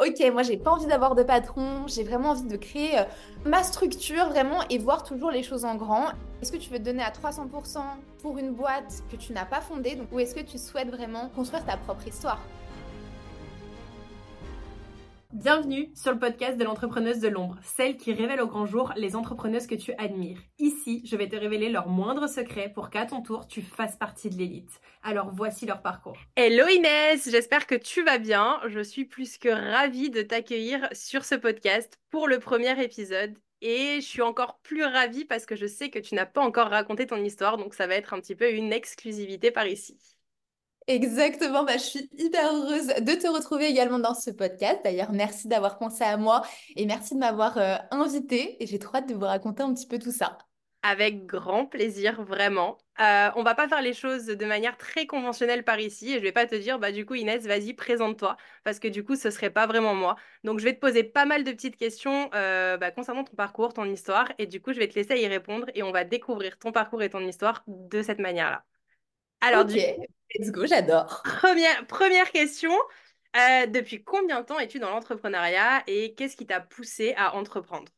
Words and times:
ok, 0.00 0.32
moi 0.32 0.42
j'ai 0.42 0.56
pas 0.56 0.70
envie 0.70 0.86
d'avoir 0.86 1.14
de 1.14 1.22
patron, 1.22 1.86
j'ai 1.86 2.04
vraiment 2.04 2.30
envie 2.30 2.48
de 2.48 2.56
créer 2.56 2.98
euh, 2.98 3.04
ma 3.44 3.62
structure 3.62 4.26
vraiment 4.28 4.60
et 4.70 4.78
voir 4.78 5.02
toujours 5.02 5.30
les 5.30 5.42
choses 5.42 5.64
en 5.64 5.74
grand. 5.74 6.06
Est-ce 6.40 6.52
que 6.52 6.56
tu 6.56 6.70
veux 6.70 6.78
te 6.78 6.84
donner 6.84 7.02
à 7.02 7.10
300% 7.10 7.78
pour 8.22 8.38
une 8.38 8.52
boîte 8.52 9.02
que 9.10 9.16
tu 9.16 9.32
n'as 9.32 9.44
pas 9.44 9.60
fondée? 9.60 9.98
Ou 10.12 10.20
est-ce 10.20 10.34
que 10.34 10.40
tu 10.40 10.58
souhaites 10.58 10.90
vraiment 10.90 11.28
construire 11.34 11.64
ta 11.66 11.76
propre 11.76 12.06
histoire? 12.08 12.40
Bienvenue 15.32 15.92
sur 15.94 16.10
le 16.10 16.18
podcast 16.18 16.58
de 16.58 16.64
l'entrepreneuse 16.64 17.20
de 17.20 17.28
l'ombre, 17.28 17.56
celle 17.62 17.96
qui 17.96 18.12
révèle 18.12 18.40
au 18.40 18.48
grand 18.48 18.66
jour 18.66 18.92
les 18.96 19.14
entrepreneuses 19.14 19.68
que 19.68 19.76
tu 19.76 19.92
admires. 19.92 20.40
Ici, 20.58 21.02
je 21.04 21.14
vais 21.14 21.28
te 21.28 21.36
révéler 21.36 21.68
leurs 21.68 21.86
moindres 21.86 22.28
secrets 22.28 22.68
pour 22.68 22.90
qu'à 22.90 23.06
ton 23.06 23.22
tour, 23.22 23.46
tu 23.46 23.62
fasses 23.62 23.94
partie 23.94 24.28
de 24.28 24.34
l'élite. 24.34 24.80
Alors 25.04 25.30
voici 25.32 25.66
leur 25.66 25.82
parcours. 25.82 26.18
Hello 26.34 26.66
Inès, 26.66 27.30
j'espère 27.30 27.68
que 27.68 27.76
tu 27.76 28.02
vas 28.02 28.18
bien. 28.18 28.60
Je 28.66 28.80
suis 28.80 29.04
plus 29.04 29.38
que 29.38 29.50
ravie 29.50 30.10
de 30.10 30.22
t'accueillir 30.22 30.88
sur 30.90 31.24
ce 31.24 31.36
podcast 31.36 32.00
pour 32.10 32.26
le 32.26 32.40
premier 32.40 32.82
épisode. 32.82 33.38
Et 33.60 34.00
je 34.00 34.06
suis 34.06 34.22
encore 34.22 34.58
plus 34.64 34.82
ravie 34.82 35.26
parce 35.26 35.46
que 35.46 35.54
je 35.54 35.66
sais 35.66 35.90
que 35.90 36.00
tu 36.00 36.16
n'as 36.16 36.26
pas 36.26 36.42
encore 36.42 36.70
raconté 36.70 37.06
ton 37.06 37.22
histoire, 37.22 37.56
donc 37.56 37.74
ça 37.74 37.86
va 37.86 37.94
être 37.94 38.14
un 38.14 38.20
petit 38.20 38.34
peu 38.34 38.50
une 38.50 38.72
exclusivité 38.72 39.52
par 39.52 39.68
ici. 39.68 39.96
Exactement, 40.90 41.62
bah, 41.62 41.76
je 41.76 41.84
suis 41.84 42.10
hyper 42.18 42.52
heureuse 42.52 42.88
de 42.88 43.12
te 43.14 43.28
retrouver 43.28 43.66
également 43.66 44.00
dans 44.00 44.12
ce 44.14 44.30
podcast. 44.30 44.80
D'ailleurs, 44.82 45.12
merci 45.12 45.46
d'avoir 45.46 45.78
pensé 45.78 46.02
à 46.02 46.16
moi 46.16 46.42
et 46.74 46.84
merci 46.84 47.14
de 47.14 47.20
m'avoir 47.20 47.58
euh, 47.58 47.76
invitée 47.92 48.60
et 48.60 48.66
j'ai 48.66 48.80
trop 48.80 48.96
hâte 48.96 49.08
de 49.08 49.14
vous 49.14 49.20
raconter 49.20 49.62
un 49.62 49.72
petit 49.72 49.86
peu 49.86 50.00
tout 50.00 50.10
ça. 50.10 50.36
Avec 50.82 51.26
grand 51.26 51.66
plaisir, 51.66 52.24
vraiment. 52.24 52.76
Euh, 53.00 53.30
on 53.36 53.44
va 53.44 53.54
pas 53.54 53.68
faire 53.68 53.82
les 53.82 53.92
choses 53.92 54.26
de 54.26 54.44
manière 54.46 54.76
très 54.76 55.06
conventionnelle 55.06 55.62
par 55.62 55.78
ici 55.78 56.10
et 56.12 56.16
je 56.18 56.22
vais 56.24 56.32
pas 56.32 56.46
te 56.46 56.56
dire, 56.56 56.80
bah 56.80 56.90
du 56.90 57.06
coup 57.06 57.14
Inès, 57.14 57.46
vas-y, 57.46 57.72
présente-toi, 57.74 58.36
parce 58.64 58.80
que 58.80 58.88
du 58.88 59.04
coup 59.04 59.14
ce 59.14 59.30
serait 59.30 59.50
pas 59.50 59.66
vraiment 59.68 59.94
moi. 59.94 60.16
Donc 60.42 60.58
je 60.58 60.64
vais 60.64 60.74
te 60.74 60.80
poser 60.80 61.04
pas 61.04 61.24
mal 61.24 61.44
de 61.44 61.52
petites 61.52 61.76
questions 61.76 62.30
euh, 62.34 62.76
bah, 62.78 62.90
concernant 62.90 63.22
ton 63.22 63.36
parcours, 63.36 63.74
ton 63.74 63.84
histoire, 63.84 64.26
et 64.38 64.46
du 64.46 64.60
coup 64.60 64.72
je 64.72 64.78
vais 64.80 64.88
te 64.88 64.94
laisser 64.96 65.20
y 65.20 65.26
répondre 65.28 65.66
et 65.74 65.84
on 65.84 65.92
va 65.92 66.02
découvrir 66.04 66.58
ton 66.58 66.72
parcours 66.72 67.02
et 67.02 67.10
ton 67.10 67.20
histoire 67.20 67.62
de 67.68 68.02
cette 68.02 68.18
manière-là. 68.18 68.64
Alors 69.40 69.64
du 69.64 69.76
coup, 69.76 70.04
Let's 70.34 70.52
go, 70.52 70.66
j'adore. 70.66 71.22
Première, 71.40 71.86
première 71.86 72.30
question. 72.30 72.70
Euh, 73.36 73.66
depuis 73.66 74.02
combien 74.02 74.40
de 74.40 74.46
temps 74.46 74.58
es-tu 74.58 74.78
dans 74.78 74.90
l'entrepreneuriat 74.90 75.82
et 75.86 76.14
qu'est-ce 76.14 76.36
qui 76.36 76.46
t'a 76.46 76.60
poussé 76.60 77.14
à 77.16 77.34
entreprendre? 77.34 77.90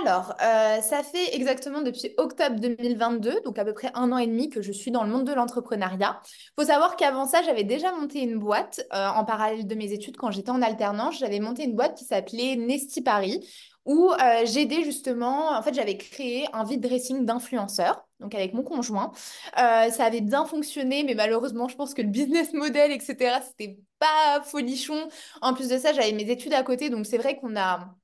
Alors, 0.00 0.34
euh, 0.40 0.80
ça 0.80 1.02
fait 1.02 1.34
exactement 1.34 1.82
depuis 1.82 2.14
octobre 2.16 2.58
2022, 2.58 3.42
donc 3.44 3.58
à 3.58 3.64
peu 3.64 3.74
près 3.74 3.90
un 3.94 4.10
an 4.10 4.16
et 4.16 4.26
demi 4.26 4.48
que 4.48 4.62
je 4.62 4.72
suis 4.72 4.90
dans 4.90 5.04
le 5.04 5.10
monde 5.10 5.26
de 5.26 5.34
l'entrepreneuriat. 5.34 6.20
Il 6.24 6.62
faut 6.62 6.66
savoir 6.66 6.96
qu'avant 6.96 7.26
ça, 7.26 7.42
j'avais 7.42 7.64
déjà 7.64 7.92
monté 7.92 8.20
une 8.20 8.38
boîte 8.38 8.80
euh, 8.94 9.08
en 9.08 9.24
parallèle 9.24 9.66
de 9.66 9.74
mes 9.74 9.92
études 9.92 10.16
quand 10.16 10.30
j'étais 10.30 10.50
en 10.50 10.62
alternance. 10.62 11.18
J'avais 11.18 11.40
monté 11.40 11.64
une 11.64 11.74
boîte 11.76 11.96
qui 11.96 12.04
s'appelait 12.04 12.56
Nesti 12.56 13.02
Paris, 13.02 13.46
où 13.84 14.10
euh, 14.12 14.46
j'aidais 14.46 14.82
justement, 14.82 15.50
en 15.50 15.62
fait, 15.62 15.74
j'avais 15.74 15.98
créé 15.98 16.46
un 16.54 16.64
vide 16.64 16.80
dressing 16.80 17.26
d'influenceurs, 17.26 18.06
donc 18.22 18.34
avec 18.34 18.54
mon 18.54 18.62
conjoint. 18.62 19.12
ça 19.56 20.04
avait 20.04 20.20
bien 20.20 20.46
fonctionné, 20.46 21.04
mais 21.04 21.14
malheureusement, 21.14 21.68
je 21.68 21.76
pense 21.76 21.94
que 21.94 22.02
le 22.02 22.08
business 22.08 22.52
model, 22.52 22.92
etc., 22.92 23.40
c'était 23.46 23.78
pas 23.98 24.42
folichon. 24.44 25.08
En 25.42 25.54
plus 25.54 25.68
de 25.68 25.78
ça, 25.78 25.92
j'avais 25.92 26.12
mes 26.12 26.30
études 26.30 26.54
à 26.54 26.62
côté, 26.62 26.90
donc 26.90 27.06
c'est 27.06 27.18
vrai 27.18 27.36
qu'on 27.38 27.56
a 27.56 27.94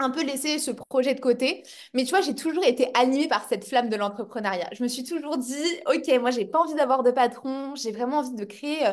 un 0.00 0.10
peu 0.10 0.24
laissé 0.24 0.58
ce 0.58 0.70
projet 0.70 1.14
de 1.14 1.20
côté. 1.20 1.62
Mais 1.94 2.04
tu 2.04 2.10
vois, 2.10 2.20
j'ai 2.20 2.34
toujours 2.34 2.64
été 2.64 2.88
animée 2.94 3.28
par 3.28 3.46
cette 3.48 3.64
flamme 3.64 3.88
de 3.88 3.96
l'entrepreneuriat. 3.96 4.68
Je 4.72 4.82
me 4.82 4.88
suis 4.88 5.04
toujours 5.04 5.38
dit, 5.38 5.54
OK, 5.86 6.08
moi, 6.20 6.30
j'ai 6.30 6.46
pas 6.46 6.60
envie 6.60 6.74
d'avoir 6.74 7.02
de 7.02 7.10
patron, 7.10 7.74
j'ai 7.74 7.92
vraiment 7.92 8.18
envie 8.18 8.34
de 8.34 8.44
créer 8.44 8.86
euh, 8.86 8.92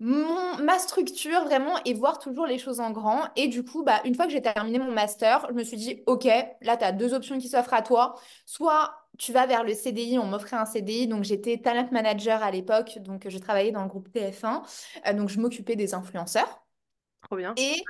mon, 0.00 0.56
ma 0.62 0.78
structure 0.78 1.44
vraiment 1.44 1.76
et 1.84 1.94
voir 1.94 2.18
toujours 2.18 2.46
les 2.46 2.58
choses 2.58 2.80
en 2.80 2.90
grand. 2.90 3.28
Et 3.36 3.48
du 3.48 3.64
coup, 3.64 3.84
bah, 3.84 4.00
une 4.04 4.14
fois 4.14 4.26
que 4.26 4.32
j'ai 4.32 4.42
terminé 4.42 4.78
mon 4.78 4.92
master, 4.92 5.46
je 5.48 5.54
me 5.54 5.64
suis 5.64 5.76
dit, 5.76 6.02
OK, 6.06 6.24
là, 6.24 6.76
tu 6.76 6.84
as 6.84 6.92
deux 6.92 7.14
options 7.14 7.38
qui 7.38 7.48
s'offrent 7.48 7.74
à 7.74 7.82
toi. 7.82 8.16
Soit 8.46 9.03
tu 9.18 9.32
vas 9.32 9.46
vers 9.46 9.64
le 9.64 9.74
CDI, 9.74 10.18
on 10.18 10.26
m'offrait 10.26 10.56
un 10.56 10.66
CDI, 10.66 11.06
donc 11.06 11.24
j'étais 11.24 11.58
talent 11.58 11.88
manager 11.92 12.42
à 12.42 12.50
l'époque, 12.50 12.98
donc 13.00 13.28
je 13.28 13.38
travaillais 13.38 13.72
dans 13.72 13.82
le 13.82 13.88
groupe 13.88 14.10
TF1, 14.12 14.62
euh, 15.06 15.12
donc 15.12 15.28
je 15.28 15.40
m'occupais 15.40 15.76
des 15.76 15.94
influenceurs. 15.94 16.64
Trop 17.22 17.36
bien. 17.36 17.54
Et 17.56 17.82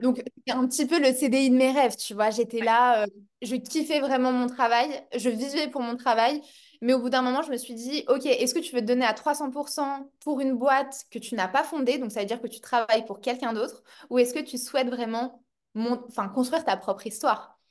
donc, 0.00 0.22
c'est 0.46 0.52
un 0.52 0.66
petit 0.66 0.86
peu 0.86 1.00
le 1.00 1.12
CDI 1.14 1.50
de 1.50 1.56
mes 1.56 1.72
rêves, 1.72 1.96
tu 1.96 2.12
vois. 2.12 2.28
J'étais 2.30 2.60
là, 2.60 3.04
euh, 3.04 3.06
je 3.40 3.56
kiffais 3.56 4.00
vraiment 4.00 4.32
mon 4.32 4.46
travail, 4.48 4.90
je 5.16 5.30
vivais 5.30 5.68
pour 5.68 5.80
mon 5.80 5.96
travail. 5.96 6.42
Mais 6.82 6.92
au 6.94 6.98
bout 6.98 7.10
d'un 7.10 7.22
moment, 7.22 7.42
je 7.42 7.50
me 7.50 7.56
suis 7.56 7.74
dit, 7.74 8.04
OK, 8.08 8.26
est-ce 8.26 8.52
que 8.54 8.58
tu 8.58 8.74
veux 8.74 8.80
te 8.80 8.86
donner 8.86 9.06
à 9.06 9.14
300% 9.14 10.10
pour 10.20 10.40
une 10.40 10.54
boîte 10.54 11.06
que 11.10 11.18
tu 11.20 11.36
n'as 11.36 11.46
pas 11.48 11.62
fondée, 11.62 11.98
donc 11.98 12.10
ça 12.10 12.20
veut 12.20 12.26
dire 12.26 12.42
que 12.42 12.48
tu 12.48 12.60
travailles 12.60 13.06
pour 13.06 13.20
quelqu'un 13.20 13.52
d'autre, 13.52 13.84
ou 14.10 14.18
est-ce 14.18 14.34
que 14.34 14.40
tu 14.40 14.58
souhaites 14.58 14.88
vraiment 14.88 15.44
enfin, 15.76 16.28
construire 16.28 16.64
ta 16.64 16.76
propre 16.76 17.06
histoire? 17.06 17.61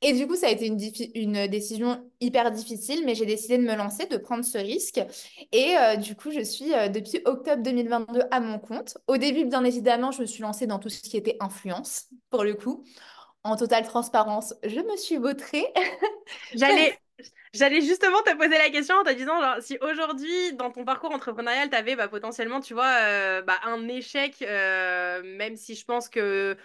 Et 0.00 0.12
du 0.12 0.28
coup, 0.28 0.36
ça 0.36 0.46
a 0.46 0.50
été 0.50 0.66
une, 0.66 1.46
décision 1.48 2.08
hyper 2.20 2.52
difficile, 2.52 3.02
mais 3.04 3.16
j'ai 3.16 3.26
décidé 3.26 3.58
de 3.58 3.64
me 3.64 3.74
lancer, 3.74 4.06
de 4.06 4.16
prendre 4.16 4.44
ce 4.44 4.58
risque. 4.58 5.00
Et 5.50 5.76
euh, 5.76 5.96
du 5.96 6.14
coup, 6.14 6.30
je 6.30 6.40
suis 6.40 6.72
euh, 6.72 6.88
depuis 6.88 7.20
octobre 7.24 7.62
2022 7.64 8.22
à 8.30 8.38
mon 8.38 8.60
compte. 8.60 8.96
Au 9.08 9.16
début, 9.16 9.44
bien 9.44 9.64
évidemment, 9.64 10.12
je 10.12 10.20
me 10.20 10.26
suis 10.26 10.42
lancée 10.42 10.68
dans 10.68 10.78
tout 10.78 10.88
ce 10.88 11.00
qui 11.00 11.16
était 11.16 11.36
influence, 11.40 12.06
pour 12.30 12.44
le 12.44 12.54
coup. 12.54 12.84
En 13.42 13.56
totale 13.56 13.84
transparence, 13.84 14.54
je 14.64 14.80
me 14.80 14.96
suis 14.96 15.16
vautrée. 15.16 15.66
J'allais, 16.54 16.96
J'allais 17.52 17.80
justement 17.80 18.22
te 18.22 18.36
poser 18.36 18.56
la 18.56 18.70
question 18.70 18.94
en 18.94 19.02
te 19.02 19.12
disant, 19.12 19.40
genre, 19.40 19.56
si 19.60 19.78
aujourd'hui, 19.80 20.52
dans 20.52 20.70
ton 20.70 20.84
parcours 20.84 21.10
entrepreneurial, 21.12 21.70
tu 21.70 21.76
avais 21.76 21.96
bah, 21.96 22.06
potentiellement, 22.06 22.60
tu 22.60 22.72
vois, 22.72 23.00
euh, 23.02 23.42
bah, 23.42 23.56
un 23.64 23.88
échec, 23.88 24.40
même 24.42 25.56
si 25.56 25.74
je 25.74 25.84
pense 25.84 26.08
que 26.08 26.56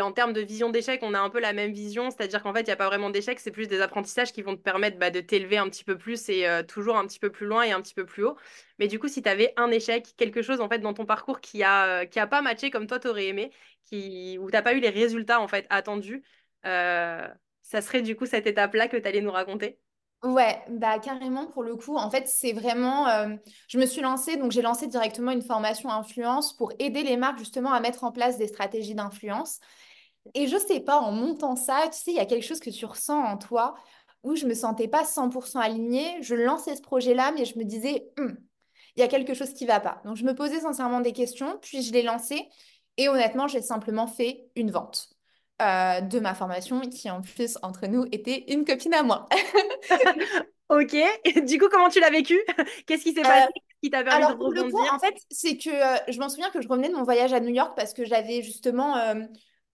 en 0.00 0.12
termes 0.12 0.32
de 0.32 0.40
vision 0.40 0.70
d'échec, 0.70 1.00
on 1.02 1.14
a 1.14 1.18
un 1.20 1.30
peu 1.30 1.40
la 1.40 1.52
même 1.52 1.72
vision, 1.72 2.10
c'est-à-dire 2.10 2.42
qu'en 2.42 2.54
fait, 2.54 2.60
il 2.60 2.66
n'y 2.66 2.70
a 2.72 2.76
pas 2.76 2.86
vraiment 2.86 3.10
d'échec, 3.10 3.40
c'est 3.40 3.50
plus 3.50 3.68
des 3.68 3.80
apprentissages 3.80 4.32
qui 4.32 4.42
vont 4.42 4.56
te 4.56 4.62
permettre 4.62 4.98
bah, 4.98 5.10
de 5.10 5.20
t'élever 5.20 5.58
un 5.58 5.68
petit 5.68 5.84
peu 5.84 5.98
plus 5.98 6.28
et 6.28 6.46
euh, 6.46 6.62
toujours 6.62 6.96
un 6.96 7.06
petit 7.06 7.18
peu 7.18 7.30
plus 7.30 7.46
loin 7.46 7.62
et 7.62 7.72
un 7.72 7.80
petit 7.82 7.94
peu 7.94 8.06
plus 8.06 8.24
haut. 8.24 8.36
Mais 8.78 8.88
du 8.88 8.98
coup, 8.98 9.08
si 9.08 9.22
tu 9.22 9.28
avais 9.28 9.52
un 9.56 9.70
échec, 9.70 10.14
quelque 10.16 10.42
chose 10.42 10.60
en 10.60 10.68
fait 10.68 10.78
dans 10.78 10.94
ton 10.94 11.04
parcours 11.04 11.40
qui 11.40 11.62
a, 11.62 12.06
qui 12.06 12.18
a 12.20 12.26
pas 12.26 12.42
matché 12.42 12.70
comme 12.70 12.86
toi 12.86 12.98
t'aurais 12.98 13.26
aimé, 13.26 13.50
qui, 13.84 14.38
où 14.40 14.50
t'as 14.50 14.62
pas 14.62 14.74
eu 14.74 14.80
les 14.80 14.90
résultats 14.90 15.40
en 15.40 15.48
fait 15.48 15.66
attendus, 15.70 16.22
euh, 16.66 17.26
ça 17.62 17.80
serait 17.82 18.02
du 18.02 18.16
coup 18.16 18.26
cette 18.26 18.46
étape-là 18.46 18.88
que 18.88 18.96
tu 18.96 19.08
allais 19.08 19.20
nous 19.20 19.30
raconter? 19.32 19.78
Ouais, 20.22 20.62
bah 20.70 21.00
carrément 21.00 21.48
pour 21.48 21.64
le 21.64 21.74
coup. 21.74 21.96
En 21.96 22.08
fait, 22.08 22.28
c'est 22.28 22.52
vraiment. 22.52 23.08
Euh, 23.08 23.34
je 23.66 23.76
me 23.78 23.86
suis 23.86 24.00
lancée, 24.02 24.36
donc 24.36 24.52
j'ai 24.52 24.62
lancé 24.62 24.86
directement 24.86 25.32
une 25.32 25.42
formation 25.42 25.90
influence 25.90 26.56
pour 26.56 26.72
aider 26.78 27.02
les 27.02 27.16
marques 27.16 27.38
justement 27.40 27.72
à 27.72 27.80
mettre 27.80 28.04
en 28.04 28.12
place 28.12 28.38
des 28.38 28.46
stratégies 28.46 28.94
d'influence. 28.94 29.58
Et 30.34 30.48
je 30.48 30.56
sais 30.58 30.80
pas, 30.80 30.98
en 31.00 31.12
montant 31.12 31.56
ça, 31.56 31.82
tu 31.92 31.98
sais, 31.98 32.12
il 32.12 32.16
y 32.16 32.20
a 32.20 32.26
quelque 32.26 32.44
chose 32.46 32.60
que 32.60 32.70
tu 32.70 32.86
ressens 32.86 33.18
en 33.20 33.38
toi 33.38 33.74
où 34.24 34.36
je 34.36 34.46
me 34.46 34.54
sentais 34.54 34.88
pas 34.88 35.04
100% 35.04 35.60
alignée. 35.60 36.18
Je 36.22 36.34
lançais 36.36 36.76
ce 36.76 36.82
projet-là, 36.82 37.32
mais 37.32 37.44
je 37.44 37.58
me 37.58 37.64
disais, 37.64 38.08
Hum, 38.18 38.36
il 38.96 39.00
y 39.00 39.04
a 39.04 39.08
quelque 39.08 39.34
chose 39.34 39.54
qui 39.54 39.66
va 39.66 39.80
pas. 39.80 40.02
Donc 40.04 40.16
je 40.16 40.24
me 40.24 40.34
posais 40.34 40.60
sincèrement 40.60 41.00
des 41.00 41.12
questions, 41.14 41.58
puis 41.62 41.82
je 41.82 41.92
l'ai 41.92 42.02
lancé. 42.02 42.48
Et 42.98 43.08
honnêtement, 43.08 43.48
j'ai 43.48 43.62
simplement 43.62 44.06
fait 44.08 44.50
une 44.56 44.70
vente. 44.72 45.11
Euh, 45.62 46.00
de 46.00 46.18
ma 46.18 46.34
formation, 46.34 46.80
qui 46.80 47.08
en 47.08 47.22
plus, 47.22 47.56
entre 47.62 47.86
nous, 47.86 48.06
était 48.10 48.44
une 48.48 48.64
copine 48.64 48.94
à 48.94 49.02
moi. 49.04 49.28
ok. 50.68 50.96
du 51.46 51.58
coup, 51.58 51.68
comment 51.70 51.88
tu 51.88 52.00
l'as 52.00 52.10
vécu? 52.10 52.40
Qu'est-ce 52.86 53.04
qui 53.04 53.12
s'est 53.12 53.22
passé? 53.22 53.46
Euh, 53.46 53.60
qui 53.80 53.90
t'a 53.90 54.02
permis 54.02 54.24
alors, 54.24 54.36
de 54.36 54.44
rebondir? 54.44 54.92
En 54.92 54.98
fait, 54.98 55.14
c'est 55.30 55.56
que 55.56 55.70
euh, 55.70 55.98
je 56.08 56.18
m'en 56.18 56.28
souviens 56.28 56.50
que 56.50 56.60
je 56.60 56.66
revenais 56.66 56.88
de 56.88 56.94
mon 56.94 57.04
voyage 57.04 57.32
à 57.32 57.38
New 57.38 57.54
York 57.54 57.74
parce 57.76 57.94
que 57.94 58.04
j'avais 58.04 58.42
justement 58.42 58.96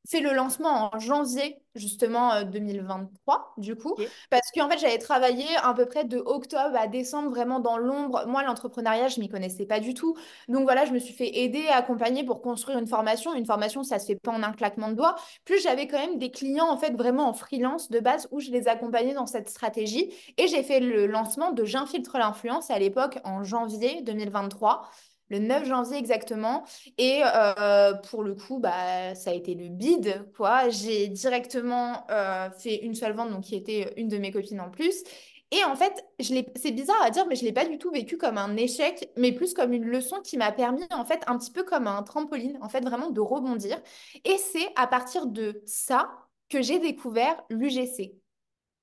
fait 0.09 0.21
le 0.21 0.33
lancement 0.33 0.91
en 0.95 0.99
janvier 0.99 1.61
justement 1.75 2.43
2023 2.43 3.55
euh, 3.59 3.61
du 3.61 3.77
coup. 3.77 3.95
Parce 4.31 4.51
qu'en 4.53 4.69
fait 4.69 4.79
j'avais 4.79 4.99
travaillé 4.99 5.45
à 5.63 5.75
peu 5.75 5.85
près 5.87 6.05
de 6.05 6.19
octobre 6.19 6.77
à 6.77 6.87
décembre 6.87 7.29
vraiment 7.31 7.61
dans 7.61 7.77
l'ombre. 7.77 8.25
Moi 8.27 8.43
l'entrepreneuriat 8.43 9.09
je 9.09 9.21
m'y 9.21 9.29
connaissais 9.29 9.67
pas 9.67 9.81
du 9.81 9.95
tout. 9.95 10.17
Donc 10.49 10.63
voilà 10.63 10.87
je 10.87 10.93
me 10.93 10.99
suis 10.99 11.13
fait 11.13 11.39
aider 11.41 11.67
accompagner 11.69 12.25
pour 12.25 12.41
construire 12.41 12.79
une 12.79 12.87
formation. 12.87 13.35
Une 13.35 13.47
formation 13.47 13.83
ça 13.83 13.99
se 13.99 14.07
fait 14.07 14.17
pas 14.17 14.33
en 14.33 14.43
un 14.43 14.53
claquement 14.53 14.89
de 14.89 14.95
doigts. 14.95 15.17
Plus 15.45 15.63
j'avais 15.63 15.87
quand 15.87 15.99
même 15.99 16.19
des 16.19 16.31
clients 16.31 16.69
en 16.69 16.79
fait 16.79 16.97
vraiment 16.97 17.29
en 17.29 17.35
freelance 17.35 17.91
de 17.91 18.01
base 18.01 18.29
où 18.31 18.41
je 18.41 18.51
les 18.51 18.67
accompagnais 18.67 19.15
dans 19.15 19.27
cette 19.27 19.51
stratégie. 19.51 20.13
Et 20.39 20.49
j'ai 20.49 20.63
fait 20.63 20.81
le 20.81 21.07
lancement 21.07 21.53
de 21.53 21.65
j'infiltre 21.65 22.17
l'influence 22.19 22.71
à 22.71 22.79
l'époque 22.79 23.19
en 23.25 23.45
janvier 23.45 24.01
2023 24.03 24.89
le 25.31 25.39
9 25.39 25.67
janvier 25.67 25.99
exactement. 25.99 26.65
Et 26.97 27.21
euh, 27.25 27.95
pour 28.11 28.23
le 28.23 28.35
coup, 28.35 28.59
bah, 28.59 29.15
ça 29.15 29.31
a 29.31 29.35
été 29.35 29.55
le 29.55 29.69
bide, 29.69 30.27
quoi. 30.37 30.69
J'ai 30.69 31.09
directement 31.09 32.07
euh, 32.11 32.51
fait 32.51 32.77
une 32.77 32.95
seule 32.95 33.15
vente, 33.15 33.31
donc 33.31 33.45
qui 33.45 33.57
était 33.57 33.93
une 33.97 34.09
de 34.09 34.19
mes 34.19 34.31
copines 34.31 34.61
en 34.61 34.71
plus. 34.71 35.03
Et 35.51 35.65
en 35.65 35.77
fait, 35.77 36.05
c'est 36.21 36.73
bizarre 36.73 37.01
à 37.03 37.11
dire, 37.11 37.27
mais 37.27 37.35
je 37.35 37.41
ne 37.43 37.47
l'ai 37.47 37.55
pas 37.55 37.65
du 37.65 37.79
tout 37.79 37.91
vécu 37.91 38.19
comme 38.19 38.37
un 38.37 38.55
échec, 38.57 39.11
mais 39.17 39.33
plus 39.33 39.55
comme 39.55 39.73
une 39.73 39.87
leçon 39.87 40.21
qui 40.23 40.37
m'a 40.37 40.53
permis, 40.53 40.85
en 40.91 41.07
fait, 41.07 41.23
un 41.27 41.39
petit 41.39 41.51
peu 41.51 41.63
comme 41.63 41.87
un 41.87 42.03
trampoline, 42.03 42.59
en 42.61 42.69
fait, 42.69 42.83
vraiment 42.85 43.11
de 43.11 43.21
rebondir. 43.21 43.81
Et 44.25 44.37
c'est 44.37 44.69
à 44.77 44.87
partir 44.87 45.27
de 45.27 45.63
ça 45.65 46.11
que 46.51 46.61
j'ai 46.61 46.79
découvert 46.79 47.43
l'UGC. 47.49 48.15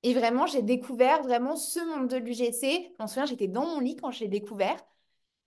Et 0.02 0.14
vraiment, 0.14 0.46
j'ai 0.46 0.62
découvert 0.62 1.22
vraiment 1.22 1.56
ce 1.56 1.80
monde 1.80 2.08
de 2.08 2.16
l'UGC. 2.16 2.92
Je 2.92 2.96
m'en 2.98 3.06
souviens, 3.06 3.26
j'étais 3.26 3.48
dans 3.48 3.66
mon 3.66 3.80
lit 3.80 3.96
quand 3.96 4.10
je 4.10 4.20
l'ai 4.20 4.28
découvert 4.28 4.76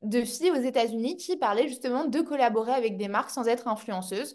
de 0.02 0.22
filles 0.24 0.52
aux 0.52 0.62
États-Unis 0.62 1.18
qui 1.18 1.38
parlaient 1.38 1.68
justement 1.68 2.06
de 2.06 2.22
collaborer 2.22 2.72
avec 2.74 2.98
des 2.98 3.08
marques 3.08 3.30
sans 3.32 3.48
être 3.48 3.68
influenceuses. 3.68 4.34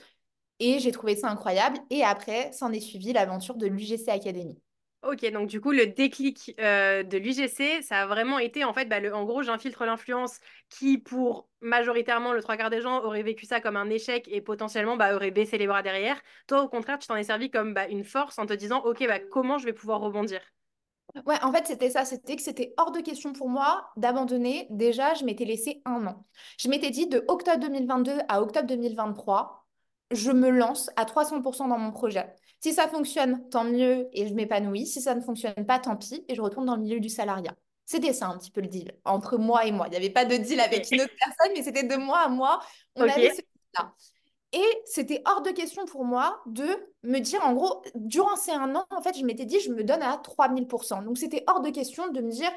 Et 0.61 0.79
j'ai 0.79 0.93
trouvé 0.93 1.17
ça 1.17 1.29
incroyable. 1.31 1.79
Et 1.91 2.05
après, 2.05 2.53
s'en 2.53 2.73
est 2.73 2.81
suivi 2.81 3.13
l'aventure 3.13 3.57
de 3.57 3.67
l'UGC 3.67 4.11
Academy. 4.11 4.59
Ok, 5.03 5.23
donc 5.33 5.49
du 5.49 5.61
coup, 5.61 5.71
le 5.73 5.87
déclic 5.87 6.55
euh, 6.61 7.03
de 7.03 7.19
l'UGC, 7.19 7.83
ça 7.83 8.03
a 8.03 8.07
vraiment 8.07 8.39
été, 8.39 8.65
en 8.65 8.73
fait, 8.73 8.87
bah, 8.87 9.01
le- 9.01 9.15
en 9.15 9.25
gros, 9.25 9.43
j'infiltre 9.43 9.85
l'influence 9.85 10.41
qui, 10.71 10.97
pour 10.97 11.47
majoritairement 11.61 12.33
le 12.33 12.41
trois 12.43 12.57
quarts 12.57 12.71
des 12.71 12.81
gens, 12.81 13.03
aurait 13.05 13.23
vécu 13.23 13.45
ça 13.45 13.61
comme 13.61 13.77
un 13.77 13.91
échec 13.91 14.27
et 14.29 14.41
potentiellement 14.41 14.97
bah, 14.97 15.15
aurait 15.15 15.31
baissé 15.31 15.59
les 15.59 15.67
bras 15.67 15.83
derrière. 15.83 16.19
Toi, 16.47 16.63
au 16.63 16.69
contraire, 16.69 16.99
tu 16.99 17.07
t'en 17.07 17.17
es 17.17 17.25
servi 17.25 17.51
comme 17.51 17.75
bah, 17.75 17.87
une 17.89 18.05
force 18.05 18.39
en 18.39 18.47
te 18.47 18.55
disant, 18.55 18.81
ok, 18.85 19.07
bah, 19.07 19.19
comment 19.21 19.59
je 19.59 19.67
vais 19.67 19.75
pouvoir 19.75 20.01
rebondir? 20.01 20.41
Ouais, 21.27 21.37
en 21.43 21.53
fait, 21.53 21.67
c'était 21.67 21.91
ça. 21.91 22.05
C'était 22.05 22.37
que 22.37 22.43
c'était 22.43 22.75
hors 22.77 22.91
de 22.91 23.01
question 23.01 23.33
pour 23.33 23.49
moi 23.49 23.89
d'abandonner. 23.97 24.67
Déjà, 24.71 25.15
je 25.15 25.25
m'étais 25.25 25.45
laissé 25.45 25.81
un 25.85 26.07
an. 26.07 26.25
Je 26.59 26.69
m'étais 26.69 26.91
dit 26.91 27.07
de 27.07 27.25
octobre 27.29 27.61
2022 27.61 28.19
à 28.29 28.43
octobre 28.43 28.67
2023, 28.67 29.65
je 30.11 30.31
me 30.33 30.51
lance 30.51 30.91
à 30.97 31.05
300% 31.05 31.69
dans 31.69 31.79
mon 31.79 31.93
projet. 31.93 32.35
Si 32.61 32.73
ça 32.73 32.89
fonctionne, 32.89 33.49
tant 33.51 33.65
mieux 33.65 34.09
et 34.13 34.27
je 34.27 34.35
m'épanouis. 34.35 34.87
Si 34.87 35.01
ça 35.01 35.15
ne 35.15 35.21
fonctionne 35.21 35.67
pas, 35.67 35.79
tant 35.79 35.97
pis 35.97 36.25
et 36.29 36.35
je 36.35 36.43
retourne 36.43 36.67
dans 36.67 36.77
le 36.77 36.83
milieu 36.83 37.01
du 37.01 37.09
salariat. 37.09 37.55
C'était 37.85 38.15
ça 38.15 38.29
un 38.29 38.39
petit 38.39 38.51
peu 38.51 38.63
le 38.63 38.69
deal 38.69 38.93
entre 39.05 39.37
moi 39.37 39.67
et 39.67 39.73
moi. 39.73 39.87
Il 39.89 39.91
n'y 39.91 39.97
avait 39.97 40.11
pas 40.11 40.25
de 40.25 40.37
deal 40.37 40.59
avec 40.61 40.91
une 40.91 41.03
autre 41.03 41.13
personne, 41.19 41.53
mais 41.55 41.63
c'était 41.63 41.83
de 41.85 41.97
moi 41.97 42.21
à 42.21 42.29
moi. 42.29 42.61
On 42.97 43.03
avait 43.03 43.31
ce 43.31 43.37
deal-là. 43.37 43.93
Et 44.55 44.83
c'était 44.87 45.21
hors 45.27 45.43
de 45.43 45.51
question 45.51 45.85
pour 45.85 46.05
moi 46.05 46.41
de 46.47 46.65
me 47.03 47.19
dire, 47.19 47.45
en 47.45 47.55
gros, 47.55 47.83
durant 47.97 48.37
ces 48.37 48.53
un 48.53 48.75
an, 48.77 48.87
en 48.91 49.03
fait, 49.03 49.19
je 49.19 49.25
m'étais 49.25 49.45
dit, 49.47 49.59
je 49.61 49.73
me 49.73 49.83
donne 49.83 50.03
à 50.03 50.17
3000%. 50.17 51.03
Donc, 51.05 51.19
c'était 51.19 51.43
hors 51.49 51.61
de 51.61 51.71
question 51.71 52.09
de 52.13 52.21
me 52.21 52.31
dire, 52.31 52.51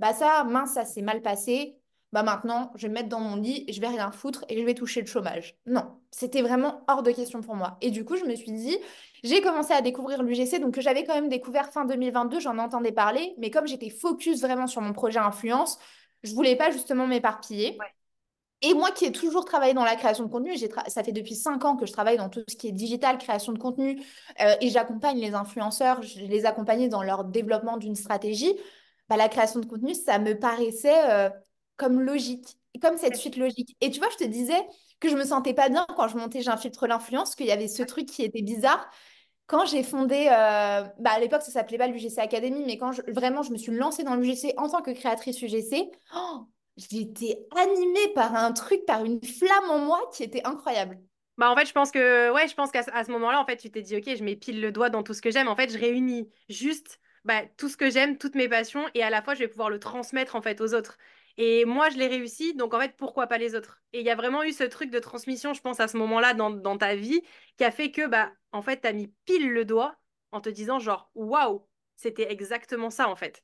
bah 0.00 0.12
ça, 0.12 0.42
mince, 0.44 0.74
ça 0.74 0.84
s'est 0.84 1.02
mal 1.02 1.22
passé. 1.22 1.78
Bah 2.12 2.22
maintenant, 2.22 2.72
je 2.76 2.82
vais 2.82 2.88
me 2.88 2.94
mettre 2.94 3.08
dans 3.08 3.20
mon 3.20 3.36
lit, 3.36 3.64
je 3.68 3.80
vais 3.80 3.88
rien 3.88 4.10
foutre 4.10 4.44
et 4.48 4.58
je 4.58 4.64
vais 4.64 4.74
toucher 4.74 5.00
le 5.00 5.06
chômage. 5.06 5.56
Non, 5.66 5.84
c'était 6.10 6.42
vraiment 6.42 6.82
hors 6.88 7.02
de 7.02 7.10
question 7.10 7.40
pour 7.42 7.56
moi. 7.56 7.76
Et 7.80 7.90
du 7.90 8.04
coup, 8.04 8.16
je 8.16 8.24
me 8.24 8.34
suis 8.34 8.52
dit, 8.52 8.76
j'ai 9.22 9.40
commencé 9.40 9.72
à 9.72 9.82
découvrir 9.82 10.22
l'UGC, 10.22 10.60
donc 10.60 10.74
que 10.74 10.80
j'avais 10.80 11.04
quand 11.04 11.14
même 11.14 11.28
découvert 11.28 11.70
fin 11.70 11.84
2022, 11.84 12.40
j'en 12.40 12.58
entendais 12.58 12.92
parler, 12.92 13.34
mais 13.38 13.50
comme 13.50 13.66
j'étais 13.66 13.90
focus 13.90 14.40
vraiment 14.40 14.66
sur 14.66 14.80
mon 14.80 14.92
projet 14.92 15.18
influence, 15.18 15.78
je 16.22 16.32
voulais 16.34 16.56
pas 16.56 16.70
justement 16.70 17.06
m'éparpiller. 17.06 17.76
Et 18.62 18.72
moi 18.74 18.90
qui 18.90 19.04
ai 19.04 19.12
toujours 19.12 19.44
travaillé 19.44 19.74
dans 19.74 19.84
la 19.84 19.96
création 19.96 20.24
de 20.24 20.30
contenu, 20.30 20.56
ça 20.86 21.04
fait 21.04 21.12
depuis 21.12 21.34
cinq 21.34 21.64
ans 21.64 21.76
que 21.76 21.84
je 21.86 21.92
travaille 21.92 22.16
dans 22.16 22.30
tout 22.30 22.42
ce 22.48 22.56
qui 22.56 22.68
est 22.68 22.72
digital, 22.72 23.18
création 23.18 23.52
de 23.52 23.58
contenu, 23.58 24.02
euh, 24.40 24.54
et 24.60 24.70
j'accompagne 24.70 25.18
les 25.20 25.34
influenceurs, 25.34 26.02
je 26.02 26.20
les 26.20 26.46
accompagne 26.46 26.88
dans 26.88 27.02
leur 27.02 27.24
développement 27.24 27.76
d'une 27.76 27.94
stratégie. 27.94 28.54
Bah, 29.08 29.16
la 29.16 29.28
création 29.28 29.60
de 29.60 29.66
contenu, 29.66 29.94
ça 29.94 30.18
me 30.18 30.38
paraissait 30.38 31.10
euh, 31.10 31.30
comme 31.76 32.00
logique, 32.00 32.56
comme 32.80 32.96
cette 32.96 33.16
suite 33.16 33.36
logique. 33.36 33.76
Et 33.80 33.90
tu 33.90 34.00
vois, 34.00 34.08
je 34.10 34.16
te 34.16 34.24
disais 34.24 34.66
que 35.00 35.08
je 35.10 35.16
me 35.16 35.24
sentais 35.24 35.54
pas 35.54 35.68
bien 35.68 35.86
quand 35.94 36.08
je 36.08 36.16
montais 36.16 36.40
J'infiltre 36.42 36.86
l'influence, 36.86 37.34
qu'il 37.34 37.46
y 37.46 37.52
avait 37.52 37.68
ce 37.68 37.82
truc 37.82 38.06
qui 38.06 38.22
était 38.22 38.42
bizarre. 38.42 38.88
Quand 39.46 39.64
j'ai 39.66 39.82
fondé, 39.84 40.26
euh, 40.28 40.82
bah 40.98 41.10
à 41.12 41.20
l'époque 41.20 41.42
ça 41.42 41.52
s'appelait 41.52 41.78
pas 41.78 41.86
l'UGC 41.86 42.18
Academy, 42.18 42.64
mais 42.66 42.78
quand 42.78 42.90
je- 42.92 43.02
vraiment 43.08 43.42
je 43.42 43.52
me 43.52 43.56
suis 43.56 43.70
lancée 43.72 44.02
dans 44.02 44.16
l'UGC 44.16 44.54
en 44.56 44.68
tant 44.68 44.82
que 44.82 44.90
créatrice 44.90 45.40
UGC, 45.40 45.88
oh, 46.16 46.46
j'étais 46.76 47.46
animée 47.56 48.12
par 48.14 48.34
un 48.34 48.52
truc, 48.52 48.84
par 48.86 49.04
une 49.04 49.22
flamme 49.22 49.70
en 49.70 49.78
moi 49.78 50.00
qui 50.12 50.22
était 50.22 50.44
incroyable. 50.44 50.98
Bah 51.38 51.50
en 51.50 51.56
fait, 51.56 51.66
je 51.66 51.72
pense 51.72 51.90
que 51.90 52.32
ouais, 52.32 52.48
je 52.48 52.54
pense 52.54 52.70
qu'à 52.70 52.82
ce 52.82 53.10
moment-là, 53.10 53.40
en 53.40 53.44
fait, 53.44 53.56
tu 53.56 53.70
t'es 53.70 53.82
dit, 53.82 53.96
ok, 53.96 54.16
je 54.16 54.24
mets 54.24 54.36
pile 54.36 54.60
le 54.60 54.72
doigt 54.72 54.88
dans 54.88 55.02
tout 55.02 55.12
ce 55.12 55.20
que 55.20 55.30
j'aime. 55.30 55.48
En 55.48 55.56
fait, 55.56 55.70
je 55.70 55.78
réunis 55.78 56.30
juste 56.48 56.98
bah, 57.24 57.42
tout 57.58 57.68
ce 57.68 57.76
que 57.76 57.90
j'aime, 57.90 58.16
toutes 58.16 58.36
mes 58.36 58.48
passions, 58.48 58.86
et 58.94 59.02
à 59.02 59.10
la 59.10 59.20
fois, 59.20 59.34
je 59.34 59.40
vais 59.40 59.48
pouvoir 59.48 59.68
le 59.68 59.78
transmettre 59.78 60.36
en 60.36 60.42
fait 60.42 60.60
aux 60.60 60.74
autres. 60.74 60.96
Et 61.38 61.66
moi, 61.66 61.90
je 61.90 61.98
l'ai 61.98 62.06
réussi, 62.06 62.54
donc 62.54 62.72
en 62.72 62.80
fait, 62.80 62.96
pourquoi 62.96 63.26
pas 63.26 63.36
les 63.36 63.54
autres? 63.54 63.82
Et 63.92 64.00
il 64.00 64.06
y 64.06 64.10
a 64.10 64.14
vraiment 64.14 64.42
eu 64.42 64.52
ce 64.52 64.64
truc 64.64 64.90
de 64.90 64.98
transmission, 64.98 65.52
je 65.52 65.60
pense, 65.60 65.80
à 65.80 65.88
ce 65.88 65.98
moment-là 65.98 66.32
dans, 66.32 66.50
dans 66.50 66.78
ta 66.78 66.94
vie, 66.94 67.20
qui 67.58 67.64
a 67.64 67.70
fait 67.70 67.90
que 67.90 68.06
bah 68.06 68.32
en 68.52 68.62
fait, 68.62 68.78
t'as 68.78 68.92
mis 68.92 69.12
pile 69.26 69.50
le 69.50 69.64
doigt 69.66 69.96
en 70.32 70.40
te 70.40 70.48
disant 70.48 70.78
genre, 70.78 71.10
waouh, 71.14 71.66
c'était 71.96 72.32
exactement 72.32 72.88
ça 72.88 73.08
en 73.08 73.16
fait. 73.16 73.42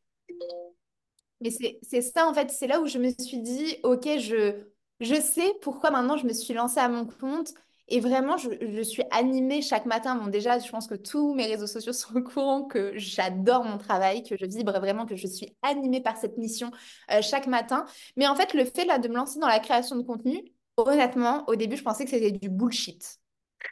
Mais 1.42 1.50
c'est 1.82 2.02
ça, 2.02 2.28
en 2.28 2.34
fait, 2.34 2.50
c'est 2.50 2.66
là 2.66 2.80
où 2.80 2.86
je 2.86 2.98
me 2.98 3.10
suis 3.10 3.38
dit, 3.40 3.76
ok, 3.82 4.04
je, 4.18 4.64
je 5.00 5.14
sais 5.20 5.52
pourquoi 5.62 5.90
maintenant 5.90 6.16
je 6.16 6.26
me 6.26 6.32
suis 6.32 6.54
lancée 6.54 6.80
à 6.80 6.88
mon 6.88 7.06
compte. 7.06 7.52
Et 7.88 8.00
vraiment, 8.00 8.36
je, 8.38 8.48
je 8.60 8.82
suis 8.82 9.02
animée 9.10 9.60
chaque 9.60 9.86
matin. 9.86 10.14
Bon, 10.16 10.28
déjà, 10.28 10.58
je 10.58 10.70
pense 10.70 10.86
que 10.86 10.94
tous 10.94 11.34
mes 11.34 11.46
réseaux 11.46 11.66
sociaux 11.66 11.92
sont 11.94 12.16
au 12.16 12.22
courant 12.22 12.64
que 12.64 12.92
j'adore 12.96 13.64
mon 13.64 13.76
travail, 13.78 14.22
que 14.22 14.36
je 14.36 14.46
vibre 14.46 14.72
vraiment, 14.80 15.04
que 15.06 15.16
je 15.16 15.26
suis 15.26 15.56
animée 15.62 16.00
par 16.00 16.16
cette 16.16 16.38
mission 16.38 16.70
euh, 17.10 17.20
chaque 17.22 17.46
matin. 17.48 17.84
Mais 18.16 18.26
en 18.28 18.34
fait, 18.36 18.54
le 18.54 18.64
fait 18.64 18.86
de 19.00 19.08
me 19.08 19.14
lancer 19.16 19.38
dans 19.40 19.48
la 19.48 19.58
création 19.60 19.96
de 19.96 20.02
contenu, 20.02 20.42
honnêtement, 20.76 21.44
au 21.48 21.56
début, 21.56 21.76
je 21.76 21.82
pensais 21.82 22.04
que 22.04 22.10
c'était 22.10 22.30
du 22.32 22.48
bullshit. 22.48 23.18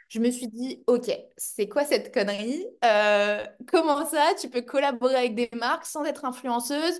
Je 0.09 0.19
me 0.19 0.29
suis 0.31 0.47
dit, 0.47 0.83
ok, 0.87 1.11
c'est 1.37 1.67
quoi 1.67 1.83
cette 1.85 2.13
connerie? 2.13 2.65
Euh, 2.85 3.45
comment 3.67 4.05
ça, 4.05 4.33
tu 4.39 4.49
peux 4.49 4.61
collaborer 4.61 5.15
avec 5.15 5.35
des 5.35 5.49
marques 5.53 5.85
sans 5.85 6.03
être 6.05 6.25
influenceuse? 6.25 6.99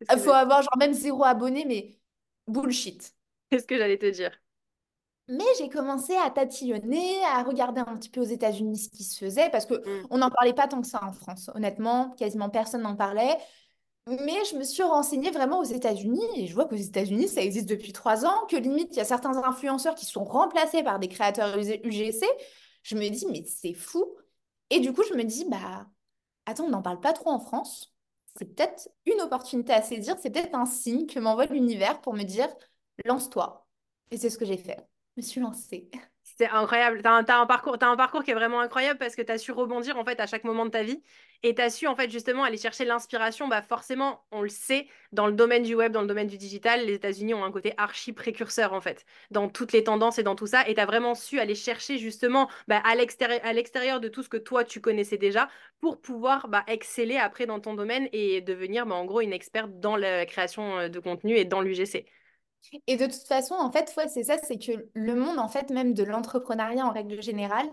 Il 0.00 0.18
faut 0.18 0.30
avoir 0.30 0.62
genre 0.62 0.76
même 0.78 0.92
zéro 0.94 1.24
abonné, 1.24 1.64
mais 1.64 1.98
bullshit. 2.46 3.14
c'est 3.50 3.58
ce 3.60 3.66
que 3.66 3.76
j'allais 3.78 3.98
te 3.98 4.06
dire? 4.06 4.32
Mais 5.30 5.44
j'ai 5.58 5.68
commencé 5.68 6.14
à 6.16 6.30
tatillonner, 6.30 7.22
à 7.26 7.42
regarder 7.42 7.82
un 7.82 7.96
petit 7.98 8.08
peu 8.08 8.20
aux 8.20 8.24
États-Unis 8.24 8.78
ce 8.78 8.88
qui 8.88 9.04
se 9.04 9.18
faisait, 9.22 9.50
parce 9.50 9.66
que 9.66 9.74
Mm. 9.74 10.06
on 10.10 10.18
n'en 10.18 10.30
parlait 10.30 10.54
pas 10.54 10.68
tant 10.68 10.80
que 10.80 10.86
ça 10.86 11.04
en 11.04 11.12
France. 11.12 11.50
Honnêtement, 11.54 12.10
quasiment 12.12 12.48
personne 12.48 12.82
n'en 12.82 12.96
parlait. 12.96 13.36
Mais 14.06 14.42
je 14.50 14.56
me 14.56 14.64
suis 14.64 14.82
renseignée 14.82 15.30
vraiment 15.30 15.60
aux 15.60 15.64
États-Unis 15.64 16.22
et 16.36 16.46
je 16.46 16.54
vois 16.54 16.66
qu'aux 16.66 16.76
États-Unis, 16.76 17.28
ça 17.28 17.42
existe 17.42 17.68
depuis 17.68 17.92
trois 17.92 18.24
ans, 18.24 18.46
que 18.50 18.56
limite, 18.56 18.88
il 18.94 18.98
y 18.98 19.00
a 19.00 19.04
certains 19.04 19.36
influenceurs 19.44 19.94
qui 19.94 20.06
sont 20.06 20.24
remplacés 20.24 20.82
par 20.82 20.98
des 20.98 21.08
créateurs 21.08 21.58
UGC. 21.58 22.24
Je 22.82 22.96
me 22.96 23.08
dis, 23.10 23.26
mais 23.30 23.44
c'est 23.44 23.74
fou. 23.74 24.06
Et 24.70 24.80
du 24.80 24.94
coup, 24.94 25.02
je 25.10 25.14
me 25.14 25.24
dis, 25.24 25.44
bah, 25.50 25.86
attends, 26.46 26.64
on 26.64 26.70
n'en 26.70 26.82
parle 26.82 27.00
pas 27.00 27.12
trop 27.12 27.30
en 27.30 27.38
France. 27.40 27.94
C'est 28.38 28.54
peut-être 28.54 28.88
une 29.06 29.20
opportunité 29.20 29.72
à 29.72 29.82
saisir, 29.82 30.16
c'est 30.20 30.30
peut-être 30.30 30.54
un 30.54 30.66
signe 30.66 31.06
que 31.06 31.18
m'envoie 31.18 31.46
l'univers 31.46 32.00
pour 32.00 32.14
me 32.14 32.22
dire, 32.22 32.48
lance-toi. 33.04 33.66
Et 34.10 34.16
c'est 34.16 34.30
ce 34.30 34.38
que 34.38 34.44
j'ai 34.44 34.56
fait. 34.56 34.78
Je 35.16 35.22
me 35.22 35.26
suis 35.26 35.40
lancée. 35.40 35.90
C'est 36.22 36.48
incroyable. 36.48 37.02
T'as 37.02 37.12
un, 37.12 37.24
t'as 37.24 37.38
un 37.40 37.46
parcours, 37.46 37.78
t'as 37.78 37.88
un 37.88 37.96
parcours 37.96 38.22
qui 38.22 38.30
est 38.30 38.34
vraiment 38.34 38.60
incroyable 38.60 38.98
parce 38.98 39.16
que 39.16 39.22
t'as 39.22 39.38
su 39.38 39.50
rebondir 39.50 39.98
en 39.98 40.04
fait 40.04 40.20
à 40.20 40.26
chaque 40.26 40.44
moment 40.44 40.64
de 40.66 40.70
ta 40.70 40.84
vie 40.84 41.02
et 41.42 41.54
t'as 41.54 41.70
su 41.70 41.86
en 41.86 41.94
fait 41.94 42.10
justement 42.10 42.42
aller 42.44 42.56
chercher 42.56 42.84
l'inspiration. 42.84 43.48
Bah 43.48 43.62
forcément, 43.62 44.24
on 44.32 44.42
le 44.42 44.48
sait, 44.48 44.88
dans 45.12 45.26
le 45.26 45.32
domaine 45.32 45.62
du 45.62 45.74
web, 45.74 45.92
dans 45.92 46.00
le 46.02 46.06
domaine 46.06 46.26
du 46.26 46.38
digital, 46.38 46.84
les 46.84 46.94
États-Unis 46.94 47.34
ont 47.34 47.44
un 47.44 47.52
côté 47.52 47.74
archi 47.76 48.12
précurseur 48.12 48.72
en 48.72 48.80
fait 48.80 49.04
dans 49.30 49.48
toutes 49.48 49.72
les 49.72 49.84
tendances 49.84 50.18
et 50.18 50.22
dans 50.22 50.34
tout 50.36 50.46
ça. 50.46 50.68
Et 50.68 50.74
t'as 50.74 50.86
vraiment 50.86 51.14
su 51.14 51.38
aller 51.40 51.54
chercher 51.54 51.98
justement 51.98 52.48
bah, 52.66 52.80
à 52.84 52.94
l'extérieur, 52.94 53.40
à 53.44 53.52
l'extérieur 53.52 54.00
de 54.00 54.08
tout 54.08 54.22
ce 54.22 54.28
que 54.28 54.36
toi 54.36 54.64
tu 54.64 54.80
connaissais 54.80 55.18
déjà 55.18 55.48
pour 55.80 56.00
pouvoir 56.00 56.48
bah, 56.48 56.64
exceller 56.66 57.16
après 57.16 57.46
dans 57.46 57.60
ton 57.60 57.74
domaine 57.74 58.08
et 58.12 58.40
devenir 58.40 58.86
bah, 58.86 58.96
en 58.96 59.04
gros 59.04 59.20
une 59.20 59.32
experte 59.32 59.78
dans 59.80 59.96
la 59.96 60.26
création 60.26 60.78
euh, 60.78 60.88
de 60.88 60.98
contenu 61.00 61.36
et 61.36 61.44
dans 61.44 61.60
l'UGC. 61.60 62.06
Et 62.86 62.96
de 62.96 63.06
toute 63.06 63.26
façon, 63.26 63.54
en 63.54 63.70
fait, 63.70 63.92
ouais, 63.96 64.08
c'est 64.08 64.24
ça, 64.24 64.36
c'est 64.42 64.58
que 64.58 64.88
le 64.92 65.14
monde, 65.14 65.38
en 65.38 65.48
fait, 65.48 65.70
même 65.70 65.94
de 65.94 66.02
l'entrepreneuriat 66.02 66.84
en 66.84 66.92
règle 66.92 67.22
générale, 67.22 67.66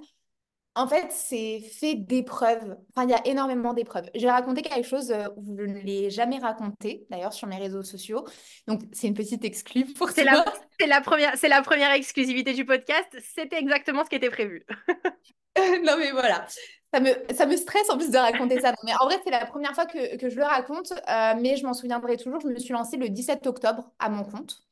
en 0.76 0.88
fait, 0.88 1.08
c'est 1.10 1.62
fait 1.62 1.96
d'épreuves. 1.96 2.76
Enfin, 2.94 3.08
il 3.08 3.10
y 3.10 3.14
a 3.14 3.26
énormément 3.26 3.74
d'épreuves. 3.74 4.10
Je 4.14 4.22
vais 4.22 4.32
raconter 4.32 4.62
quelque 4.62 4.86
chose 4.86 5.10
euh, 5.12 5.30
où 5.38 5.58
je 5.58 5.64
ne 5.64 5.80
l'ai 5.80 6.10
jamais 6.10 6.38
raconté, 6.38 7.06
d'ailleurs, 7.10 7.32
sur 7.32 7.48
mes 7.48 7.58
réseaux 7.58 7.84
sociaux. 7.84 8.26
Donc, 8.68 8.82
c'est 8.92 9.08
une 9.08 9.14
petite 9.14 9.46
exclue 9.46 9.86
pour 9.94 10.10
C'est 10.10 10.26
la, 10.26 10.44
c'est 10.78 10.88
la 10.88 11.00
première, 11.00 11.38
c'est 11.38 11.48
la 11.48 11.62
première 11.62 11.92
exclusivité 11.92 12.54
du 12.54 12.66
podcast. 12.66 13.08
C'était 13.36 13.58
exactement 13.58 14.04
ce 14.04 14.10
qui 14.10 14.16
était 14.16 14.30
prévu. 14.30 14.66
Non, 15.58 15.96
mais 15.98 16.12
voilà. 16.12 16.46
Ça 16.94 17.00
me, 17.00 17.12
ça 17.34 17.46
me 17.46 17.56
stresse 17.56 17.90
en 17.90 17.98
plus 17.98 18.12
de 18.12 18.18
raconter 18.18 18.60
ça. 18.60 18.72
Non, 18.72 18.78
mais 18.84 18.92
en 19.00 19.06
vrai, 19.06 19.22
c'est 19.24 19.32
la 19.32 19.46
première 19.46 19.74
fois 19.74 19.86
que, 19.86 20.18
que 20.18 20.30
je 20.30 20.36
le 20.36 20.44
raconte, 20.44 20.92
euh, 20.92 21.34
mais 21.40 21.56
je 21.56 21.66
m'en 21.66 21.74
souviendrai 21.74 22.18
toujours. 22.18 22.42
Je 22.42 22.48
me 22.48 22.60
suis 22.60 22.74
lancée 22.74 22.98
le 22.98 23.08
17 23.08 23.48
octobre 23.48 23.90
à 23.98 24.10
mon 24.10 24.26
compte. 24.26 24.66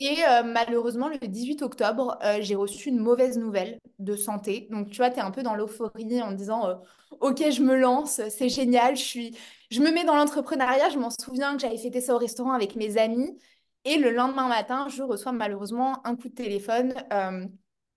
Et 0.00 0.16
euh, 0.28 0.42
malheureusement, 0.42 1.08
le 1.08 1.18
18 1.18 1.62
octobre, 1.62 2.18
euh, 2.22 2.38
j'ai 2.40 2.54
reçu 2.54 2.88
une 2.88 2.98
mauvaise 2.98 3.38
nouvelle 3.38 3.80
de 3.98 4.16
santé. 4.16 4.68
Donc, 4.70 4.90
tu 4.90 4.96
vois, 4.96 5.10
tu 5.10 5.18
es 5.18 5.22
un 5.22 5.30
peu 5.30 5.42
dans 5.42 5.54
l'euphorie 5.54 6.22
en 6.22 6.32
disant 6.32 6.68
euh, 6.68 6.74
Ok, 7.20 7.42
je 7.50 7.62
me 7.62 7.76
lance, 7.76 8.20
c'est 8.30 8.48
génial, 8.48 8.96
je 8.96 9.02
suis... 9.02 9.36
je 9.70 9.80
me 9.80 9.90
mets 9.92 10.04
dans 10.04 10.16
l'entrepreneuriat. 10.16 10.90
Je 10.90 10.98
m'en 10.98 11.10
souviens 11.10 11.54
que 11.56 11.62
j'avais 11.62 11.78
fêté 11.78 12.00
ça 12.00 12.14
au 12.14 12.18
restaurant 12.18 12.52
avec 12.52 12.76
mes 12.76 12.98
amis. 12.98 13.38
Et 13.84 13.96
le 13.96 14.10
lendemain 14.10 14.48
matin, 14.48 14.88
je 14.88 15.02
reçois 15.02 15.32
malheureusement 15.32 16.06
un 16.06 16.14
coup 16.16 16.28
de 16.28 16.34
téléphone 16.34 16.94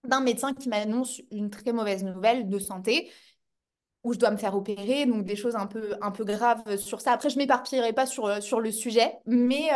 d'un 0.04 0.22
médecin 0.22 0.54
qui 0.54 0.70
m'annonce 0.70 1.22
une 1.32 1.50
très 1.50 1.74
mauvaise 1.74 2.04
nouvelle 2.04 2.50
de 2.50 2.60
santé 2.60 3.12
où 4.04 4.14
je 4.14 4.20
dois 4.20 4.32
me 4.32 4.38
faire 4.38 4.56
opérer, 4.56 5.06
donc 5.08 5.26
des 5.26 5.36
choses 5.36 5.56
un 5.56 5.66
peu, 5.66 5.96
un 6.02 6.12
peu 6.12 6.24
graves 6.24 6.78
sur 6.78 7.02
ça. 7.02 7.12
Après, 7.12 7.30
je 7.30 7.38
m'éparpillerai 7.38 7.94
pas 7.94 8.06
sur, 8.06 8.42
sur 8.42 8.60
le 8.60 8.72
sujet, 8.72 9.18
mais 9.26 9.70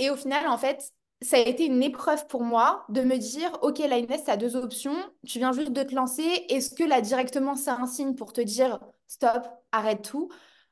et 0.00 0.10
au 0.10 0.16
final, 0.16 0.48
en 0.48 0.58
fait, 0.58 0.92
ça 1.22 1.36
a 1.36 1.40
été 1.40 1.66
une 1.66 1.82
épreuve 1.82 2.26
pour 2.28 2.42
moi 2.42 2.84
de 2.88 3.02
me 3.02 3.18
dire, 3.18 3.58
OK, 3.62 3.78
là, 3.80 3.98
Inès, 3.98 4.24
tu 4.24 4.30
as 4.30 4.36
deux 4.38 4.56
options. 4.56 4.94
Tu 5.26 5.38
viens 5.38 5.52
juste 5.52 5.72
de 5.72 5.82
te 5.82 5.94
lancer. 5.94 6.22
Est-ce 6.48 6.74
que 6.74 6.84
là, 6.84 7.00
directement, 7.02 7.54
c'est 7.56 7.70
un 7.70 7.86
signe 7.86 8.14
pour 8.14 8.32
te 8.32 8.40
dire, 8.40 8.80
stop, 9.06 9.46
arrête 9.72 10.02
tout? 10.02 10.30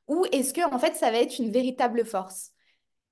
Ou 0.08 0.24
est-ce 0.32 0.54
que, 0.54 0.62
en 0.74 0.78
fait, 0.78 0.96
ça 0.96 1.10
va 1.10 1.18
être 1.18 1.38
une 1.38 1.52
véritable 1.52 2.04
force? 2.06 2.52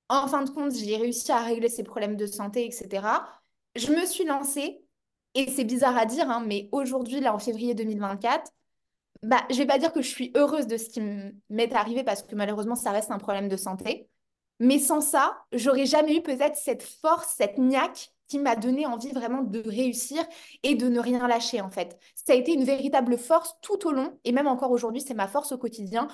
En 0.09 0.29
fin 0.29 0.43
de 0.45 0.51
compte, 0.51 0.75
j'ai 0.75 0.97
réussi 0.97 1.33
à 1.33 1.41
régler 1.43 1.69
ces 1.69 1.85
problèmes 1.85 2.17
de 2.17 2.27
santé, 2.27 2.67
etc. 2.67 3.41
Je 3.77 3.93
me 3.93 4.07
suis 4.07 4.25
lancée 4.25 4.85
Et 5.35 5.51
c'est 5.51 5.65
bizarre 5.65 5.99
à 5.99 6.07
dire, 6.07 6.31
hein, 6.31 6.45
mais 6.47 6.69
aujourd'hui, 6.73 7.21
là, 7.21 7.35
en 7.35 7.39
février 7.41 7.75
2024, 7.75 8.53
bah, 9.23 9.45
je 9.51 9.57
vais 9.59 9.67
pas 9.67 9.79
dire 9.79 9.93
que 9.93 10.03
je 10.03 10.09
suis 10.09 10.33
heureuse 10.37 10.67
de 10.69 10.77
ce 10.79 10.89
qui 10.91 11.01
m'est 11.51 11.75
arrivé 11.75 12.05
parce 12.05 12.23
que 12.23 12.35
malheureusement, 12.37 12.77
ça 12.77 12.93
reste 12.93 13.11
un 13.13 13.19
problème 13.19 13.49
de 13.49 13.57
santé. 13.57 14.09
Mais 14.61 14.79
sans 14.79 15.01
ça, 15.01 15.39
j'aurais 15.53 15.87
jamais 15.87 16.17
eu 16.17 16.23
peut-être 16.23 16.57
cette 16.57 16.83
force, 16.83 17.35
cette 17.37 17.59
niaque 17.59 18.13
qui 18.29 18.39
m'a 18.39 18.57
donné 18.57 18.87
envie 18.87 19.11
vraiment 19.13 19.43
de 19.43 19.61
réussir 19.69 20.25
et 20.63 20.75
de 20.75 20.89
ne 20.89 20.99
rien 20.99 21.29
lâcher 21.29 21.61
en 21.61 21.71
fait. 21.71 21.99
Ça 22.15 22.33
a 22.33 22.37
été 22.37 22.53
une 22.55 22.65
véritable 22.65 23.19
force 23.19 23.55
tout 23.63 23.87
au 23.87 23.93
long 23.93 24.19
et 24.25 24.33
même 24.33 24.47
encore 24.49 24.71
aujourd'hui, 24.73 25.01
c'est 25.01 25.15
ma 25.15 25.29
force 25.29 25.53
au 25.53 25.59
quotidien 25.59 26.09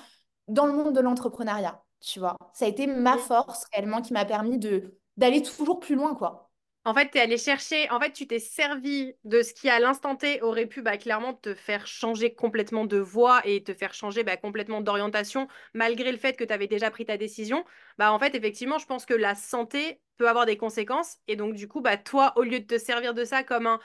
dans 0.47 0.65
le 0.67 0.73
monde 0.73 0.93
de 0.93 0.99
l'entrepreneuriat, 1.01 1.81
tu 2.01 2.19
vois. 2.19 2.35
Ça 2.53 2.65
a 2.65 2.67
été 2.67 2.85
ma 2.87 3.17
force 3.17 3.65
réellement 3.73 4.01
qui 4.01 4.13
m'a 4.13 4.25
permis 4.25 4.59
de 4.59 4.99
d'aller 5.17 5.41
toujours 5.43 5.79
plus 5.79 5.95
loin 5.95 6.15
quoi. 6.15 6.51
En 6.85 6.93
fait, 6.93 7.11
tu 7.11 7.17
es 7.17 7.21
allé 7.21 7.37
chercher, 7.37 7.89
en 7.91 7.99
fait, 7.99 8.11
tu 8.11 8.27
t'es 8.27 8.39
servi 8.39 9.13
de 9.23 9.41
ce 9.41 9.53
qui, 9.53 9.69
à 9.69 9.79
l'instant 9.79 10.17
T, 10.17 10.41
aurait 10.41 10.65
pu 10.65 10.81
bah, 10.81 10.97
clairement 10.97 11.33
te 11.33 11.53
faire 11.55 11.87
changer 11.87 12.33
complètement 12.35 12.85
de 12.85 12.97
voie 12.97 13.41
et 13.45 13.63
te 13.63 13.73
faire 13.73 13.93
changer 13.93 14.23
bah, 14.25 14.35
complètement 14.35 14.81
d'orientation, 14.81 15.47
malgré 15.73 16.11
le 16.11 16.17
fait 16.17 16.35
que 16.35 16.43
tu 16.43 16.51
avais 16.51 16.67
déjà 16.67 16.91
pris 16.91 17.05
ta 17.05 17.15
décision. 17.15 17.63
Bah, 17.97 18.11
en 18.11 18.19
fait, 18.19 18.35
effectivement, 18.35 18.79
je 18.79 18.85
pense 18.85 19.05
que 19.05 19.13
la 19.13 19.33
santé 19.33 20.01
peut 20.17 20.27
avoir 20.27 20.45
des 20.45 20.57
conséquences. 20.57 21.19
Et 21.29 21.37
donc, 21.37 21.53
du 21.55 21.69
coup, 21.69 21.79
bah, 21.79 21.95
toi, 21.95 22.33
au 22.35 22.43
lieu 22.43 22.59
de 22.59 22.65
te 22.65 22.77
servir 22.77 23.13
de 23.13 23.23
ça 23.23 23.43
comme 23.43 23.65
un 23.67 23.79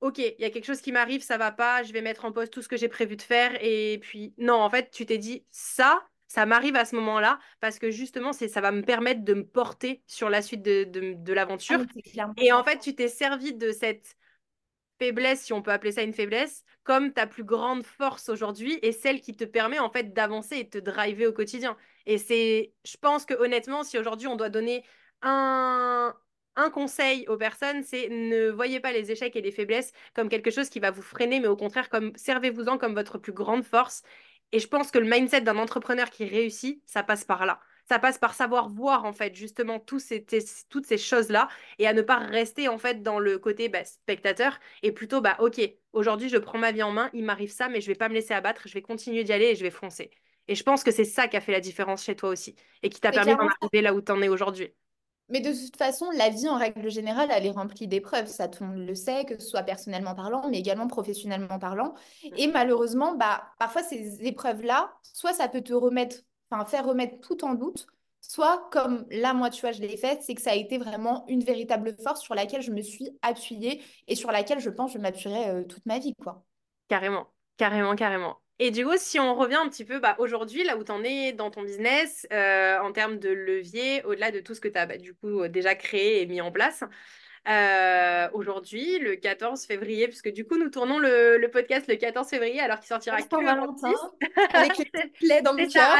OK, 0.00 0.18
il 0.18 0.36
y 0.38 0.44
a 0.44 0.50
quelque 0.50 0.66
chose 0.66 0.82
qui 0.82 0.92
m'arrive, 0.92 1.22
ça 1.22 1.38
va 1.38 1.50
pas, 1.52 1.82
je 1.82 1.92
vais 1.92 2.02
mettre 2.02 2.24
en 2.26 2.32
pause 2.32 2.50
tout 2.50 2.60
ce 2.62 2.68
que 2.68 2.76
j'ai 2.76 2.88
prévu 2.88 3.16
de 3.16 3.22
faire. 3.22 3.52
Et 3.62 3.98
puis, 4.02 4.34
non, 4.38 4.54
en 4.56 4.68
fait, 4.70 4.90
tu 4.90 5.06
t'es 5.06 5.18
dit, 5.18 5.46
ça, 5.50 6.06
ça 6.34 6.46
m'arrive 6.46 6.74
à 6.74 6.84
ce 6.84 6.96
moment-là 6.96 7.38
parce 7.60 7.78
que 7.78 7.92
justement, 7.92 8.32
c'est, 8.32 8.48
ça 8.48 8.60
va 8.60 8.72
me 8.72 8.82
permettre 8.82 9.22
de 9.22 9.34
me 9.34 9.46
porter 9.46 10.02
sur 10.08 10.28
la 10.28 10.42
suite 10.42 10.62
de, 10.62 10.82
de, 10.82 11.32
l'aventure. 11.32 11.84
Ah 12.18 12.32
et 12.36 12.50
en 12.50 12.64
fait, 12.64 12.80
tu 12.80 12.92
t'es 12.96 13.06
servi 13.06 13.54
de 13.54 13.70
cette 13.70 14.16
faiblesse, 14.98 15.42
si 15.42 15.52
on 15.52 15.62
peut 15.62 15.70
appeler 15.70 15.92
ça 15.92 16.02
une 16.02 16.12
faiblesse, 16.12 16.64
comme 16.82 17.12
ta 17.12 17.28
plus 17.28 17.44
grande 17.44 17.84
force 17.84 18.28
aujourd'hui 18.28 18.80
et 18.82 18.90
celle 18.90 19.20
qui 19.20 19.36
te 19.36 19.44
permet 19.44 19.78
en 19.78 19.90
fait 19.90 20.12
d'avancer 20.12 20.56
et 20.56 20.64
de 20.64 20.70
te 20.70 20.78
driver 20.78 21.28
au 21.28 21.32
quotidien. 21.32 21.76
Et 22.04 22.18
c'est, 22.18 22.72
je 22.84 22.96
pense 22.96 23.26
que 23.26 23.34
honnêtement, 23.34 23.84
si 23.84 23.96
aujourd'hui 23.96 24.26
on 24.26 24.34
doit 24.34 24.50
donner 24.50 24.84
un, 25.22 26.16
un 26.56 26.70
conseil 26.70 27.28
aux 27.28 27.36
personnes, 27.36 27.84
c'est 27.84 28.08
ne 28.08 28.50
voyez 28.50 28.80
pas 28.80 28.90
les 28.90 29.12
échecs 29.12 29.36
et 29.36 29.40
les 29.40 29.52
faiblesses 29.52 29.92
comme 30.14 30.28
quelque 30.28 30.50
chose 30.50 30.68
qui 30.68 30.80
va 30.80 30.90
vous 30.90 31.02
freiner, 31.02 31.38
mais 31.38 31.48
au 31.48 31.56
contraire, 31.56 31.90
comme 31.90 32.10
servez-vous-en 32.16 32.76
comme 32.76 32.94
votre 32.94 33.18
plus 33.18 33.32
grande 33.32 33.62
force 33.62 34.02
et 34.52 34.58
je 34.58 34.68
pense 34.68 34.90
que 34.90 34.98
le 34.98 35.08
mindset 35.08 35.42
d'un 35.42 35.58
entrepreneur 35.58 36.10
qui 36.10 36.24
réussit, 36.24 36.82
ça 36.86 37.02
passe 37.02 37.24
par 37.24 37.46
là. 37.46 37.60
Ça 37.88 37.98
passe 37.98 38.18
par 38.18 38.34
savoir 38.34 38.70
voir 38.70 39.04
en 39.04 39.12
fait 39.12 39.34
justement 39.34 39.78
tous 39.78 39.98
ces, 39.98 40.24
toutes 40.70 40.86
ces 40.86 40.96
choses-là 40.96 41.48
et 41.78 41.86
à 41.86 41.92
ne 41.92 42.00
pas 42.02 42.16
rester 42.16 42.68
en 42.68 42.78
fait 42.78 43.02
dans 43.02 43.18
le 43.18 43.38
côté 43.38 43.68
bah, 43.68 43.84
spectateur 43.84 44.58
et 44.82 44.92
plutôt 44.92 45.20
bah 45.20 45.36
ok, 45.38 45.60
aujourd'hui 45.92 46.28
je 46.30 46.38
prends 46.38 46.58
ma 46.58 46.72
vie 46.72 46.82
en 46.82 46.92
main, 46.92 47.10
il 47.12 47.24
m'arrive 47.24 47.50
ça, 47.52 47.68
mais 47.68 47.80
je 47.82 47.88
vais 47.88 47.94
pas 47.94 48.08
me 48.08 48.14
laisser 48.14 48.32
abattre, 48.32 48.62
je 48.66 48.74
vais 48.74 48.82
continuer 48.82 49.22
d'y 49.24 49.32
aller 49.32 49.46
et 49.46 49.54
je 49.56 49.62
vais 49.62 49.70
foncer. 49.70 50.10
Et 50.48 50.54
je 50.54 50.62
pense 50.62 50.84
que 50.84 50.90
c'est 50.90 51.04
ça 51.04 51.28
qui 51.28 51.36
a 51.36 51.40
fait 51.40 51.52
la 51.52 51.60
différence 51.60 52.04
chez 52.04 52.16
toi 52.16 52.30
aussi 52.30 52.56
et 52.82 52.88
qui 52.90 53.00
t'a 53.00 53.12
permis 53.12 53.34
d'en 53.36 53.48
arriver 53.60 53.82
là 53.82 53.94
où 53.94 54.00
tu 54.00 54.12
en 54.12 54.22
es 54.22 54.28
aujourd'hui. 54.28 54.72
Mais 55.34 55.40
de 55.40 55.50
toute 55.50 55.76
façon, 55.76 56.08
la 56.16 56.28
vie 56.28 56.48
en 56.48 56.56
règle 56.56 56.88
générale, 56.88 57.28
elle 57.32 57.44
est 57.44 57.50
remplie 57.50 57.88
d'épreuves. 57.88 58.28
Ça, 58.28 58.46
tout 58.46 58.62
le 58.62 58.70
monde 58.70 58.86
le 58.86 58.94
sait, 58.94 59.24
que 59.24 59.36
ce 59.36 59.48
soit 59.48 59.64
personnellement 59.64 60.14
parlant, 60.14 60.48
mais 60.48 60.60
également 60.60 60.86
professionnellement 60.86 61.58
parlant. 61.58 61.94
Et 62.22 62.46
malheureusement, 62.46 63.16
bah, 63.16 63.42
parfois, 63.58 63.82
ces 63.82 64.24
épreuves-là, 64.24 64.92
soit 65.02 65.32
ça 65.32 65.48
peut 65.48 65.60
te 65.60 65.72
remettre, 65.72 66.18
enfin, 66.52 66.64
faire 66.66 66.86
remettre 66.86 67.18
tout 67.18 67.44
en 67.44 67.54
doute, 67.54 67.88
soit 68.20 68.68
comme 68.70 69.06
là, 69.10 69.34
moi, 69.34 69.50
tu 69.50 69.60
vois, 69.62 69.72
je 69.72 69.80
l'ai 69.80 69.96
fait, 69.96 70.22
c'est 70.22 70.36
que 70.36 70.40
ça 70.40 70.52
a 70.52 70.54
été 70.54 70.78
vraiment 70.78 71.24
une 71.26 71.42
véritable 71.42 71.96
force 72.00 72.20
sur 72.20 72.36
laquelle 72.36 72.62
je 72.62 72.70
me 72.70 72.80
suis 72.80 73.10
appuyée 73.20 73.82
et 74.06 74.14
sur 74.14 74.30
laquelle 74.30 74.60
je 74.60 74.70
pense 74.70 74.92
que 74.92 74.98
je 74.98 75.02
m'appuierai 75.02 75.48
euh, 75.48 75.64
toute 75.64 75.84
ma 75.84 75.98
vie, 75.98 76.14
quoi. 76.22 76.44
Carrément, 76.86 77.26
carrément, 77.56 77.96
carrément. 77.96 78.36
Et 78.60 78.70
du 78.70 78.84
coup, 78.84 78.92
si 78.96 79.18
on 79.18 79.34
revient 79.34 79.56
un 79.56 79.68
petit 79.68 79.84
peu 79.84 79.98
bah, 79.98 80.14
aujourd'hui, 80.18 80.62
là 80.62 80.76
où 80.76 80.84
tu 80.84 80.92
en 80.92 81.02
es 81.02 81.32
dans 81.32 81.50
ton 81.50 81.62
business, 81.62 82.26
euh, 82.32 82.78
en 82.78 82.92
termes 82.92 83.18
de 83.18 83.30
levier, 83.30 84.04
au-delà 84.04 84.30
de 84.30 84.40
tout 84.40 84.54
ce 84.54 84.60
que 84.60 84.68
tu 84.68 84.78
as 84.78 84.86
bah, 84.86 84.96
du 84.96 85.14
coup 85.14 85.42
euh, 85.42 85.48
déjà 85.48 85.74
créé 85.74 86.22
et 86.22 86.26
mis 86.26 86.40
en 86.40 86.52
place, 86.52 86.84
euh, 87.48 88.28
aujourd'hui, 88.32 88.98
le 89.00 89.16
14 89.16 89.66
février, 89.66 90.06
puisque 90.06 90.30
du 90.30 90.46
coup, 90.46 90.56
nous 90.56 90.70
tournons 90.70 90.98
le, 90.98 91.44
podcast 91.52 91.88
le 91.88 91.96
14 91.96 92.28
février, 92.28 92.60
alors 92.60 92.78
qu'il 92.78 92.86
sortira 92.86 93.20
que 93.20 93.44
Valentin, 93.44 93.92
avec 94.52 94.78
les 94.78 94.84
petites 94.92 95.42
dans 95.42 95.52
le 95.52 95.66
cœur, 95.66 95.92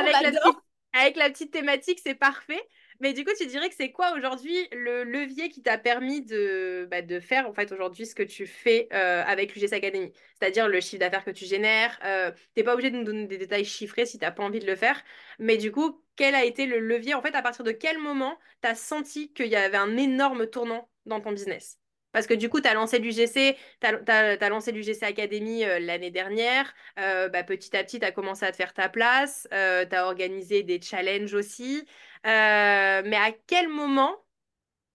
avec 0.93 1.17
la 1.17 1.29
petite 1.31 1.51
thématique, 1.51 2.01
c'est 2.03 2.15
parfait. 2.15 2.63
Mais 3.01 3.13
du 3.13 3.25
coup, 3.25 3.33
tu 3.39 3.47
dirais 3.47 3.69
que 3.69 3.75
c'est 3.75 3.91
quoi 3.91 4.15
aujourd'hui 4.17 4.57
le 4.73 5.05
levier 5.05 5.49
qui 5.49 5.63
t'a 5.63 5.79
permis 5.79 6.23
de, 6.23 6.87
bah, 6.91 7.03
faire 7.21 7.49
en 7.49 7.53
fait 7.53 7.73
aujourd'hui 7.73 8.07
ce 8.07 8.15
que 8.15 8.23
tu 8.23 8.47
fais 8.47 8.89
euh, 8.93 9.23
avec 9.27 9.55
l'UGC 9.55 9.73
Academy? 9.73 10.13
C'est-à-dire 10.39 10.69
le 10.69 10.81
chiffre 10.81 11.01
d'affaires 11.01 11.25
que 11.25 11.31
tu 11.31 11.45
génères. 11.45 11.99
Euh, 12.05 12.31
tu 12.33 12.39
n'es 12.57 12.63
pas 12.65 12.75
obligé 12.75 12.91
de 12.91 12.97
nous 12.97 13.05
donner 13.05 13.27
des 13.27 13.39
détails 13.39 13.65
chiffrés 13.65 14.07
si 14.07 14.19
tu 14.19 14.25
n'as 14.25 14.31
pas 14.31 14.43
envie 14.43 14.61
de 14.61 14.67
le 14.67 14.77
faire. 14.77 15.03
Mais 15.39 15.57
du 15.57 15.73
coup, 15.73 16.03
quel 16.17 16.35
a 16.35 16.45
été 16.45 16.67
le 16.67 16.79
levier? 16.79 17.15
En 17.15 17.23
fait, 17.23 17.35
à 17.35 17.43
partir 17.43 17.65
de 17.65 17.73
quel 17.73 17.99
moment 17.99 18.39
tu 18.63 18.69
as 18.69 18.75
senti 18.75 19.33
qu'il 19.33 19.47
y 19.47 19.57
avait 19.57 19.77
un 19.77 19.97
énorme 19.97 20.47
tournant 20.47 20.89
dans 21.07 21.21
ton 21.21 21.33
business? 21.33 21.79
Parce 22.15 22.29
que 22.29 22.35
du 22.35 22.49
coup, 22.49 22.61
tu 22.61 22.69
as 22.69 22.75
lancé 22.75 23.01
l'UGC, 23.01 23.57
tu 23.81 24.49
lancé 24.49 24.71
l'UGC 24.71 25.03
Academy 25.03 25.65
euh, 25.65 25.81
l'année 25.81 26.13
dernière. 26.13 26.73
Euh, 27.01 27.29
bah, 27.29 27.43
petit 27.43 27.77
à 27.77 27.83
petit, 27.83 27.99
tu 27.99 28.07
as 28.07 28.13
commencé 28.13 28.47
à 28.47 28.53
te 28.53 28.57
faire 28.57 28.73
ta 28.73 28.89
place. 28.89 29.49
Euh, 29.53 29.85
tu 29.85 29.97
as 29.97 30.07
organisé 30.07 30.63
des 30.63 30.81
challenges 30.81 31.35
aussi. 31.35 31.85
Mais 32.25 33.17
à 33.17 33.33
quel 33.47 33.69
moment 33.69 34.15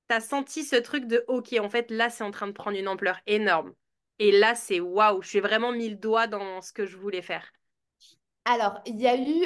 tu 0.09 0.15
as 0.15 0.21
senti 0.21 0.63
ce 0.63 0.75
truc 0.75 1.05
de 1.05 1.23
OK, 1.27 1.53
en 1.59 1.69
fait, 1.69 1.91
là, 1.91 2.09
c'est 2.09 2.23
en 2.23 2.31
train 2.31 2.47
de 2.47 2.51
prendre 2.51 2.77
une 2.77 2.87
ampleur 2.87 3.19
énorme. 3.27 3.73
Et 4.17 4.31
là, 4.31 4.55
c'est 4.55 4.79
waouh, 4.79 5.21
je 5.21 5.29
suis 5.29 5.39
vraiment 5.39 5.71
mis 5.71 5.89
le 5.89 5.95
doigt 5.95 6.27
dans 6.27 6.61
ce 6.61 6.73
que 6.73 6.85
je 6.85 6.97
voulais 6.97 7.21
faire. 7.21 7.51
Alors, 8.45 8.81
il 8.85 8.99
y 8.99 9.07
a 9.07 9.15
eu. 9.15 9.45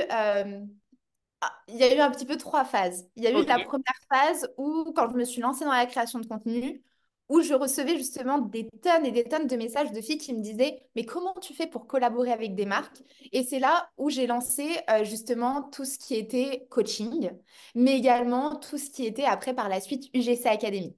Ah, 1.45 1.51
il 1.67 1.75
y 1.75 1.83
a 1.83 1.93
eu 1.93 1.99
un 1.99 2.09
petit 2.09 2.25
peu 2.25 2.37
trois 2.37 2.63
phases. 2.63 3.09
Il 3.17 3.23
y 3.23 3.27
a 3.27 3.31
eu 3.31 3.45
la 3.45 3.59
première 3.59 3.99
phase 4.09 4.49
où, 4.55 4.93
quand 4.95 5.09
je 5.09 5.15
me 5.15 5.25
suis 5.25 5.41
lancée 5.41 5.65
dans 5.65 5.73
la 5.73 5.85
création 5.85 6.19
de 6.19 6.25
contenu, 6.25 6.81
où 7.29 7.41
je 7.41 7.53
recevais 7.53 7.97
justement 7.97 8.37
des 8.39 8.67
tonnes 8.81 9.05
et 9.05 9.11
des 9.11 9.23
tonnes 9.23 9.47
de 9.47 9.55
messages 9.55 9.91
de 9.91 10.01
filles 10.01 10.17
qui 10.17 10.33
me 10.33 10.41
disaient 10.41 10.81
mais 10.95 11.05
comment 11.05 11.33
tu 11.41 11.53
fais 11.53 11.67
pour 11.67 11.87
collaborer 11.87 12.31
avec 12.31 12.55
des 12.55 12.65
marques? 12.65 13.01
Et 13.31 13.43
c'est 13.43 13.59
là 13.59 13.89
où 13.97 14.09
j'ai 14.09 14.27
lancé 14.27 14.67
euh, 14.89 15.03
justement 15.03 15.63
tout 15.63 15.85
ce 15.85 15.97
qui 15.97 16.15
était 16.15 16.67
coaching, 16.69 17.31
mais 17.75 17.97
également 17.97 18.55
tout 18.55 18.77
ce 18.77 18.89
qui 18.89 19.05
était 19.05 19.25
après 19.25 19.53
par 19.53 19.69
la 19.69 19.79
suite 19.79 20.09
UGC 20.13 20.45
Academy. 20.47 20.95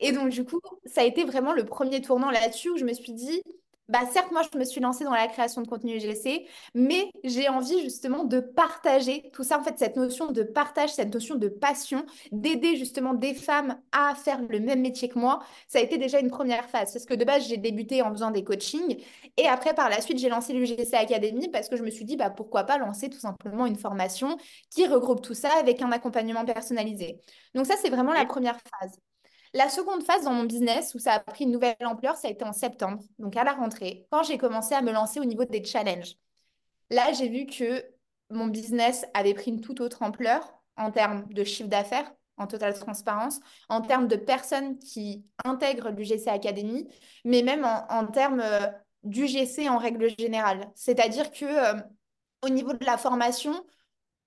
Et 0.00 0.12
donc 0.12 0.30
du 0.30 0.44
coup, 0.44 0.60
ça 0.86 1.02
a 1.02 1.04
été 1.04 1.24
vraiment 1.24 1.52
le 1.52 1.64
premier 1.64 2.00
tournant 2.00 2.30
là-dessus 2.30 2.70
où 2.70 2.76
je 2.76 2.84
me 2.84 2.92
suis 2.94 3.12
dit 3.12 3.42
bah 3.90 4.00
certes, 4.12 4.30
moi, 4.30 4.42
je 4.52 4.56
me 4.56 4.64
suis 4.64 4.80
lancée 4.80 5.02
dans 5.02 5.10
la 5.10 5.26
création 5.26 5.62
de 5.62 5.66
contenu 5.66 5.96
UGC, 5.96 6.46
mais 6.74 7.10
j'ai 7.24 7.48
envie 7.48 7.80
justement 7.82 8.22
de 8.24 8.38
partager 8.38 9.30
tout 9.32 9.42
ça, 9.42 9.58
en 9.58 9.64
fait, 9.64 9.78
cette 9.78 9.96
notion 9.96 10.30
de 10.30 10.44
partage, 10.44 10.94
cette 10.94 11.12
notion 11.12 11.34
de 11.34 11.48
passion, 11.48 12.06
d'aider 12.30 12.76
justement 12.76 13.14
des 13.14 13.34
femmes 13.34 13.80
à 13.90 14.14
faire 14.14 14.40
le 14.48 14.60
même 14.60 14.80
métier 14.80 15.08
que 15.08 15.18
moi. 15.18 15.40
Ça 15.66 15.78
a 15.78 15.82
été 15.82 15.98
déjà 15.98 16.20
une 16.20 16.30
première 16.30 16.70
phase, 16.70 16.92
parce 16.92 17.04
que 17.04 17.14
de 17.14 17.24
base, 17.24 17.48
j'ai 17.48 17.56
débuté 17.56 18.00
en 18.02 18.12
faisant 18.12 18.30
des 18.30 18.44
coachings, 18.44 19.02
et 19.36 19.48
après, 19.48 19.74
par 19.74 19.90
la 19.90 20.00
suite, 20.00 20.18
j'ai 20.18 20.28
lancé 20.28 20.52
l'UGC 20.52 20.94
Academy, 20.94 21.48
parce 21.48 21.68
que 21.68 21.76
je 21.76 21.82
me 21.82 21.90
suis 21.90 22.04
dit, 22.04 22.16
bah, 22.16 22.30
pourquoi 22.30 22.64
pas 22.64 22.78
lancer 22.78 23.10
tout 23.10 23.18
simplement 23.18 23.66
une 23.66 23.76
formation 23.76 24.36
qui 24.70 24.86
regroupe 24.86 25.20
tout 25.20 25.34
ça 25.34 25.50
avec 25.58 25.82
un 25.82 25.90
accompagnement 25.90 26.44
personnalisé. 26.44 27.18
Donc 27.54 27.66
ça, 27.66 27.74
c'est 27.82 27.90
vraiment 27.90 28.12
la 28.12 28.24
première 28.24 28.58
phase. 28.80 28.98
La 29.52 29.68
seconde 29.68 30.04
phase 30.04 30.24
dans 30.24 30.32
mon 30.32 30.44
business, 30.44 30.94
où 30.94 30.98
ça 30.98 31.14
a 31.14 31.20
pris 31.20 31.44
une 31.44 31.50
nouvelle 31.50 31.74
ampleur, 31.84 32.16
ça 32.16 32.28
a 32.28 32.30
été 32.30 32.44
en 32.44 32.52
septembre, 32.52 33.02
donc 33.18 33.36
à 33.36 33.42
la 33.42 33.52
rentrée, 33.52 34.06
quand 34.10 34.22
j'ai 34.22 34.38
commencé 34.38 34.74
à 34.74 34.82
me 34.82 34.92
lancer 34.92 35.18
au 35.18 35.24
niveau 35.24 35.44
des 35.44 35.64
challenges. 35.64 36.14
Là, 36.90 37.12
j'ai 37.12 37.28
vu 37.28 37.46
que 37.46 37.84
mon 38.30 38.46
business 38.46 39.04
avait 39.12 39.34
pris 39.34 39.50
une 39.50 39.60
toute 39.60 39.80
autre 39.80 40.02
ampleur 40.02 40.54
en 40.76 40.92
termes 40.92 41.26
de 41.32 41.42
chiffre 41.42 41.68
d'affaires, 41.68 42.12
en 42.36 42.46
totale 42.46 42.78
transparence, 42.78 43.40
en 43.68 43.80
termes 43.80 44.08
de 44.08 44.16
personnes 44.16 44.78
qui 44.78 45.24
intègrent 45.44 45.90
l'UGC 45.90 46.28
Academy, 46.28 46.88
mais 47.24 47.42
même 47.42 47.64
en, 47.64 48.06
termes 48.06 48.40
euh, 48.40 48.66
d'UGC 49.02 49.68
en 49.68 49.78
règle 49.78 50.08
générale. 50.18 50.70
C'est-à-dire 50.74 51.30
que 51.32 51.44
euh, 51.44 51.80
au 52.42 52.48
niveau 52.48 52.72
de 52.72 52.84
la 52.84 52.96
formation, 52.96 53.52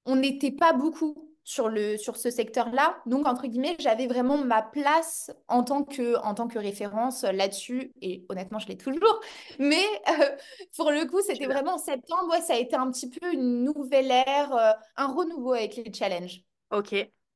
on 0.05 0.17
n'était 0.17 0.51
pas 0.51 0.73
beaucoup 0.73 1.32
sur, 1.43 1.69
le, 1.69 1.97
sur 1.97 2.17
ce 2.17 2.29
secteur-là. 2.29 2.97
Donc, 3.05 3.27
entre 3.27 3.47
guillemets, 3.47 3.75
j'avais 3.79 4.07
vraiment 4.07 4.37
ma 4.37 4.61
place 4.61 5.31
en 5.47 5.63
tant 5.63 5.83
que, 5.83 6.17
en 6.23 6.33
tant 6.33 6.47
que 6.47 6.59
référence 6.59 7.23
là-dessus. 7.23 7.93
Et 8.01 8.25
honnêtement, 8.29 8.59
je 8.59 8.67
l'ai 8.67 8.77
toujours. 8.77 9.19
Mais 9.59 9.85
euh, 10.09 10.29
pour 10.77 10.91
le 10.91 11.05
coup, 11.05 11.21
c'était 11.21 11.47
vraiment 11.47 11.75
en 11.75 11.77
septembre. 11.77 12.29
Ouais, 12.29 12.41
ça 12.41 12.53
a 12.53 12.57
été 12.57 12.75
un 12.75 12.89
petit 12.91 13.09
peu 13.09 13.33
une 13.33 13.63
nouvelle 13.63 14.11
ère, 14.11 14.55
euh, 14.55 14.71
un 14.95 15.07
renouveau 15.07 15.53
avec 15.53 15.75
les 15.75 15.91
challenges. 15.93 16.41
Ok. 16.71 16.95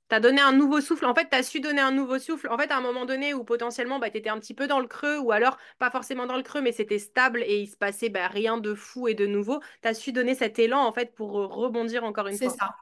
Tu 0.10 0.16
as 0.16 0.22
donné 0.22 0.40
un 0.40 0.54
nouveau 0.54 0.80
souffle. 0.80 1.06
En 1.06 1.14
fait, 1.14 1.28
tu 1.30 1.36
as 1.36 1.44
su 1.44 1.60
donner 1.60 1.82
un 1.82 1.92
nouveau 1.92 2.18
souffle. 2.18 2.48
En 2.50 2.58
fait, 2.58 2.72
à 2.72 2.78
un 2.78 2.82
moment 2.82 3.06
donné 3.06 3.34
où 3.34 3.44
potentiellement, 3.44 4.00
bah, 4.00 4.10
tu 4.10 4.18
étais 4.18 4.30
un 4.30 4.40
petit 4.40 4.54
peu 4.54 4.68
dans 4.68 4.80
le 4.80 4.88
creux, 4.88 5.18
ou 5.20 5.34
alors 5.34 5.58
pas 5.80 5.92
forcément 5.92 6.26
dans 6.26 6.38
le 6.38 6.44
creux, 6.44 6.62
mais 6.62 6.72
c'était 6.72 6.98
stable 6.98 7.44
et 7.46 7.60
il 7.60 7.68
se 7.68 7.76
passait 7.76 8.08
bah, 8.08 8.28
rien 8.28 8.58
de 8.58 8.74
fou 8.74 9.10
et 9.10 9.16
de 9.16 9.26
nouveau. 9.26 9.60
Tu 9.82 9.88
as 9.90 9.94
su 9.94 10.14
donner 10.14 10.34
cet 10.34 10.60
élan, 10.60 10.80
en 10.80 10.94
fait, 10.94 11.14
pour 11.14 11.32
rebondir 11.34 12.06
encore 12.06 12.28
une 12.28 12.38
fois. 12.38 12.50
C'est 12.50 12.58
ça. 12.58 12.74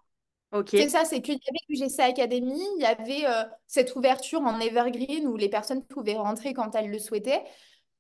C'est 0.74 0.90
ça, 0.90 1.06
c'est 1.06 1.22
qu'il 1.22 1.36
y 1.36 1.38
avait 1.50 1.60
l'UGC 1.70 2.00
Academy, 2.04 2.60
il 2.78 2.82
y 2.82 2.86
avait 2.86 3.26
euh, 3.26 3.44
cette 3.68 3.96
ouverture 3.96 4.42
en 4.42 4.60
evergreen 4.60 5.28
où 5.28 5.38
les 5.38 5.50
personnes 5.50 5.86
pouvaient 5.86 6.16
rentrer 6.18 6.54
quand 6.54 6.76
elles 6.76 6.90
le 6.92 7.00
souhaitaient. 7.00 7.44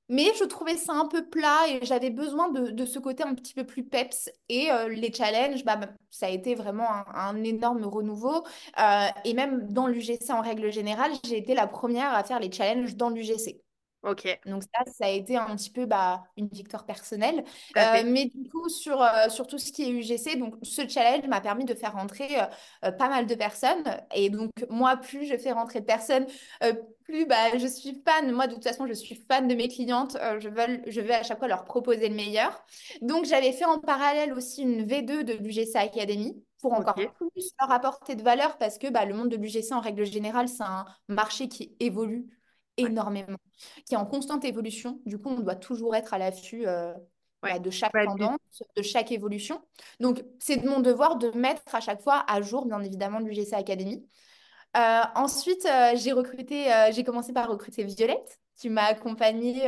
Mais 0.09 0.25
je 0.39 0.43
trouvais 0.45 0.77
ça 0.77 0.93
un 0.93 1.07
peu 1.07 1.27
plat 1.29 1.67
et 1.69 1.85
j'avais 1.85 2.11
besoin 2.11 2.51
de, 2.51 2.71
de 2.71 2.85
ce 2.85 2.99
côté 2.99 3.23
un 3.23 3.35
petit 3.35 3.53
peu 3.55 3.65
plus 3.65 3.83
peps. 3.85 4.29
Et 4.49 4.71
euh, 4.71 4.89
les 4.89 5.11
challenges, 5.13 5.65
bah, 5.65 5.79
ça 6.11 6.27
a 6.27 6.29
été 6.29 6.55
vraiment 6.55 6.89
un, 6.91 7.05
un 7.15 7.43
énorme 7.43 7.85
renouveau. 7.85 8.43
Euh, 8.79 9.07
et 9.25 9.33
même 9.33 9.67
dans 9.73 9.87
l'UGC 9.87 10.31
en 10.31 10.41
règle 10.41 10.71
générale, 10.71 11.11
j'ai 11.25 11.37
été 11.37 11.55
la 11.55 11.67
première 11.67 12.13
à 12.13 12.23
faire 12.23 12.39
les 12.39 12.51
challenges 12.51 12.95
dans 12.95 13.09
l'UGC. 13.09 13.64
Ok, 14.05 14.39
Donc 14.45 14.61
ça, 14.61 14.91
ça 14.91 15.05
a 15.07 15.09
été 15.09 15.35
un 15.35 15.55
petit 15.55 15.71
peu 15.71 15.87
bah, 15.87 16.23
une 16.37 16.47
victoire 16.47 16.85
personnelle. 16.85 17.43
Euh, 17.75 18.03
mais 18.05 18.25
du 18.25 18.47
coup, 18.51 18.69
sur, 18.69 19.01
euh, 19.01 19.29
sur 19.29 19.47
tout 19.47 19.57
ce 19.57 19.71
qui 19.71 19.83
est 19.83 19.89
UGC, 19.89 20.37
donc 20.37 20.53
ce 20.61 20.87
challenge 20.87 21.27
m'a 21.27 21.41
permis 21.41 21.65
de 21.65 21.73
faire 21.73 21.93
rentrer 21.93 22.27
euh, 22.83 22.91
pas 22.91 23.09
mal 23.09 23.25
de 23.25 23.33
personnes. 23.33 23.83
Et 24.13 24.29
donc 24.29 24.51
moi, 24.69 24.97
plus 24.97 25.25
je 25.25 25.35
fais 25.37 25.51
rentrer 25.51 25.79
de 25.79 25.85
personnes, 25.85 26.27
plus 27.03 27.25
bah, 27.25 27.57
je 27.57 27.65
suis 27.65 27.99
fan. 28.07 28.31
Moi, 28.31 28.45
de 28.45 28.53
toute 28.53 28.63
façon, 28.63 28.85
je 28.85 28.93
suis 28.93 29.15
fan 29.27 29.47
de 29.47 29.55
mes 29.55 29.69
clientes. 29.69 30.17
Je 30.39 30.49
veux, 30.49 30.81
je 30.85 31.01
veux 31.01 31.13
à 31.13 31.23
chaque 31.23 31.39
fois 31.39 31.47
leur 31.47 31.65
proposer 31.65 32.07
le 32.07 32.15
meilleur. 32.15 32.63
Donc 33.01 33.25
j'avais 33.25 33.53
fait 33.53 33.65
en 33.65 33.79
parallèle 33.79 34.33
aussi 34.33 34.61
une 34.61 34.85
V2 34.85 35.23
de 35.23 35.33
l'UGC 35.33 35.75
Academy 35.77 36.43
pour 36.61 36.73
encore 36.73 36.93
plus 36.93 37.51
leur 37.59 37.71
apporter 37.71 38.15
de 38.15 38.21
valeur 38.21 38.57
parce 38.57 38.77
que 38.77 38.87
bah, 38.89 39.05
le 39.05 39.15
monde 39.15 39.29
de 39.29 39.35
l'UGC 39.37 39.71
en 39.71 39.79
règle 39.79 40.05
générale, 40.05 40.47
c'est 40.47 40.63
un 40.63 40.85
marché 41.07 41.47
qui 41.47 41.75
évolue 41.79 42.27
énormément 42.77 43.37
qui 43.85 43.93
est 43.93 43.97
en 43.97 44.05
constante 44.05 44.45
évolution. 44.45 44.99
Du 45.05 45.17
coup, 45.17 45.29
on 45.29 45.39
doit 45.39 45.55
toujours 45.55 45.95
être 45.95 46.13
à 46.13 46.17
l'affût 46.17 46.67
euh, 46.67 46.93
ouais. 47.43 47.53
bah, 47.53 47.59
de 47.59 47.69
chaque 47.69 47.93
Ouais, 47.93 48.05
tendance, 48.05 48.39
de 48.75 48.81
chaque 48.81 49.11
évolution. 49.11 49.61
Donc, 49.99 50.23
c'est 50.39 50.57
de 50.57 50.67
mon 50.67 50.79
devoir 50.79 51.17
de 51.17 51.29
mettre 51.31 51.63
à 51.73 51.79
chaque 51.79 52.01
fois 52.01 52.23
à 52.27 52.41
jour, 52.41 52.65
bien 52.65 52.81
évidemment, 52.81 53.19
l'UGC 53.19 53.53
Academy. 53.53 54.05
Euh, 54.77 55.01
ensuite, 55.15 55.65
euh, 55.65 55.91
j'ai 55.95 56.11
recruté, 56.11 56.69
j'ai 56.91 57.03
commencé 57.03 57.31
par 57.31 57.49
recruter 57.49 57.83
Violette, 57.83 58.39
qui 58.57 58.69
m'a 58.69 58.83
accompagnée 58.83 59.67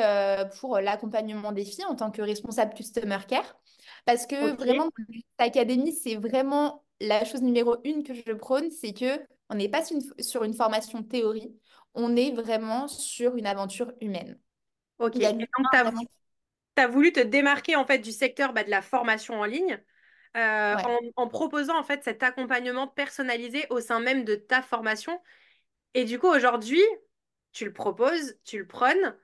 pour 0.59 0.79
l'accompagnement 0.79 1.51
des 1.51 1.65
filles 1.65 1.85
en 1.85 1.95
tant 1.95 2.11
que 2.11 2.21
responsable 2.21 2.73
Customer 2.73 3.19
Care. 3.27 3.57
Parce 4.05 4.25
que 4.25 4.53
ok, 4.53 4.59
vraiment, 4.59 4.89
Academy, 5.37 5.93
c'est 5.93 6.15
vraiment 6.15 6.83
la 6.99 7.25
chose 7.25 7.41
numéro 7.41 7.77
une 7.83 8.03
que 8.03 8.13
je 8.13 8.33
prône, 8.33 8.71
c'est 8.71 8.93
que 8.93 9.19
on 9.49 9.55
n'est 9.55 9.69
pas 9.69 9.83
sur 9.83 9.97
une, 9.97 10.23
sur 10.23 10.43
une 10.43 10.53
formation 10.53 11.03
théorie, 11.03 11.53
on 11.97 12.15
est 12.15 12.31
vraiment 12.31 12.87
sur 12.87 13.35
une 13.35 13.45
aventure 13.45 13.91
humaine. 13.99 14.39
ok. 14.99 15.15
Et 15.15 15.33
donc, 15.33 15.47
tu 15.71 16.81
as, 16.81 16.87
voulu 16.87 17.11
te 17.11 17.19
démarquer 17.19 17.75
en 17.75 17.85
fait 17.85 17.97
du 17.97 18.11
secteur 18.11 18.53
bah, 18.53 18.63
de 18.63 18.69
la 18.69 18.81
formation 18.81 19.41
en 19.41 19.45
ligne 19.45 19.83
euh, 20.37 20.75
Ouais. 20.75 20.85
en, 20.85 20.99
en 21.23 21.27
proposant 21.27 21.77
en 21.77 21.83
fait 21.83 22.03
cet 22.03 22.21
accompagnement 22.21 22.87
personnalisé 22.87 23.65
au 23.71 23.81
sein 23.81 23.99
même 23.99 24.23
de 24.23 24.35
ta 24.35 24.61
formation. 24.61 25.19
Et 25.95 26.05
du 26.05 26.19
coup, 26.19 26.27
aujourd'hui, 26.27 26.83
tu 27.51 27.65
le 27.65 27.73
proposes, 27.73 28.37
tu 28.43 28.59
le 28.59 28.67
prônes. 28.67 29.15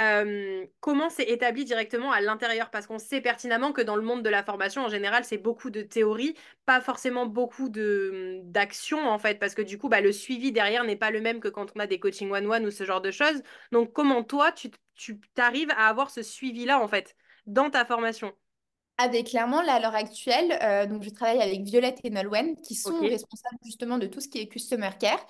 Euh, 0.00 0.64
comment 0.80 1.10
c'est 1.10 1.24
établi 1.24 1.64
directement 1.64 2.10
à 2.10 2.20
l'intérieur? 2.20 2.70
Parce 2.70 2.86
qu'on 2.86 2.98
sait 2.98 3.20
pertinemment 3.20 3.72
que 3.72 3.82
dans 3.82 3.96
le 3.96 4.02
monde 4.02 4.22
de 4.22 4.30
la 4.30 4.42
formation, 4.42 4.82
en 4.82 4.88
général, 4.88 5.24
c'est 5.24 5.36
beaucoup 5.36 5.68
de 5.68 5.82
théorie, 5.82 6.34
pas 6.64 6.80
forcément 6.80 7.26
beaucoup 7.26 7.68
de 7.68 8.40
d'action 8.44 9.08
en 9.08 9.18
fait, 9.18 9.38
parce 9.38 9.54
que 9.54 9.62
du 9.62 9.76
coup, 9.76 9.88
bah, 9.90 10.00
le 10.00 10.12
suivi 10.12 10.52
derrière 10.52 10.84
n'est 10.84 10.96
pas 10.96 11.10
le 11.10 11.20
même 11.20 11.40
que 11.40 11.48
quand 11.48 11.66
on 11.76 11.80
a 11.80 11.86
des 11.86 12.00
coachings 12.00 12.30
one-one 12.30 12.64
ou 12.64 12.70
ce 12.70 12.84
genre 12.84 13.02
de 13.02 13.10
choses. 13.10 13.42
Donc, 13.72 13.92
comment 13.92 14.22
toi, 14.24 14.52
tu 14.52 14.70
tu 14.94 15.20
t'arrives 15.34 15.70
à 15.70 15.88
avoir 15.88 16.10
ce 16.10 16.22
suivi-là 16.22 16.80
en 16.80 16.88
fait 16.88 17.14
dans 17.46 17.70
ta 17.70 17.84
formation? 17.84 18.32
Ah 19.02 19.08
ben, 19.08 19.24
clairement, 19.24 19.62
là, 19.62 19.76
à 19.76 19.80
l'heure 19.80 19.94
actuelle, 19.94 20.58
euh, 20.62 20.84
donc 20.84 21.02
je 21.02 21.08
travaille 21.08 21.40
avec 21.40 21.62
Violette 21.62 22.00
et 22.04 22.10
Nolwenn, 22.10 22.54
qui 22.60 22.74
sont 22.74 23.00
responsables 23.00 23.56
justement 23.64 23.96
de 23.96 24.06
tout 24.06 24.20
ce 24.20 24.28
qui 24.28 24.38
est 24.38 24.46
Customer 24.46 24.90
Care. 25.00 25.26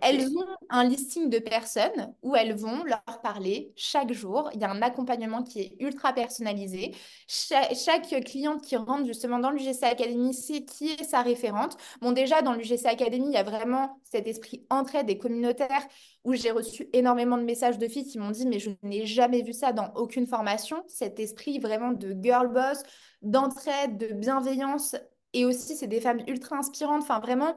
Elles 0.00 0.26
ont 0.36 0.46
un 0.70 0.84
listing 0.84 1.28
de 1.28 1.38
personnes 1.38 2.14
où 2.22 2.34
elles 2.34 2.54
vont 2.54 2.84
leur 2.84 3.02
parler 3.22 3.72
chaque 3.76 4.12
jour. 4.12 4.50
Il 4.54 4.60
y 4.60 4.64
a 4.64 4.70
un 4.70 4.82
accompagnement 4.82 5.42
qui 5.42 5.60
est 5.60 5.76
ultra 5.80 6.12
personnalisé. 6.12 6.94
Cha- 7.28 7.72
chaque, 7.74 8.08
cliente 8.24 8.62
qui 8.62 8.76
rentre 8.76 9.06
justement 9.06 9.38
dans 9.38 9.50
l'UGC 9.50 9.84
Academy 9.84 10.34
sait 10.34 10.64
qui 10.64 10.90
est 10.90 11.04
sa 11.04 11.22
référente. 11.22 11.76
Bon, 12.00 12.12
déjà, 12.12 12.42
dans 12.42 12.52
l'UGC 12.54 12.86
Academy, 12.86 13.26
il 13.26 13.32
y 13.32 13.36
a 13.36 13.42
vraiment 13.42 14.00
cet 14.04 14.26
esprit 14.26 14.64
entraide 14.70 15.08
et 15.10 15.18
communautaire 15.18 15.86
où 16.24 16.34
j'ai 16.34 16.50
reçu 16.50 16.88
énormément 16.92 17.36
de 17.36 17.42
messages 17.44 17.78
de 17.78 17.88
filles 17.88 18.06
qui 18.06 18.18
m'ont 18.18 18.30
dit, 18.30 18.46
mais 18.46 18.58
je 18.58 18.70
n'ai 18.82 19.06
jamais 19.06 19.42
vu 19.42 19.52
ça 19.52 19.72
dans 19.72 19.92
aucune 19.94 20.26
formation. 20.26 20.84
Cet 20.88 21.18
esprit 21.20 21.58
vraiment 21.58 21.92
de 21.92 22.16
girl 22.20 22.48
boss, 22.52 22.82
d'entraide, 23.22 23.98
de 23.98 24.08
bienveillance. 24.14 24.96
Et 25.32 25.44
aussi, 25.44 25.76
c'est 25.76 25.86
des 25.86 26.00
femmes 26.00 26.20
ultra 26.28 26.56
inspirantes. 26.56 27.02
Enfin, 27.02 27.20
vraiment, 27.20 27.56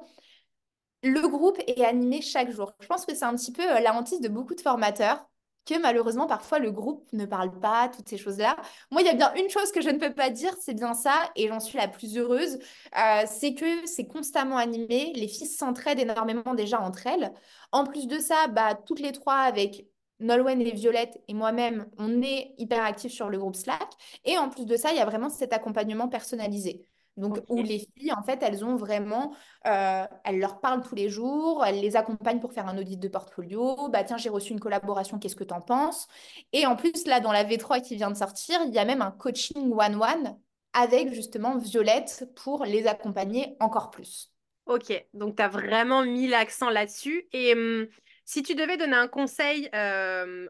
le 1.05 1.27
groupe 1.27 1.59
est 1.67 1.83
animé 1.85 2.21
chaque 2.21 2.51
jour. 2.51 2.73
Je 2.81 2.87
pense 2.87 3.05
que 3.05 3.15
c'est 3.15 3.25
un 3.25 3.35
petit 3.35 3.51
peu 3.51 3.63
euh, 3.63 3.79
la 3.79 3.95
hantise 3.95 4.21
de 4.21 4.27
beaucoup 4.27 4.55
de 4.55 4.61
formateurs, 4.61 5.25
que 5.65 5.79
malheureusement, 5.79 6.27
parfois, 6.27 6.59
le 6.59 6.71
groupe 6.71 7.07
ne 7.13 7.25
parle 7.25 7.59
pas, 7.59 7.89
toutes 7.89 8.09
ces 8.09 8.17
choses-là. 8.17 8.55
Moi, 8.91 9.01
il 9.01 9.07
y 9.07 9.09
a 9.09 9.13
bien 9.13 9.33
une 9.35 9.49
chose 9.49 9.71
que 9.71 9.81
je 9.81 9.89
ne 9.89 9.97
peux 9.97 10.13
pas 10.13 10.29
dire, 10.29 10.55
c'est 10.61 10.73
bien 10.73 10.93
ça, 10.93 11.13
et 11.35 11.47
j'en 11.47 11.59
suis 11.59 11.77
la 11.77 11.87
plus 11.87 12.17
heureuse, 12.17 12.59
euh, 12.97 13.23
c'est 13.27 13.53
que 13.53 13.85
c'est 13.85 14.07
constamment 14.07 14.57
animé. 14.57 15.13
Les 15.15 15.27
filles 15.27 15.47
s'entraident 15.47 15.99
énormément 15.99 16.53
déjà 16.55 16.81
entre 16.81 17.07
elles. 17.07 17.31
En 17.71 17.83
plus 17.85 18.07
de 18.07 18.19
ça, 18.19 18.47
bah, 18.47 18.75
toutes 18.75 18.99
les 18.99 19.11
trois 19.11 19.37
avec 19.37 19.87
Nolwenn 20.19 20.61
et 20.61 20.71
Violette 20.71 21.19
et 21.27 21.33
moi-même, 21.33 21.87
on 21.97 22.21
est 22.21 22.53
hyper 22.57 22.83
actifs 22.83 23.13
sur 23.13 23.29
le 23.29 23.37
groupe 23.37 23.55
Slack. 23.55 23.91
Et 24.23 24.37
en 24.37 24.49
plus 24.49 24.65
de 24.65 24.75
ça, 24.77 24.91
il 24.91 24.97
y 24.97 25.01
a 25.01 25.05
vraiment 25.05 25.29
cet 25.29 25.53
accompagnement 25.53 26.07
personnalisé. 26.07 26.87
Donc, 27.17 27.39
où 27.47 27.61
les 27.61 27.79
filles, 27.79 28.11
en 28.11 28.23
fait, 28.23 28.43
elles 28.43 28.65
ont 28.65 28.75
vraiment 28.75 29.33
euh, 29.67 30.05
elle 30.23 30.39
leur 30.39 30.59
parle 30.59 30.81
tous 30.81 30.95
les 30.95 31.09
jours, 31.09 31.63
elle 31.65 31.79
les 31.79 31.95
accompagne 31.95 32.39
pour 32.39 32.51
faire 32.51 32.67
un 32.67 32.77
audit 32.77 32.99
de 32.99 33.07
portfolio. 33.07 33.89
Bah 33.89 34.03
tiens, 34.03 34.17
j'ai 34.17 34.29
reçu 34.29 34.51
une 34.51 34.59
collaboration, 34.59 35.17
qu'est-ce 35.17 35.35
que 35.35 35.43
tu 35.43 35.53
en 35.53 35.61
penses? 35.61 36.07
Et 36.51 36.65
en 36.65 36.75
plus, 36.75 37.05
là, 37.05 37.21
dans 37.21 37.31
la 37.31 37.43
V3 37.43 37.81
qui 37.81 37.95
vient 37.95 38.11
de 38.11 38.17
sortir, 38.17 38.59
il 38.65 38.73
y 38.73 38.79
a 38.79 38.85
même 38.85 39.01
un 39.01 39.11
coaching 39.11 39.71
one-one 39.73 40.37
avec 40.73 41.13
justement 41.13 41.57
Violette 41.57 42.29
pour 42.35 42.65
les 42.65 42.85
accompagner 42.85 43.55
encore 43.59 43.91
plus. 43.91 44.31
Ok, 44.65 44.91
donc 45.13 45.37
tu 45.37 45.43
as 45.43 45.47
vraiment 45.47 46.03
mis 46.03 46.27
l'accent 46.27 46.69
là-dessus. 46.69 47.27
Et 47.31 47.53
hum, 47.53 47.87
si 48.25 48.43
tu 48.43 48.55
devais 48.55 48.77
donner 48.77 48.95
un 48.95 49.07
conseil 49.07 49.69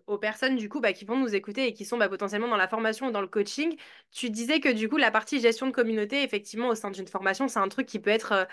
aux 0.07 0.17
personnes 0.17 0.55
du 0.55 0.69
coup 0.69 0.79
bah, 0.79 0.93
qui 0.93 1.05
vont 1.05 1.17
nous 1.17 1.35
écouter 1.35 1.67
et 1.67 1.73
qui 1.73 1.85
sont 1.85 1.97
bah, 1.97 2.09
potentiellement 2.09 2.47
dans 2.47 2.57
la 2.57 2.67
formation 2.67 3.07
ou 3.07 3.11
dans 3.11 3.21
le 3.21 3.27
coaching, 3.27 3.75
tu 4.11 4.29
disais 4.29 4.59
que 4.59 4.69
du 4.69 4.89
coup 4.89 4.97
la 4.97 5.11
partie 5.11 5.39
gestion 5.39 5.67
de 5.67 5.71
communauté, 5.71 6.23
effectivement, 6.23 6.69
au 6.69 6.75
sein 6.75 6.91
d'une 6.91 7.07
formation, 7.07 7.47
c'est 7.47 7.59
un 7.59 7.67
truc 7.69 7.85
qui 7.85 7.99
peut 7.99 8.09
être 8.09 8.47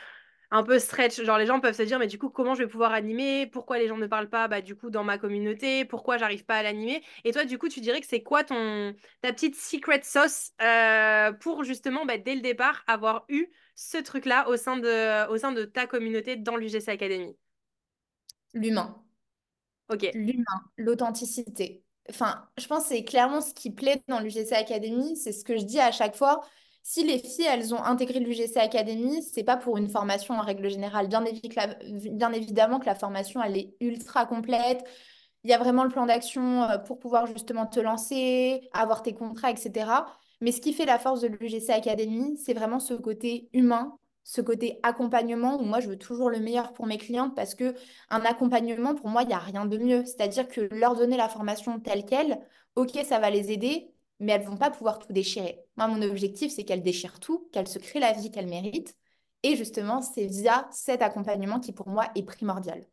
un 0.50 0.62
peu 0.62 0.78
stretch. 0.78 1.22
Genre 1.22 1.38
les 1.38 1.46
gens 1.46 1.60
peuvent 1.60 1.74
se 1.74 1.82
dire, 1.82 1.98
mais 1.98 2.06
du 2.06 2.18
coup, 2.18 2.28
comment 2.28 2.54
je 2.54 2.62
vais 2.62 2.68
pouvoir 2.68 2.92
animer? 2.92 3.46
Pourquoi 3.46 3.78
les 3.78 3.88
gens 3.88 3.96
ne 3.96 4.06
parlent 4.06 4.28
pas 4.28 4.48
bah, 4.48 4.60
du 4.60 4.76
coup 4.76 4.90
dans 4.90 5.04
ma 5.04 5.16
communauté? 5.18 5.84
Pourquoi 5.86 6.18
j'arrive 6.18 6.44
pas 6.44 6.56
à 6.56 6.62
l'animer? 6.62 7.02
Et 7.24 7.32
toi, 7.32 7.44
du 7.44 7.58
coup, 7.58 7.68
tu 7.68 7.80
dirais 7.80 8.00
que 8.00 8.06
c'est 8.06 8.22
quoi 8.22 8.44
ton 8.44 8.94
ta 9.22 9.32
petite 9.32 9.56
secret 9.56 10.02
sauce 10.02 10.50
pour 11.40 11.64
justement 11.64 12.04
bah, 12.04 12.18
dès 12.18 12.34
le 12.34 12.40
départ 12.42 12.82
avoir 12.86 13.24
eu 13.28 13.46
ce 13.74 13.96
truc-là 13.98 14.48
au 14.48 14.56
sein 14.56 14.76
de 14.76 15.28
au 15.30 15.38
sein 15.38 15.52
de 15.52 15.64
ta 15.64 15.86
communauté 15.86 16.36
dans 16.36 16.56
l'UGC 16.56 16.88
Academy? 16.88 17.34
L'humain. 18.54 19.02
L'humain, 20.14 20.44
l'authenticité. 20.76 21.84
Enfin, 22.10 22.44
je 22.58 22.66
pense 22.66 22.82
que 22.84 22.88
c'est 22.90 23.04
clairement 23.04 23.40
ce 23.40 23.54
qui 23.54 23.70
plaît 23.70 24.02
dans 24.08 24.20
l'UGC 24.20 24.52
Academy. 24.52 25.16
C'est 25.16 25.32
ce 25.32 25.44
que 25.44 25.56
je 25.56 25.64
dis 25.64 25.80
à 25.80 25.92
chaque 25.92 26.16
fois. 26.16 26.42
Si 26.82 27.04
les 27.04 27.18
filles, 27.18 27.46
elles 27.48 27.74
ont 27.74 27.82
intégré 27.82 28.18
l'UGC 28.18 28.56
Academy, 28.56 29.22
c'est 29.22 29.44
pas 29.44 29.56
pour 29.56 29.76
une 29.76 29.88
formation 29.88 30.34
en 30.34 30.40
règle 30.42 30.68
générale. 30.68 31.06
Bien, 31.08 31.22
bien 32.10 32.32
évidemment 32.32 32.80
que 32.80 32.86
la 32.86 32.96
formation, 32.96 33.40
elle 33.42 33.56
est 33.56 33.76
ultra 33.80 34.26
complète. 34.26 34.84
Il 35.44 35.50
y 35.50 35.54
a 35.54 35.58
vraiment 35.58 35.84
le 35.84 35.90
plan 35.90 36.06
d'action 36.06 36.62
euh, 36.64 36.78
pour 36.78 36.98
pouvoir 36.98 37.26
justement 37.26 37.66
te 37.66 37.80
lancer, 37.80 38.68
avoir 38.72 39.02
tes 39.02 39.14
contrats, 39.14 39.50
etc. 39.50 40.06
Mais 40.40 40.52
ce 40.52 40.60
qui 40.60 40.72
fait 40.72 40.86
la 40.86 40.98
force 40.98 41.20
de 41.20 41.28
l'UGC 41.28 41.70
Academy, 41.70 42.36
c'est 42.36 42.54
vraiment 42.54 42.80
ce 42.80 42.94
côté 42.94 43.48
humain, 43.52 43.96
ce 44.24 44.40
côté 44.40 44.78
accompagnement 44.82 45.56
où 45.60 45.64
moi, 45.64 45.80
je 45.80 45.88
veux 45.88 45.98
toujours 45.98 46.30
le 46.30 46.38
meilleur 46.40 46.72
pour 46.72 46.86
mes 46.86 46.98
clientes 46.98 47.34
parce 47.34 47.54
que 47.54 47.74
un 48.10 48.20
accompagnement, 48.24 48.94
pour 48.94 49.08
moi, 49.08 49.22
il 49.22 49.28
n'y 49.28 49.34
a 49.34 49.38
rien 49.38 49.66
de 49.66 49.78
mieux. 49.78 50.04
C'est-à-dire 50.04 50.48
que 50.48 50.60
leur 50.72 50.94
donner 50.96 51.16
la 51.16 51.28
formation 51.28 51.80
telle 51.80 52.04
qu'elle, 52.04 52.40
ok, 52.76 52.98
ça 53.04 53.18
va 53.18 53.30
les 53.30 53.50
aider, 53.52 53.90
mais 54.20 54.32
elles 54.32 54.42
vont 54.44 54.56
pas 54.56 54.70
pouvoir 54.70 54.98
tout 54.98 55.12
déchirer. 55.12 55.60
Moi, 55.76 55.88
mon 55.88 56.02
objectif, 56.02 56.52
c'est 56.52 56.64
qu'elles 56.64 56.82
déchirent 56.82 57.20
tout, 57.20 57.48
qu'elles 57.52 57.68
se 57.68 57.78
créent 57.78 58.00
la 58.00 58.12
vie 58.12 58.30
qu'elles 58.30 58.48
méritent. 58.48 58.96
Et 59.42 59.56
justement, 59.56 60.02
c'est 60.02 60.26
via 60.26 60.68
cet 60.72 61.02
accompagnement 61.02 61.58
qui, 61.60 61.72
pour 61.72 61.88
moi, 61.88 62.06
est 62.14 62.22
primordial. 62.22 62.84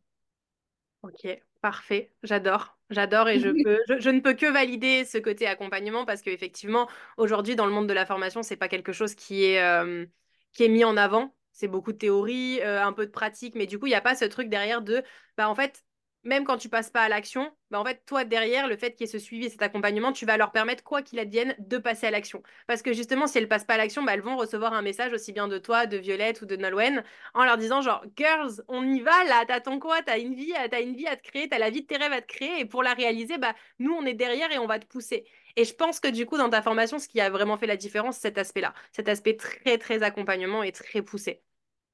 ok, 1.02 1.26
parfait. 1.60 2.12
J'adore, 2.22 2.78
j'adore 2.90 3.28
et 3.28 3.38
je 3.38 3.48
peux 3.62 3.78
je, 3.88 3.98
je 4.00 4.10
ne 4.10 4.20
peux 4.20 4.34
que 4.34 4.46
valider 4.46 5.04
ce 5.04 5.18
côté 5.18 5.46
accompagnement 5.46 6.04
parce 6.04 6.22
qu'effectivement, 6.22 6.88
aujourd'hui, 7.16 7.56
dans 7.56 7.66
le 7.66 7.72
monde 7.72 7.88
de 7.88 7.92
la 7.94 8.06
formation, 8.06 8.42
c'est 8.42 8.56
pas 8.56 8.68
quelque 8.68 8.92
chose 8.92 9.14
qui 9.14 9.44
est 9.44 9.62
euh, 9.62 10.06
qui 10.52 10.64
est 10.64 10.68
mis 10.68 10.84
en 10.84 10.96
avant. 10.96 11.34
C'est 11.52 11.68
beaucoup 11.68 11.92
de 11.92 11.98
théorie, 11.98 12.60
euh, 12.62 12.82
un 12.82 12.92
peu 12.92 13.06
de 13.06 13.10
pratique, 13.10 13.54
mais 13.54 13.66
du 13.66 13.78
coup, 13.78 13.86
il 13.86 13.90
n'y 13.90 13.94
a 13.94 14.00
pas 14.00 14.14
ce 14.14 14.24
truc 14.24 14.48
derrière 14.48 14.82
de, 14.82 15.02
bah, 15.36 15.48
en 15.48 15.54
fait, 15.54 15.84
même 16.22 16.44
quand 16.44 16.58
tu 16.58 16.68
passes 16.68 16.90
pas 16.90 17.02
à 17.02 17.08
l'action, 17.08 17.50
bah 17.70 17.80
en 17.80 17.84
fait, 17.84 18.02
toi, 18.04 18.24
derrière, 18.24 18.68
le 18.68 18.76
fait 18.76 18.92
qu'il 18.92 19.06
y 19.06 19.08
ait 19.08 19.12
ce 19.12 19.18
suivi 19.18 19.46
et 19.46 19.48
cet 19.48 19.62
accompagnement, 19.62 20.12
tu 20.12 20.26
vas 20.26 20.36
leur 20.36 20.52
permettre, 20.52 20.84
quoi 20.84 21.02
qu'il 21.02 21.18
advienne, 21.18 21.54
de 21.58 21.78
passer 21.78 22.06
à 22.06 22.10
l'action. 22.10 22.42
Parce 22.66 22.82
que 22.82 22.92
justement, 22.92 23.26
si 23.26 23.38
elles 23.38 23.48
passent 23.48 23.64
pas 23.64 23.74
à 23.74 23.78
l'action, 23.78 24.02
bah, 24.02 24.12
elles 24.14 24.20
vont 24.20 24.36
recevoir 24.36 24.74
un 24.74 24.82
message 24.82 25.12
aussi 25.12 25.32
bien 25.32 25.48
de 25.48 25.58
toi, 25.58 25.86
de 25.86 25.96
Violette 25.96 26.42
ou 26.42 26.46
de 26.46 26.56
Nolwenn, 26.56 27.04
en 27.34 27.44
leur 27.44 27.56
disant 27.56 27.80
genre, 27.80 28.04
girls, 28.16 28.62
on 28.68 28.86
y 28.86 29.00
va, 29.00 29.24
là, 29.24 29.44
t'attends 29.46 29.78
quoi? 29.78 30.02
T'as 30.02 30.18
une 30.18 30.34
vie, 30.34 30.52
t'as 30.70 30.82
une 30.82 30.94
vie 30.94 31.06
à 31.06 31.16
te 31.16 31.22
créer, 31.22 31.48
t'as 31.48 31.58
la 31.58 31.70
vie 31.70 31.82
de 31.82 31.86
tes 31.86 31.96
rêves 31.96 32.12
à 32.12 32.20
te 32.20 32.26
créer, 32.26 32.60
et 32.60 32.64
pour 32.66 32.82
la 32.82 32.92
réaliser, 32.92 33.38
bah, 33.38 33.54
nous, 33.78 33.92
on 33.92 34.04
est 34.04 34.14
derrière 34.14 34.52
et 34.52 34.58
on 34.58 34.66
va 34.66 34.78
te 34.78 34.86
pousser. 34.86 35.24
Et 35.56 35.64
je 35.64 35.74
pense 35.74 36.00
que 36.00 36.08
du 36.08 36.26
coup, 36.26 36.36
dans 36.38 36.50
ta 36.50 36.62
formation, 36.62 36.98
ce 36.98 37.08
qui 37.08 37.20
a 37.20 37.30
vraiment 37.30 37.56
fait 37.56 37.66
la 37.66 37.76
différence, 37.76 38.16
c'est 38.16 38.28
cet 38.28 38.38
aspect-là. 38.38 38.74
Cet 38.92 39.08
aspect 39.08 39.36
très, 39.36 39.78
très 39.78 40.02
accompagnement 40.02 40.62
et 40.62 40.72
très 40.72 41.02
poussé. 41.02 41.42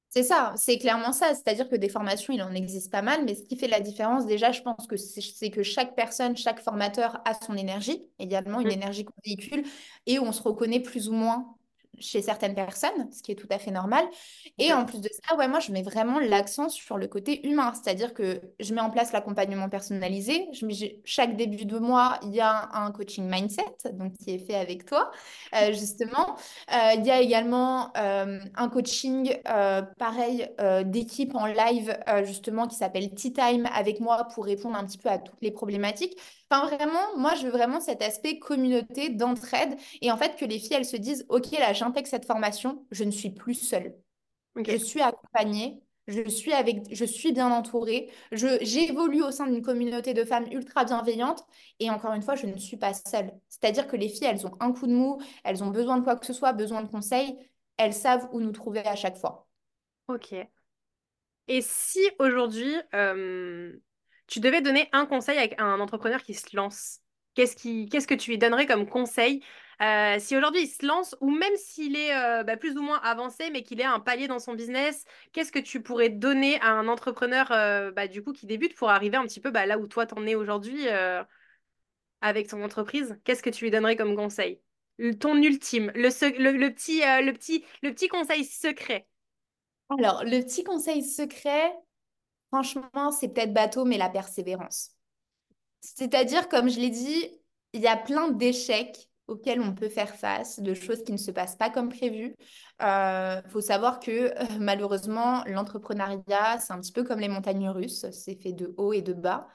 C'est 0.09 0.23
ça, 0.23 0.53
c'est 0.57 0.79
clairement 0.79 1.11
ça. 1.11 1.35
C'est-à-dire 1.35 1.69
que 1.69 1.75
des 1.75 1.89
formations, 1.89 2.33
il 2.33 2.41
en 2.41 2.53
existe 2.53 2.91
pas 2.91 3.01
mal, 3.01 3.23
mais 3.25 3.35
ce 3.35 3.43
qui 3.43 3.57
fait 3.57 3.67
la 3.67 3.81
différence, 3.81 4.25
déjà, 4.25 4.51
je 4.51 4.61
pense 4.61 4.87
que 4.87 4.95
c'est 4.97 5.51
que 5.51 5.63
chaque 5.63 5.95
personne, 5.95 6.35
chaque 6.37 6.61
formateur 6.61 7.21
a 7.25 7.33
son 7.35 7.55
énergie, 7.55 8.07
également 8.17 8.59
une 8.61 8.71
Mm. 8.71 8.71
énergie 8.71 9.03
qu'on 9.05 9.13
véhicule, 9.25 9.63
et 10.05 10.17
on 10.19 10.31
se 10.31 10.41
reconnaît 10.41 10.79
plus 10.79 11.09
ou 11.09 11.13
moins 11.13 11.55
chez 11.99 12.21
certaines 12.21 12.55
personnes, 12.55 13.11
ce 13.11 13.21
qui 13.21 13.31
est 13.31 13.35
tout 13.35 13.47
à 13.49 13.59
fait 13.59 13.71
normal. 13.71 14.05
Et 14.57 14.73
en 14.73 14.85
plus 14.85 15.01
de 15.01 15.09
ça, 15.09 15.35
ouais, 15.35 15.47
moi, 15.47 15.59
je 15.59 15.71
mets 15.71 15.81
vraiment 15.81 16.19
l'accent 16.19 16.69
sur 16.69 16.97
le 16.97 17.07
côté 17.07 17.47
humain, 17.47 17.73
c'est-à-dire 17.73 18.13
que 18.13 18.41
je 18.59 18.73
mets 18.73 18.81
en 18.81 18.89
place 18.89 19.11
l'accompagnement 19.11 19.69
personnalisé. 19.69 20.47
Je 20.53 20.65
mets- 20.65 20.99
chaque 21.05 21.35
début 21.35 21.65
de 21.65 21.77
mois, 21.79 22.19
il 22.23 22.33
y 22.33 22.39
a 22.39 22.69
un 22.73 22.91
coaching 22.91 23.29
mindset, 23.29 23.63
donc 23.93 24.13
qui 24.13 24.31
est 24.31 24.39
fait 24.39 24.55
avec 24.55 24.85
toi, 24.85 25.11
euh, 25.55 25.73
justement. 25.73 26.35
Euh, 26.73 26.93
il 26.95 27.05
y 27.05 27.11
a 27.11 27.19
également 27.21 27.91
euh, 27.97 28.39
un 28.55 28.69
coaching, 28.69 29.35
pareil, 29.97 30.49
d'équipe 30.85 31.35
en 31.35 31.45
live, 31.45 31.97
justement, 32.23 32.67
qui 32.67 32.75
s'appelle 32.75 33.13
Tea 33.13 33.33
Time 33.33 33.67
avec 33.73 33.99
moi 33.99 34.25
pour 34.33 34.45
répondre 34.45 34.75
un 34.77 34.85
petit 34.85 34.97
peu 34.97 35.09
à 35.09 35.17
toutes 35.17 35.41
les 35.41 35.51
problématiques. 35.51 36.17
Enfin, 36.49 36.65
vraiment, 36.67 37.17
moi, 37.17 37.35
je 37.35 37.43
veux 37.43 37.51
vraiment 37.51 37.81
cet 37.81 38.01
aspect 38.01 38.39
communauté, 38.39 39.09
d'entraide. 39.09 39.75
Et 40.01 40.11
en 40.11 40.17
fait, 40.17 40.35
que 40.37 40.45
les 40.45 40.59
filles, 40.59 40.75
elles 40.77 40.85
se 40.85 40.95
disent, 40.95 41.25
OK, 41.29 41.51
là, 41.51 41.73
j'intègre 41.87 42.07
cette 42.07 42.25
formation, 42.25 42.85
je 42.91 43.03
ne 43.03 43.11
suis 43.11 43.29
plus 43.29 43.55
seule. 43.55 43.95
Je 44.55 44.77
suis 44.77 45.01
accompagnée, 45.01 45.81
je 46.07 46.27
suis 46.27 46.51
avec, 46.51 46.93
je 46.93 47.05
suis 47.05 47.31
bien 47.31 47.51
entourée, 47.51 48.09
j'évolue 48.31 49.21
au 49.21 49.31
sein 49.31 49.47
d'une 49.47 49.61
communauté 49.61 50.13
de 50.13 50.23
femmes 50.23 50.47
ultra 50.51 50.83
bienveillantes. 50.83 51.45
Et 51.79 51.89
encore 51.89 52.13
une 52.13 52.21
fois, 52.21 52.35
je 52.35 52.47
ne 52.47 52.57
suis 52.57 52.77
pas 52.77 52.93
seule. 52.93 53.31
C'est-à-dire 53.49 53.87
que 53.87 53.95
les 53.95 54.09
filles, 54.09 54.25
elles 54.25 54.47
ont 54.47 54.57
un 54.59 54.71
coup 54.71 54.87
de 54.87 54.93
mou, 54.93 55.21
elles 55.43 55.63
ont 55.63 55.69
besoin 55.69 55.97
de 55.97 56.03
quoi 56.03 56.15
que 56.15 56.25
ce 56.25 56.33
soit, 56.33 56.53
besoin 56.53 56.81
de 56.81 56.89
conseils, 56.89 57.37
elles 57.77 57.93
savent 57.93 58.27
où 58.31 58.39
nous 58.41 58.51
trouver 58.51 58.85
à 58.85 58.95
chaque 58.95 59.17
fois. 59.17 59.47
Ok. 60.07 60.33
Et 61.49 61.61
si 61.61 61.99
aujourd'hui, 62.19 62.73
euh, 62.95 63.73
tu 64.25 64.39
devais 64.39 64.61
donner 64.61 64.89
un 64.91 65.05
conseil 65.05 65.37
à 65.57 65.63
un 65.63 65.79
entrepreneur 65.79 66.21
qui 66.23 66.33
se 66.33 66.55
lance, 66.55 66.99
qu'est-ce 67.35 67.55
qui, 67.55 67.87
qu'est-ce 67.89 68.07
que 68.07 68.15
tu 68.15 68.31
lui 68.31 68.37
donnerais 68.37 68.65
comme 68.65 68.89
conseil? 68.89 69.43
Euh, 69.81 70.15
si 70.19 70.35
aujourd'hui 70.35 70.63
il 70.63 70.67
se 70.67 70.85
lance, 70.85 71.15
ou 71.21 71.29
même 71.29 71.55
s'il 71.55 71.95
est 71.95 72.15
euh, 72.15 72.43
bah, 72.43 72.57
plus 72.57 72.75
ou 72.77 72.81
moins 72.81 72.99
avancé, 73.03 73.51
mais 73.51 73.61
qu'il 73.61 73.81
à 73.81 73.93
un 73.93 73.99
palier 73.99 74.27
dans 74.27 74.39
son 74.39 74.53
business, 74.53 75.05
qu'est-ce 75.33 75.51
que 75.51 75.59
tu 75.59 75.83
pourrais 75.83 76.09
donner 76.09 76.59
à 76.61 76.71
un 76.71 76.87
entrepreneur 76.87 77.51
euh, 77.51 77.91
bah, 77.91 78.07
du 78.07 78.23
coup 78.23 78.33
qui 78.33 78.47
débute 78.47 78.75
pour 78.75 78.89
arriver 78.89 79.17
un 79.17 79.25
petit 79.25 79.39
peu 79.39 79.51
bah, 79.51 79.67
là 79.67 79.77
où 79.77 79.87
toi 79.87 80.07
t'en 80.07 80.25
es 80.25 80.33
aujourd'hui 80.33 80.87
avec 82.21 82.47
ton 82.47 82.63
entreprise? 82.63 83.19
Qu'est-ce 83.23 83.43
que 83.43 83.51
tu 83.51 83.65
lui 83.65 83.71
donnerais 83.71 83.95
comme 83.95 84.15
conseil? 84.15 84.59
Ton 85.19 85.35
ultime, 85.35 85.91
le, 85.93 86.09
petit, 86.09 87.01
le 87.01 87.31
petit, 87.31 87.63
le 87.83 87.93
petit 87.93 88.07
conseil 88.07 88.45
secret. 88.45 89.07
Alors, 89.89 90.23
le 90.23 90.41
petit 90.41 90.63
conseil 90.63 91.03
secret, 91.03 91.71
franchement, 92.47 93.11
c'est 93.11 93.29
peut-être 93.29 93.53
bateau, 93.53 93.85
mais 93.85 93.97
la 93.97 94.09
persévérance. 94.09 94.89
C'est-à-dire, 95.81 96.49
comme 96.49 96.67
je 96.67 96.79
l'ai 96.79 96.89
dit, 96.89 97.29
il 97.73 97.81
y 97.81 97.87
a 97.87 97.95
plein 97.95 98.29
d'échecs 98.29 99.06
auxquels 99.27 99.61
on 99.61 99.73
peut 99.73 99.89
faire 99.89 100.15
face, 100.15 100.59
de 100.59 100.73
choses 100.73 101.03
qui 101.03 101.11
ne 101.11 101.17
se 101.17 101.31
passent 101.31 101.55
pas 101.55 101.69
comme 101.69 101.89
prévu. 101.89 102.35
Il 102.79 103.43
faut 103.49 103.61
savoir 103.61 103.99
que 103.99 104.11
euh, 104.11 104.31
malheureusement, 104.59 105.43
l'entrepreneuriat, 105.45 106.59
c'est 106.59 106.73
un 106.73 106.79
petit 106.79 106.91
peu 106.91 107.03
comme 107.03 107.19
les 107.19 107.27
montagnes 107.27 107.69
russes, 107.69 108.05
c'est 108.11 108.41
fait 108.41 108.53
de 108.53 108.73
haut 108.77 108.93
et 108.93 109.01
de 109.01 109.13
bas. 109.13 109.47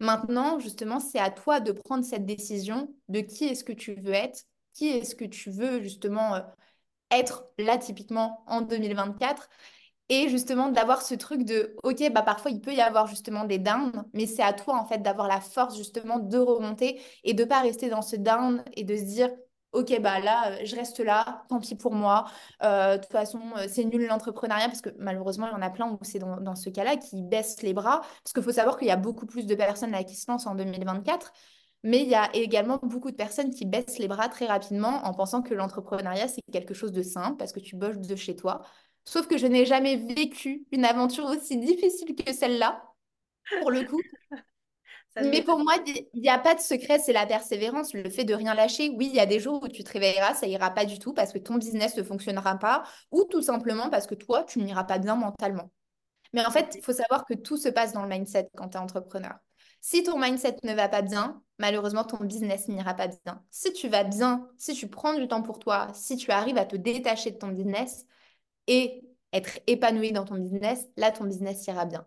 Maintenant, 0.00 0.60
justement, 0.60 1.00
c'est 1.00 1.18
à 1.18 1.30
toi 1.30 1.60
de 1.60 1.72
prendre 1.72 2.04
cette 2.04 2.24
décision 2.24 2.94
de 3.08 3.20
qui 3.20 3.46
est-ce 3.46 3.64
que 3.64 3.72
tu 3.72 3.94
veux 3.94 4.12
être, 4.12 4.44
qui 4.74 4.88
est-ce 4.88 5.14
que 5.14 5.24
tu 5.24 5.50
veux 5.50 5.82
justement 5.82 6.36
euh, 6.36 6.40
être 7.10 7.44
là 7.58 7.78
typiquement 7.78 8.44
en 8.46 8.60
2024 8.60 9.48
et 10.08 10.28
justement 10.28 10.68
d'avoir 10.68 11.02
ce 11.02 11.14
truc 11.14 11.44
de, 11.44 11.76
ok, 11.82 12.10
bah 12.12 12.22
parfois 12.22 12.50
il 12.50 12.60
peut 12.60 12.72
y 12.74 12.80
avoir 12.80 13.06
justement 13.06 13.44
des 13.44 13.58
downs, 13.58 14.04
mais 14.14 14.26
c'est 14.26 14.42
à 14.42 14.52
toi 14.52 14.78
en 14.78 14.86
fait 14.86 15.02
d'avoir 15.02 15.28
la 15.28 15.40
force 15.40 15.76
justement 15.76 16.18
de 16.18 16.38
remonter 16.38 17.00
et 17.24 17.34
de 17.34 17.44
pas 17.44 17.60
rester 17.60 17.88
dans 17.90 18.02
ce 18.02 18.16
down 18.16 18.64
et 18.74 18.84
de 18.84 18.96
se 18.96 19.02
dire, 19.02 19.30
ok, 19.72 20.00
bah 20.00 20.20
là, 20.20 20.52
euh, 20.52 20.64
je 20.64 20.76
reste 20.76 21.00
là, 21.00 21.44
tant 21.48 21.60
pis 21.60 21.74
pour 21.74 21.94
moi. 21.94 22.26
Euh, 22.62 22.96
de 22.96 23.02
toute 23.02 23.12
façon, 23.12 23.40
euh, 23.56 23.66
c'est 23.68 23.84
nul 23.84 24.06
l'entrepreneuriat 24.06 24.66
parce 24.66 24.80
que 24.80 24.90
malheureusement, 24.98 25.46
il 25.48 25.52
y 25.52 25.54
en 25.54 25.62
a 25.62 25.70
plein 25.70 25.90
où 25.90 25.98
c'est 26.02 26.18
dans, 26.18 26.54
ce 26.54 26.70
cas-là 26.70 26.96
qui 26.96 27.22
baissent 27.22 27.62
les 27.62 27.74
bras. 27.74 28.00
Parce 28.00 28.32
qu'il 28.32 28.42
faut 28.42 28.52
savoir 28.52 28.78
qu'il 28.78 28.88
y 28.88 28.90
a 28.90 28.96
beaucoup 28.96 29.26
plus 29.26 29.46
de 29.46 29.54
personnes 29.54 29.90
là 29.90 30.04
qui 30.04 30.16
se 30.16 30.30
lancent 30.30 30.46
en 30.46 30.54
2024. 30.54 31.32
Mais 31.84 32.02
il 32.02 32.08
y 32.08 32.14
a 32.14 32.28
également 32.34 32.78
beaucoup 32.82 33.10
de 33.10 33.16
personnes 33.16 33.50
qui 33.50 33.64
baissent 33.64 33.98
les 33.98 34.08
bras 34.08 34.28
très 34.28 34.46
rapidement 34.46 35.04
en 35.04 35.14
pensant 35.14 35.42
que 35.42 35.54
l'entrepreneuriat, 35.54 36.26
c'est 36.26 36.42
quelque 36.52 36.74
chose 36.74 36.90
de 36.90 37.02
simple 37.02 37.36
parce 37.36 37.52
que 37.52 37.60
tu 37.60 37.76
bosses 37.76 37.98
de 37.98 38.16
chez 38.16 38.34
toi. 38.34 38.62
Sauf 39.08 39.26
que 39.26 39.38
je 39.38 39.46
n'ai 39.46 39.64
jamais 39.64 39.96
vécu 39.96 40.66
une 40.70 40.84
aventure 40.84 41.24
aussi 41.24 41.56
difficile 41.56 42.14
que 42.14 42.30
celle-là, 42.30 42.84
pour 43.58 43.70
le 43.70 43.84
coup. 43.84 44.02
Mais 45.16 45.40
pour 45.40 45.58
moi, 45.58 45.72
il 45.86 46.20
n'y 46.20 46.28
a 46.28 46.38
pas 46.38 46.54
de 46.54 46.60
secret, 46.60 46.98
c'est 46.98 47.14
la 47.14 47.24
persévérance, 47.24 47.94
le 47.94 48.10
fait 48.10 48.24
de 48.24 48.34
rien 48.34 48.52
lâcher. 48.52 48.90
Oui, 48.98 49.06
il 49.10 49.16
y 49.16 49.20
a 49.20 49.24
des 49.24 49.40
jours 49.40 49.62
où 49.62 49.68
tu 49.68 49.82
te 49.82 49.90
réveilleras, 49.90 50.34
ça 50.34 50.46
ira 50.46 50.70
pas 50.72 50.84
du 50.84 50.98
tout 50.98 51.14
parce 51.14 51.32
que 51.32 51.38
ton 51.38 51.54
business 51.54 51.96
ne 51.96 52.02
fonctionnera 52.02 52.56
pas 52.56 52.82
ou 53.10 53.24
tout 53.24 53.40
simplement 53.40 53.88
parce 53.88 54.06
que 54.06 54.14
toi, 54.14 54.44
tu 54.44 54.58
n'iras 54.58 54.84
pas 54.84 54.98
bien 54.98 55.16
mentalement. 55.16 55.70
Mais 56.34 56.44
en 56.44 56.50
fait, 56.50 56.74
il 56.74 56.82
faut 56.84 56.92
savoir 56.92 57.24
que 57.24 57.32
tout 57.32 57.56
se 57.56 57.70
passe 57.70 57.94
dans 57.94 58.02
le 58.02 58.10
mindset 58.10 58.50
quand 58.58 58.68
tu 58.68 58.76
es 58.76 58.80
entrepreneur. 58.80 59.36
Si 59.80 60.02
ton 60.02 60.18
mindset 60.18 60.56
ne 60.64 60.74
va 60.74 60.90
pas 60.90 61.00
bien, 61.00 61.42
malheureusement, 61.56 62.04
ton 62.04 62.22
business 62.22 62.68
n'ira 62.68 62.92
pas 62.92 63.08
bien. 63.08 63.42
Si 63.50 63.72
tu 63.72 63.88
vas 63.88 64.04
bien, 64.04 64.46
si 64.58 64.74
tu 64.74 64.86
prends 64.86 65.14
du 65.14 65.26
temps 65.28 65.40
pour 65.40 65.60
toi, 65.60 65.88
si 65.94 66.18
tu 66.18 66.30
arrives 66.30 66.58
à 66.58 66.66
te 66.66 66.76
détacher 66.76 67.30
de 67.30 67.38
ton 67.38 67.48
business 67.48 68.04
et 68.68 69.02
être 69.32 69.58
épanoui 69.66 70.12
dans 70.12 70.24
ton 70.24 70.36
business, 70.36 70.86
là, 70.96 71.10
ton 71.10 71.24
business 71.24 71.66
ira 71.66 71.84
bien. 71.84 72.06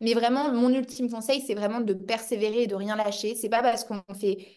Mais 0.00 0.14
vraiment, 0.14 0.52
mon 0.52 0.70
ultime 0.70 1.10
conseil, 1.10 1.40
c'est 1.40 1.54
vraiment 1.54 1.80
de 1.80 1.94
persévérer 1.94 2.64
et 2.64 2.66
de 2.66 2.74
rien 2.74 2.96
lâcher. 2.96 3.34
C'est 3.34 3.48
pas 3.48 3.62
parce 3.62 3.84
qu'on 3.84 4.02
fait 4.20 4.56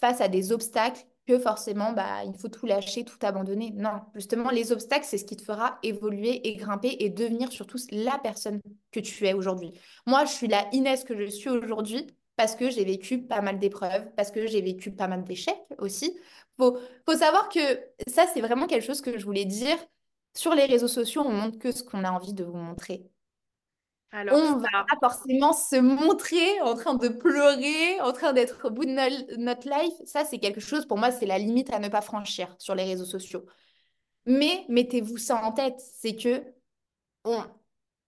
face 0.00 0.20
à 0.20 0.28
des 0.28 0.52
obstacles 0.52 1.02
que 1.26 1.38
forcément, 1.38 1.92
bah, 1.92 2.24
il 2.24 2.34
faut 2.38 2.48
tout 2.48 2.66
lâcher, 2.66 3.04
tout 3.04 3.16
abandonner. 3.22 3.70
Non, 3.74 4.00
justement, 4.14 4.50
les 4.50 4.72
obstacles, 4.72 5.06
c'est 5.06 5.18
ce 5.18 5.24
qui 5.24 5.36
te 5.36 5.42
fera 5.42 5.78
évoluer 5.82 6.46
et 6.48 6.56
grimper 6.56 6.96
et 7.00 7.08
devenir 7.08 7.50
surtout 7.50 7.78
la 7.90 8.18
personne 8.18 8.60
que 8.92 9.00
tu 9.00 9.26
es 9.26 9.32
aujourd'hui. 9.32 9.72
Moi, 10.06 10.24
je 10.26 10.32
suis 10.32 10.48
la 10.48 10.68
Inès 10.72 11.04
que 11.04 11.16
je 11.16 11.30
suis 11.30 11.48
aujourd'hui 11.48 12.06
parce 12.36 12.56
que 12.56 12.68
j'ai 12.68 12.84
vécu 12.84 13.22
pas 13.22 13.40
mal 13.40 13.58
d'épreuves, 13.58 14.06
parce 14.16 14.30
que 14.30 14.46
j'ai 14.46 14.60
vécu 14.60 14.90
pas 14.90 15.08
mal 15.08 15.24
d'échecs 15.24 15.56
aussi. 15.78 16.18
Faut, 16.58 16.78
faut 17.06 17.16
savoir 17.16 17.48
que 17.48 17.60
ça, 18.08 18.26
c'est 18.32 18.40
vraiment 18.40 18.66
quelque 18.66 18.84
chose 18.84 19.00
que 19.00 19.18
je 19.18 19.24
voulais 19.24 19.44
dire. 19.44 19.76
Sur 20.36 20.54
les 20.54 20.66
réseaux 20.66 20.88
sociaux, 20.88 21.22
on 21.26 21.32
montre 21.32 21.58
que 21.58 21.72
ce 21.72 21.82
qu'on 21.82 22.04
a 22.04 22.10
envie 22.12 22.34
de 22.34 22.44
vous 22.44 22.56
montrer 22.56 23.10
Alors 24.12 24.38
on 24.38 24.56
va 24.58 24.68
ça, 24.70 24.84
pas 24.88 25.08
forcément 25.08 25.52
se 25.52 25.76
montrer 25.76 26.60
en 26.62 26.74
train 26.74 26.94
de 26.94 27.08
pleurer, 27.08 28.00
en 28.00 28.12
train 28.12 28.32
d'être 28.32 28.68
au 28.68 28.70
bout 28.70 28.84
de 28.84 28.90
no- 28.90 29.36
notre 29.38 29.68
life. 29.68 29.94
Ça, 30.04 30.24
c'est 30.24 30.38
quelque 30.38 30.60
chose, 30.60 30.86
pour 30.86 30.98
moi, 30.98 31.10
c'est 31.10 31.26
la 31.26 31.38
limite 31.38 31.72
à 31.72 31.78
ne 31.80 31.88
pas 31.88 32.00
franchir 32.00 32.54
sur 32.58 32.74
les 32.74 32.84
réseaux 32.84 33.04
sociaux. 33.04 33.44
Mais 34.26 34.66
mettez-vous 34.68 35.18
ça 35.18 35.44
en 35.44 35.52
tête, 35.52 35.80
c'est 35.80 36.16
que 36.16 36.44
on, 37.24 37.44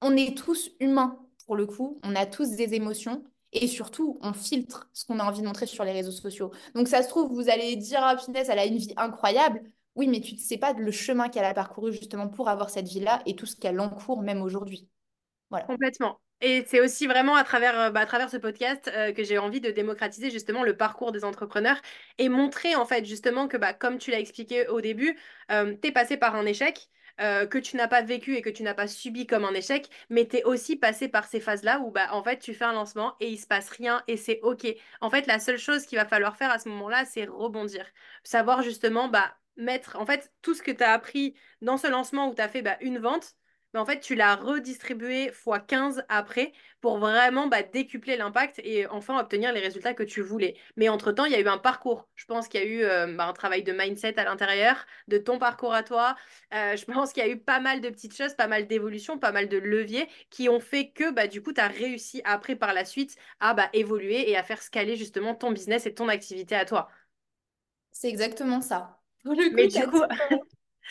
on 0.03 0.17
est 0.17 0.37
tous 0.37 0.71
humains, 0.81 1.19
pour 1.47 1.57
le 1.57 1.67
coup. 1.67 2.01
On 2.05 2.17
a 2.17 2.27
tous 2.27 2.51
des 2.53 2.75
émotions. 2.75 3.25
Et 3.53 3.69
surtout, 3.69 4.19
on 4.23 4.33
filtre 4.35 4.91
ce 4.95 5.05
qu'on 5.07 5.21
a 5.21 5.25
envie 5.25 5.41
de 5.43 5.47
montrer 5.47 5.67
sur 5.67 5.85
les 5.85 5.93
réseaux 5.93 6.13
sociaux. 6.13 6.53
Donc, 6.75 6.89
ça 6.89 7.03
se 7.03 7.09
trouve, 7.09 7.33
vous 7.33 7.49
allez 7.51 7.77
dire, 7.77 8.01
ah, 8.03 8.17
Pinès, 8.17 8.49
elle 8.49 8.59
a 8.59 8.67
une 8.67 8.79
vie 8.79 8.95
incroyable. 8.97 9.63
Oui, 9.97 10.09
mais 10.09 10.21
tu 10.21 10.35
ne 10.35 10.39
sais 10.39 10.59
pas 10.59 10.73
le 10.75 10.91
chemin 10.93 11.29
qu'elle 11.29 11.45
a 11.45 11.55
parcouru 11.55 11.93
justement 11.93 12.29
pour 12.29 12.49
avoir 12.49 12.71
cette 12.71 12.87
vie-là 12.89 13.23
et 13.27 13.35
tout 13.37 13.47
ce 13.47 13.57
qu'elle 13.57 13.81
encourt 13.81 14.23
même 14.23 14.43
aujourd'hui. 14.43 14.89
Voilà. 15.51 15.67
complètement. 15.67 16.21
Et 16.43 16.65
c'est 16.67 16.81
aussi 16.81 17.07
vraiment 17.07 17.37
à 17.37 17.45
travers, 17.45 17.79
euh, 17.81 17.91
bah, 17.91 18.01
à 18.01 18.07
travers 18.07 18.31
ce 18.31 18.37
podcast 18.37 18.91
euh, 18.95 19.13
que 19.13 19.25
j'ai 19.25 19.39
envie 19.39 19.61
de 19.61 19.71
démocratiser 19.71 20.31
justement 20.31 20.63
le 20.65 20.77
parcours 20.77 21.13
des 21.13 21.25
entrepreneurs 21.25 21.81
et 22.19 22.29
montrer 22.29 22.77
en 22.77 22.85
fait 22.87 23.05
justement 23.07 23.49
que 23.49 23.57
bah, 23.57 23.73
comme 23.75 23.99
tu 23.99 24.11
l'as 24.11 24.21
expliqué 24.21 24.69
au 24.69 24.81
début, 24.83 25.19
euh, 25.53 25.75
tu 25.81 25.89
es 25.89 25.93
passé 25.93 26.17
par 26.17 26.37
un 26.37 26.47
échec. 26.47 26.89
euh, 27.21 27.47
que 27.47 27.59
tu 27.59 27.77
n'as 27.77 27.89
pas 27.89 28.03
vécu 28.03 28.37
et 28.37 28.43
que 28.43 28.51
tu 28.51 28.63
n'as 28.63 28.75
pas 28.75 28.87
subi 28.89 29.27
comme 29.27 29.45
un 29.47 29.55
échec, 29.55 29.89
mais 30.11 30.29
tu 30.29 30.37
es 30.37 30.45
aussi 30.45 30.77
passé 30.77 31.09
par 31.09 31.25
ces 31.27 31.41
phases-là 31.41 31.81
où 31.81 31.91
bah, 31.91 32.09
en 32.13 32.23
fait 32.23 32.39
tu 32.39 32.53
fais 32.55 32.65
un 32.67 32.73
lancement 32.75 33.17
et 33.21 33.29
il 33.31 33.39
se 33.39 33.47
passe 33.47 33.71
rien 33.71 34.03
et 34.07 34.17
c'est 34.19 34.41
OK. 34.43 34.67
En 35.01 35.11
fait, 35.11 35.27
la 35.27 35.39
seule 35.39 35.59
chose 35.59 35.87
qu'il 35.87 35.99
va 35.99 36.05
falloir 36.07 36.37
faire 36.37 36.51
à 36.51 36.59
ce 36.59 36.69
moment-là, 36.69 37.05
c'est 37.07 37.25
rebondir. 37.25 37.87
Savoir 38.25 38.63
justement 38.63 39.09
bah, 39.09 39.35
mettre 39.57 39.97
en 39.97 40.07
fait 40.07 40.33
tout 40.43 40.55
ce 40.55 40.63
que 40.63 40.71
tu 40.71 40.83
as 40.83 40.93
appris 40.93 41.35
dans 41.63 41.77
ce 41.77 41.87
lancement 41.89 42.29
où 42.31 42.35
tu 42.35 42.43
as 42.43 42.49
fait 42.49 42.63
bah, 42.63 42.77
une 42.81 42.99
vente, 42.99 43.37
mais 43.77 43.81
en 43.81 43.85
fait, 43.85 44.01
tu 44.01 44.15
l'as 44.15 44.37
redistribué 44.37 45.31
fois 45.33 45.61
15 45.61 46.03
après 46.09 46.53
pour 46.81 46.97
vraiment 46.99 47.47
bah, 47.47 47.63
décupler 47.63 48.17
l'impact 48.17 48.59
et 48.65 48.87
enfin 48.87 49.19
obtenir 49.21 49.53
les 49.53 49.61
résultats 49.61 49.93
que 49.93 50.03
tu 50.03 50.23
voulais. 50.23 50.57
Mais 50.77 50.89
entre-temps, 50.89 51.27
il 51.27 51.33
y 51.33 51.35
a 51.35 51.41
eu 51.41 51.47
un 51.49 51.59
parcours. 51.59 52.09
Je 52.15 52.25
pense 52.25 52.49
qu'il 52.49 52.61
y 52.61 52.63
a 52.63 52.67
eu 52.67 52.85
euh, 52.85 53.15
bah, 53.15 53.27
un 53.27 53.33
travail 53.35 53.63
de 53.65 53.73
mindset 53.73 54.19
à 54.19 54.25
l'intérieur, 54.25 54.87
de 55.09 55.19
ton 55.19 55.39
parcours 55.39 55.75
à 55.75 55.83
toi. 55.83 56.17
Euh, 56.55 56.75
je 56.77 56.85
pense 56.87 57.13
qu'il 57.13 57.23
y 57.23 57.27
a 57.27 57.31
eu 57.31 57.39
pas 57.39 57.61
mal 57.61 57.83
de 57.83 57.91
petites 57.91 58.17
choses, 58.17 58.35
pas 58.35 58.47
mal 58.47 58.67
d'évolutions, 58.67 59.19
pas 59.19 59.33
mal 59.33 59.49
de 59.49 59.59
leviers 59.59 60.09
qui 60.31 60.49
ont 60.49 60.61
fait 60.61 60.91
que 60.91 61.11
bah, 61.13 61.27
du 61.27 61.43
coup, 61.43 61.53
tu 61.53 61.61
as 61.61 61.69
réussi 61.69 62.23
après 62.25 62.57
par 62.57 62.73
la 62.73 62.85
suite 62.87 63.17
à 63.41 63.53
bah, 63.53 63.69
évoluer 63.75 64.31
et 64.31 64.37
à 64.39 64.43
faire 64.43 64.63
scaler 64.63 64.97
justement 64.97 65.35
ton 65.35 65.53
business 65.53 65.85
et 65.87 65.95
ton 65.95 66.09
activité 66.09 66.55
à 66.55 66.65
toi. 66.65 66.89
C'est 67.93 68.09
exactement 68.09 68.61
ça. 68.61 68.96
Pour 69.27 69.35
le 69.35 69.51
Mais 69.51 69.69
du 69.69 69.85
coup, 69.87 70.03
tout, 70.31 70.45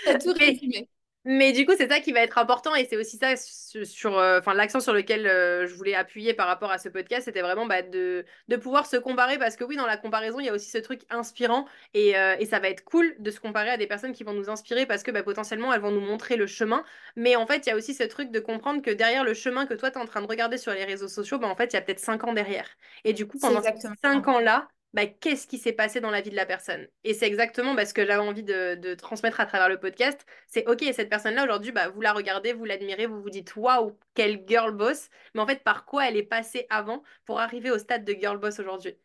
t'as 0.03 0.15
tout 0.15 0.33
mais 0.39 0.59
résumé. 0.59 0.89
Mais 1.27 1.53
du 1.53 1.65
coup, 1.65 1.73
c'est 1.77 1.89
ça 1.89 1.99
qui 2.01 2.11
va 2.13 2.21
être 2.21 2.37
important 2.37 2.75
et 2.75 2.85
c'est 2.85 2.97
aussi 2.97 3.17
ça 3.17 3.35
sur, 3.37 4.17
euh, 4.17 4.39
enfin, 4.39 4.53
l'accent 4.53 4.79
sur 4.79 4.93
lequel 4.93 5.27
euh, 5.27 5.67
je 5.67 5.73
voulais 5.75 5.95
appuyer 5.95 6.33
par 6.35 6.47
rapport 6.47 6.71
à 6.71 6.77
ce 6.77 6.89
podcast, 6.89 7.25
c'était 7.25 7.41
vraiment 7.41 7.65
bah, 7.65 7.81
de, 7.81 8.25
de 8.47 8.55
pouvoir 8.57 8.85
se 8.85 8.97
comparer 8.97 9.39
parce 9.39 9.55
que 9.55 9.63
oui, 9.63 9.75
dans 9.75 9.87
la 9.87 9.97
comparaison, 9.97 10.39
il 10.39 10.45
y 10.45 10.49
a 10.49 10.53
aussi 10.53 10.69
ce 10.69 10.77
truc 10.77 11.01
inspirant 11.09 11.65
et, 11.95 12.17
euh, 12.17 12.35
et 12.39 12.45
ça 12.45 12.59
va 12.59 12.69
être 12.69 12.83
cool 12.85 13.15
de 13.19 13.31
se 13.31 13.39
comparer 13.39 13.71
à 13.71 13.77
des 13.77 13.87
personnes 13.87 14.13
qui 14.13 14.23
vont 14.23 14.33
nous 14.33 14.49
inspirer 14.51 14.85
parce 14.85 15.03
que 15.03 15.11
bah, 15.11 15.23
potentiellement, 15.23 15.73
elles 15.73 15.81
vont 15.81 15.91
nous 15.91 16.01
montrer 16.01 16.37
le 16.37 16.47
chemin. 16.47 16.83
Mais 17.15 17.35
en 17.35 17.47
fait, 17.47 17.65
il 17.65 17.69
y 17.69 17.71
a 17.71 17.75
aussi 17.75 17.93
ce 17.95 18.03
truc 18.03 18.31
de 18.31 18.39
comprendre 18.39 18.81
que 18.83 18.91
derrière 18.91 19.23
le 19.23 19.33
chemin 19.33 19.65
que 19.65 19.73
toi, 19.73 19.91
tu 19.91 19.97
es 19.99 20.01
en 20.01 20.05
train 20.05 20.21
de 20.21 20.27
regarder 20.27 20.57
sur 20.59 20.73
les 20.73 20.85
réseaux 20.85 21.07
sociaux, 21.07 21.39
bah, 21.39 21.47
en 21.47 21.55
fait, 21.55 21.73
il 21.73 21.75
y 21.75 21.77
a 21.77 21.81
peut-être 21.81 21.99
cinq 21.99 22.23
ans 22.25 22.33
derrière. 22.33 22.67
Et 23.03 23.13
du 23.13 23.27
coup, 23.27 23.39
pendant 23.39 23.61
ces 23.63 23.69
exactement 23.69 23.95
cinq 24.03 24.27
ça. 24.27 24.29
ans-là, 24.29 24.67
bah, 24.95 25.05
qu'est-ce 25.07 25.45
qui 25.45 25.57
s'est 25.57 25.73
passé 25.73 25.99
dans 25.99 26.09
la 26.09 26.21
vie 26.21 26.29
de 26.29 26.35
la 26.37 26.45
personne? 26.45 26.87
Et 27.03 27.13
c'est 27.13 27.27
exactement 27.27 27.73
bah, 27.75 27.85
ce 27.85 27.93
que 27.93 28.05
j'avais 28.05 28.21
envie 28.25 28.43
de, 28.43 28.95
transmettre 28.95 29.41
à 29.41 29.45
travers 29.45 29.67
le 29.69 29.77
podcast 29.77 30.25
c'est 30.47 30.65
ok, 30.67 30.85
cette 30.93 31.09
personne-là 31.09 31.43
aujourd'hui, 31.43 31.73
bah, 31.73 31.89
vous 31.89 31.99
la 31.99 32.13
regardez, 32.13 32.53
vous 32.53 32.63
l'admirez, 32.63 33.05
vous 33.05 33.21
vous 33.21 33.29
dites 33.29 33.55
waouh, 33.57 33.97
quelle 34.13 34.45
girl 34.47 34.71
boss. 34.71 35.09
Mais 35.33 35.41
en 35.41 35.47
fait, 35.47 35.63
par 35.63 35.85
quoi 35.85 36.07
elle 36.07 36.15
est 36.15 36.23
passée 36.23 36.65
avant 36.69 37.03
pour 37.25 37.41
arriver 37.41 37.71
au 37.71 37.77
stade 37.77 38.05
de 38.05 38.13
girl 38.13 38.37
boss 38.37 38.59
aujourd'hui? 38.59 38.95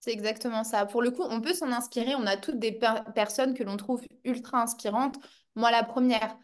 C'est 0.00 0.12
exactement 0.12 0.62
ça. 0.62 0.84
Pour 0.84 1.00
le 1.00 1.10
coup, 1.10 1.22
on 1.22 1.40
peut 1.40 1.54
s'en 1.54 1.72
inspirer. 1.72 2.14
On 2.14 2.26
a 2.26 2.36
toutes 2.36 2.58
des 2.58 2.72
per- 2.72 3.02
personnes 3.14 3.54
que 3.54 3.64
l'on 3.64 3.78
trouve 3.78 4.02
ultra 4.24 4.60
inspirantes. 4.60 5.16
Moi, 5.54 5.70
la 5.70 5.84
première. 5.84 6.36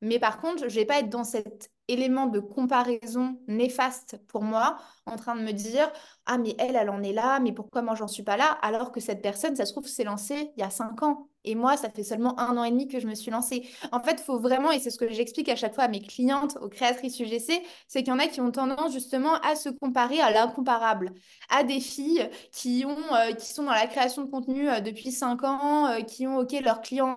Mais 0.00 0.20
par 0.20 0.40
contre, 0.40 0.68
je 0.68 0.74
vais 0.76 0.86
pas 0.86 1.00
être 1.00 1.10
dans 1.10 1.24
cet 1.24 1.71
élément 1.88 2.26
de 2.26 2.40
comparaison 2.40 3.38
néfaste 3.48 4.20
pour 4.28 4.42
moi, 4.42 4.78
en 5.06 5.16
train 5.16 5.36
de 5.36 5.42
me 5.42 5.52
dire, 5.52 5.90
ah, 6.26 6.38
mais 6.38 6.54
elle, 6.58 6.76
elle 6.76 6.90
en 6.90 7.02
est 7.02 7.12
là, 7.12 7.40
mais 7.40 7.52
pourquoi 7.52 7.82
moi, 7.82 7.94
j'en 7.94 8.08
suis 8.08 8.22
pas 8.22 8.36
là? 8.36 8.46
Alors 8.62 8.92
que 8.92 9.00
cette 9.00 9.22
personne, 9.22 9.56
ça 9.56 9.66
se 9.66 9.72
trouve, 9.72 9.86
s'est 9.86 10.04
lancée 10.04 10.52
il 10.56 10.60
y 10.60 10.64
a 10.64 10.70
cinq 10.70 11.02
ans. 11.02 11.28
Et 11.44 11.54
moi, 11.54 11.76
ça 11.76 11.90
fait 11.90 12.04
seulement 12.04 12.38
un 12.38 12.56
an 12.56 12.64
et 12.64 12.70
demi 12.70 12.88
que 12.88 13.00
je 13.00 13.06
me 13.06 13.14
suis 13.14 13.30
lancée. 13.30 13.68
En 13.90 14.00
fait, 14.00 14.12
il 14.20 14.24
faut 14.24 14.38
vraiment, 14.38 14.70
et 14.70 14.78
c'est 14.78 14.90
ce 14.90 14.98
que 14.98 15.08
j'explique 15.10 15.48
à 15.48 15.56
chaque 15.56 15.74
fois 15.74 15.84
à 15.84 15.88
mes 15.88 16.00
clientes, 16.00 16.56
aux 16.60 16.68
créatrices 16.68 17.18
UGC, 17.18 17.62
c'est 17.88 18.02
qu'il 18.02 18.12
y 18.12 18.12
en 18.12 18.18
a 18.18 18.26
qui 18.28 18.40
ont 18.40 18.50
tendance 18.50 18.92
justement 18.92 19.34
à 19.40 19.56
se 19.56 19.68
comparer 19.68 20.20
à 20.20 20.30
l'incomparable, 20.30 21.12
à 21.50 21.64
des 21.64 21.80
filles 21.80 22.28
qui 22.52 22.84
ont, 22.86 23.14
euh, 23.14 23.32
qui 23.32 23.46
sont 23.52 23.64
dans 23.64 23.72
la 23.72 23.86
création 23.86 24.22
de 24.24 24.30
contenu 24.30 24.68
euh, 24.68 24.80
depuis 24.80 25.10
5 25.12 25.42
ans, 25.44 25.86
euh, 25.86 26.00
qui 26.02 26.26
ont, 26.26 26.38
OK, 26.38 26.52
leurs 26.62 26.80
clients 26.80 27.16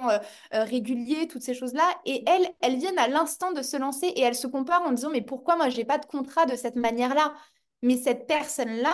réguliers, 0.52 1.28
toutes 1.28 1.42
ces 1.44 1.54
choses-là. 1.54 1.84
Et 2.06 2.24
elles, 2.28 2.48
elles 2.62 2.78
viennent 2.78 3.00
à 3.00 3.08
l'instant 3.08 3.52
de 3.52 3.62
se 3.62 3.78
lancer 3.78 4.08
et 4.08 4.22
elles 4.22 4.36
se 4.36 4.48
comparent 4.48 4.84
en 4.84 4.92
disant, 4.92 5.10
mais 5.12 5.22
pourquoi 5.22 5.56
moi, 5.56 5.70
j'ai 5.70 5.86
pas 5.86 5.98
de 5.98 6.06
contrat 6.06 6.46
de 6.46 6.56
cette 6.56 6.76
manière-là? 6.76 7.34
Mais 7.82 7.98
cette 7.98 8.28
personne-là, 8.28 8.94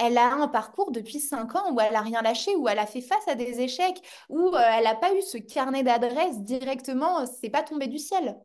elle 0.00 0.18
a 0.18 0.32
un 0.34 0.48
parcours 0.48 0.90
depuis 0.92 1.20
5 1.20 1.54
ans 1.56 1.72
où 1.72 1.80
elle 1.80 1.94
a 1.94 2.00
rien 2.00 2.22
lâché, 2.22 2.54
où 2.56 2.68
elle 2.68 2.78
a 2.78 2.86
fait 2.86 3.00
face 3.02 3.26
à 3.28 3.34
des 3.34 3.60
échecs, 3.60 4.02
où 4.28 4.48
euh, 4.54 4.60
elle 4.78 4.84
n'a 4.84 4.94
pas 4.96 5.14
eu 5.14 5.22
ce 5.22 5.38
carnet 5.38 5.82
d'adresses 5.82 6.40
directement, 6.40 7.26
c'est 7.26 7.50
pas 7.50 7.62
tombé 7.62 7.86
du 7.86 7.98
ciel. 7.98 8.36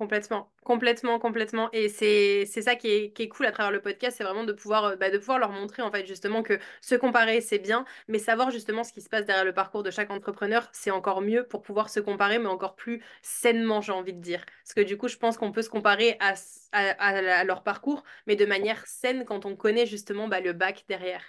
Complètement, 0.00 0.50
complètement, 0.64 1.18
complètement. 1.18 1.68
Et 1.74 1.90
c'est 1.90 2.46
ça 2.46 2.74
qui 2.74 2.88
est, 2.88 3.28
cool 3.28 3.44
à 3.44 3.52
travers 3.52 3.70
le 3.70 3.82
podcast, 3.82 4.16
c'est 4.16 4.24
vraiment 4.24 4.44
de 4.44 4.54
pouvoir, 4.54 4.84
euh, 4.86 4.96
bah, 4.96 5.10
de 5.10 5.18
pouvoir 5.18 5.38
leur 5.38 5.50
montrer 5.52 5.82
en 5.82 5.90
fait 5.92 6.06
justement 6.06 6.42
que 6.42 6.58
se 6.80 6.94
comparer 6.94 7.42
c'est 7.42 7.58
bien, 7.58 7.84
mais 8.08 8.18
savoir 8.18 8.50
justement 8.50 8.82
ce 8.82 8.94
qui 8.94 9.02
se 9.02 9.10
passe 9.10 9.26
derrière 9.26 9.44
le 9.44 9.52
parcours 9.52 9.82
de 9.82 9.90
chaque 9.90 10.10
entrepreneur, 10.10 10.66
c'est 10.72 10.90
encore 10.90 11.20
mieux 11.20 11.44
pour 11.46 11.60
pouvoir 11.60 11.90
se 11.90 12.00
comparer, 12.00 12.38
mais 12.38 12.46
encore 12.46 12.76
plus 12.76 13.04
sainement, 13.20 13.82
j'ai 13.82 13.92
envie 13.92 14.14
de 14.14 14.20
dire. 14.22 14.42
Parce 14.64 14.72
que 14.72 14.80
du 14.80 14.96
coup, 14.96 15.06
je 15.06 15.18
pense 15.18 15.36
qu'on 15.36 15.52
peut 15.52 15.60
se 15.60 15.68
comparer 15.68 16.16
à- 16.20 16.32
à 16.72 17.44
leur 17.44 17.62
parcours, 17.62 18.02
mais 18.26 18.36
de 18.36 18.46
manière 18.46 18.86
saine 18.86 19.26
quand 19.26 19.44
on 19.44 19.54
connaît 19.54 19.84
justement 19.84 20.28
bah, 20.28 20.40
le 20.40 20.54
bac 20.54 20.84
derrière. 20.88 21.22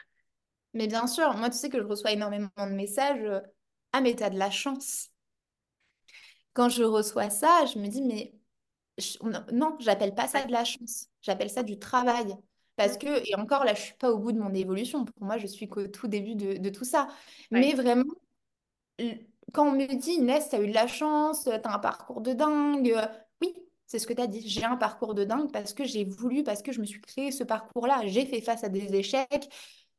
Mais 0.73 0.87
bien 0.87 1.07
sûr, 1.07 1.33
moi, 1.35 1.49
tu 1.49 1.57
sais 1.57 1.69
que 1.69 1.77
je 1.77 1.83
reçois 1.83 2.11
énormément 2.13 2.49
de 2.57 2.71
messages. 2.71 3.21
euh, 3.21 3.41
ah, 3.91 3.99
mais 3.99 4.15
t'as 4.15 4.29
de 4.29 4.39
la 4.39 4.49
chance. 4.49 5.09
Quand 6.53 6.69
je 6.69 6.83
reçois 6.83 7.29
ça, 7.29 7.65
je 7.73 7.77
me 7.79 7.87
dis, 7.87 8.01
mais 8.01 8.33
je- 8.97 9.17
non, 9.53 9.75
j'appelle 9.79 10.13
pas 10.15 10.27
ça 10.27 10.43
de 10.45 10.51
la 10.51 10.63
chance. 10.65 11.07
J'appelle 11.21 11.49
ça 11.49 11.63
du 11.63 11.79
travail. 11.79 12.35
Parce 12.75 12.97
que, 12.97 13.27
et 13.29 13.35
encore 13.35 13.63
là, 13.65 13.73
je 13.73 13.81
suis 13.81 13.93
pas 13.95 14.11
au 14.11 14.17
bout 14.17 14.31
de 14.31 14.39
mon 14.39 14.53
évolution. 14.53 15.05
Pour 15.05 15.23
moi, 15.25 15.37
je 15.37 15.47
suis 15.47 15.67
qu'au 15.67 15.87
tout 15.87 16.07
début 16.07 16.35
de, 16.35 16.57
de 16.57 16.69
tout 16.69 16.85
ça. 16.85 17.07
Ouais. 17.51 17.59
Mais 17.59 17.73
vraiment, 17.73 18.05
quand 19.53 19.67
on 19.67 19.71
me 19.71 19.85
dit, 19.95 20.11
Inès, 20.13 20.49
t'as 20.49 20.61
eu 20.61 20.67
de 20.67 20.73
la 20.73 20.87
chance, 20.87 21.43
t'as 21.45 21.73
un 21.73 21.79
parcours 21.79 22.21
de 22.21 22.33
dingue. 22.33 22.91
euh, 22.91 23.05
Oui, 23.41 23.53
c'est 23.85 23.99
ce 23.99 24.07
que 24.07 24.13
t'as 24.13 24.27
dit. 24.27 24.47
J'ai 24.47 24.63
un 24.63 24.77
parcours 24.77 25.13
de 25.13 25.23
dingue 25.23 25.51
parce 25.51 25.73
que 25.73 25.83
j'ai 25.83 26.05
voulu, 26.05 26.43
parce 26.43 26.61
que 26.61 26.71
je 26.71 26.79
me 26.79 26.85
suis 26.85 27.01
créé 27.01 27.31
ce 27.31 27.43
parcours-là. 27.43 28.01
J'ai 28.05 28.25
fait 28.25 28.41
face 28.41 28.63
à 28.63 28.69
des 28.69 28.93
échecs. 28.95 29.49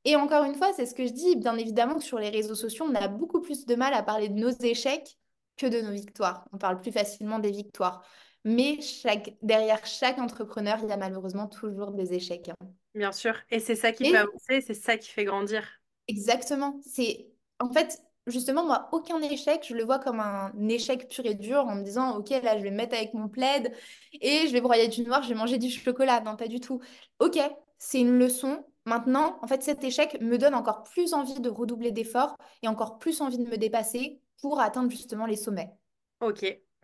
Et 0.05 0.16
encore 0.16 0.44
une 0.44 0.55
fois, 0.55 0.72
c'est 0.74 0.87
ce 0.87 0.94
que 0.94 1.07
je 1.07 1.12
dis, 1.12 1.37
bien 1.37 1.57
évidemment 1.57 1.94
que 1.96 2.02
sur 2.05 2.18
les 2.18 2.31
réseaux 2.31 2.55
sociaux, 2.57 2.87
on 2.88 2.94
a 2.94 3.09
beaucoup 3.09 3.40
plus 3.40 3.66
de 3.66 3.74
mal 3.74 3.94
à 3.94 4.02
parler 4.02 4.28
de 4.28 4.35
nos 4.38 4.50
échecs 4.50 5.16
que 5.57 5.66
de 5.66 5.81
nos 5.81 5.92
victoires. 5.92 6.44
On 6.52 6.59
parle 6.59 6.81
plus 6.81 6.90
facilement 6.92 7.38
des 7.38 7.52
victoires. 7.52 8.05
Mais 8.44 8.81
chaque, 8.81 9.37
derrière 9.42 9.85
chaque 9.87 10.18
entrepreneur, 10.18 10.78
il 10.83 10.88
y 10.88 10.92
a 10.92 10.96
malheureusement 10.96 11.46
toujours 11.48 11.92
des 11.92 12.14
échecs. 12.14 12.48
hein. 12.50 12.66
Bien 12.94 13.12
sûr. 13.12 13.35
Et 13.50 13.61
c'est 13.61 13.76
ça 13.76 13.92
qui 13.92 14.05
fait 14.07 14.16
avancer, 14.18 14.61
c'est 14.61 14.74
ça 14.74 14.96
qui 14.98 15.09
fait 15.11 15.24
grandir. 15.24 15.66
exactement, 16.09 16.78
c'est 16.83 17.28
en 17.61 17.70
fait, 17.72 18.02
justement, 18.26 18.64
moi, 18.66 18.88
aucun 18.92 19.20
échec, 19.22 19.64
je 19.68 19.74
le 19.74 19.85
vois 19.85 19.98
comme 20.00 20.18
un 20.20 20.52
échec 20.68 21.09
pur 21.09 21.24
et 21.26 21.35
dur 21.35 21.61
en 21.66 21.76
me 21.76 21.83
disant, 21.85 22.16
OK, 22.16 22.31
là, 22.31 22.59
je 22.59 22.62
vais 22.62 22.70
me 22.70 22.76
mettre 22.76 22.96
avec 22.96 23.14
mon 23.14 23.28
plaid 23.28 23.72
et 24.20 24.46
je 24.48 24.52
vais 24.52 24.61
broyer 24.61 24.88
du 24.88 25.02
noir, 25.02 25.22
je 25.22 25.28
vais 25.28 25.35
manger 25.35 25.59
du 25.59 25.70
chocolat. 25.70 26.20
Non, 26.22 26.37
pas 26.37 26.48
du 26.48 26.59
tout. 26.61 26.81
OK, 27.20 27.38
c'est 27.78 28.00
une 28.00 28.18
leçon. 28.18 28.64
Maintenant, 28.85 29.38
en 29.42 29.46
fait, 29.46 29.62
cet 29.62 29.85
échec 29.85 30.20
me 30.20 30.38
donne 30.38 30.55
encore 30.55 30.83
plus 30.83 31.14
envie 31.14 31.38
de 31.40 31.48
redoubler 31.48 31.92
d'efforts 31.92 32.37
et 32.62 32.68
encore 32.68 32.98
plus 32.98 33.20
envie 33.20 33.38
de 33.38 33.48
me 33.48 33.57
dépasser 33.57 34.20
pour 34.40 34.59
atteindre 34.61 34.90
justement 34.90 35.26
les 35.26 35.37
sommets. 35.37 35.72
Ok, 36.20 36.42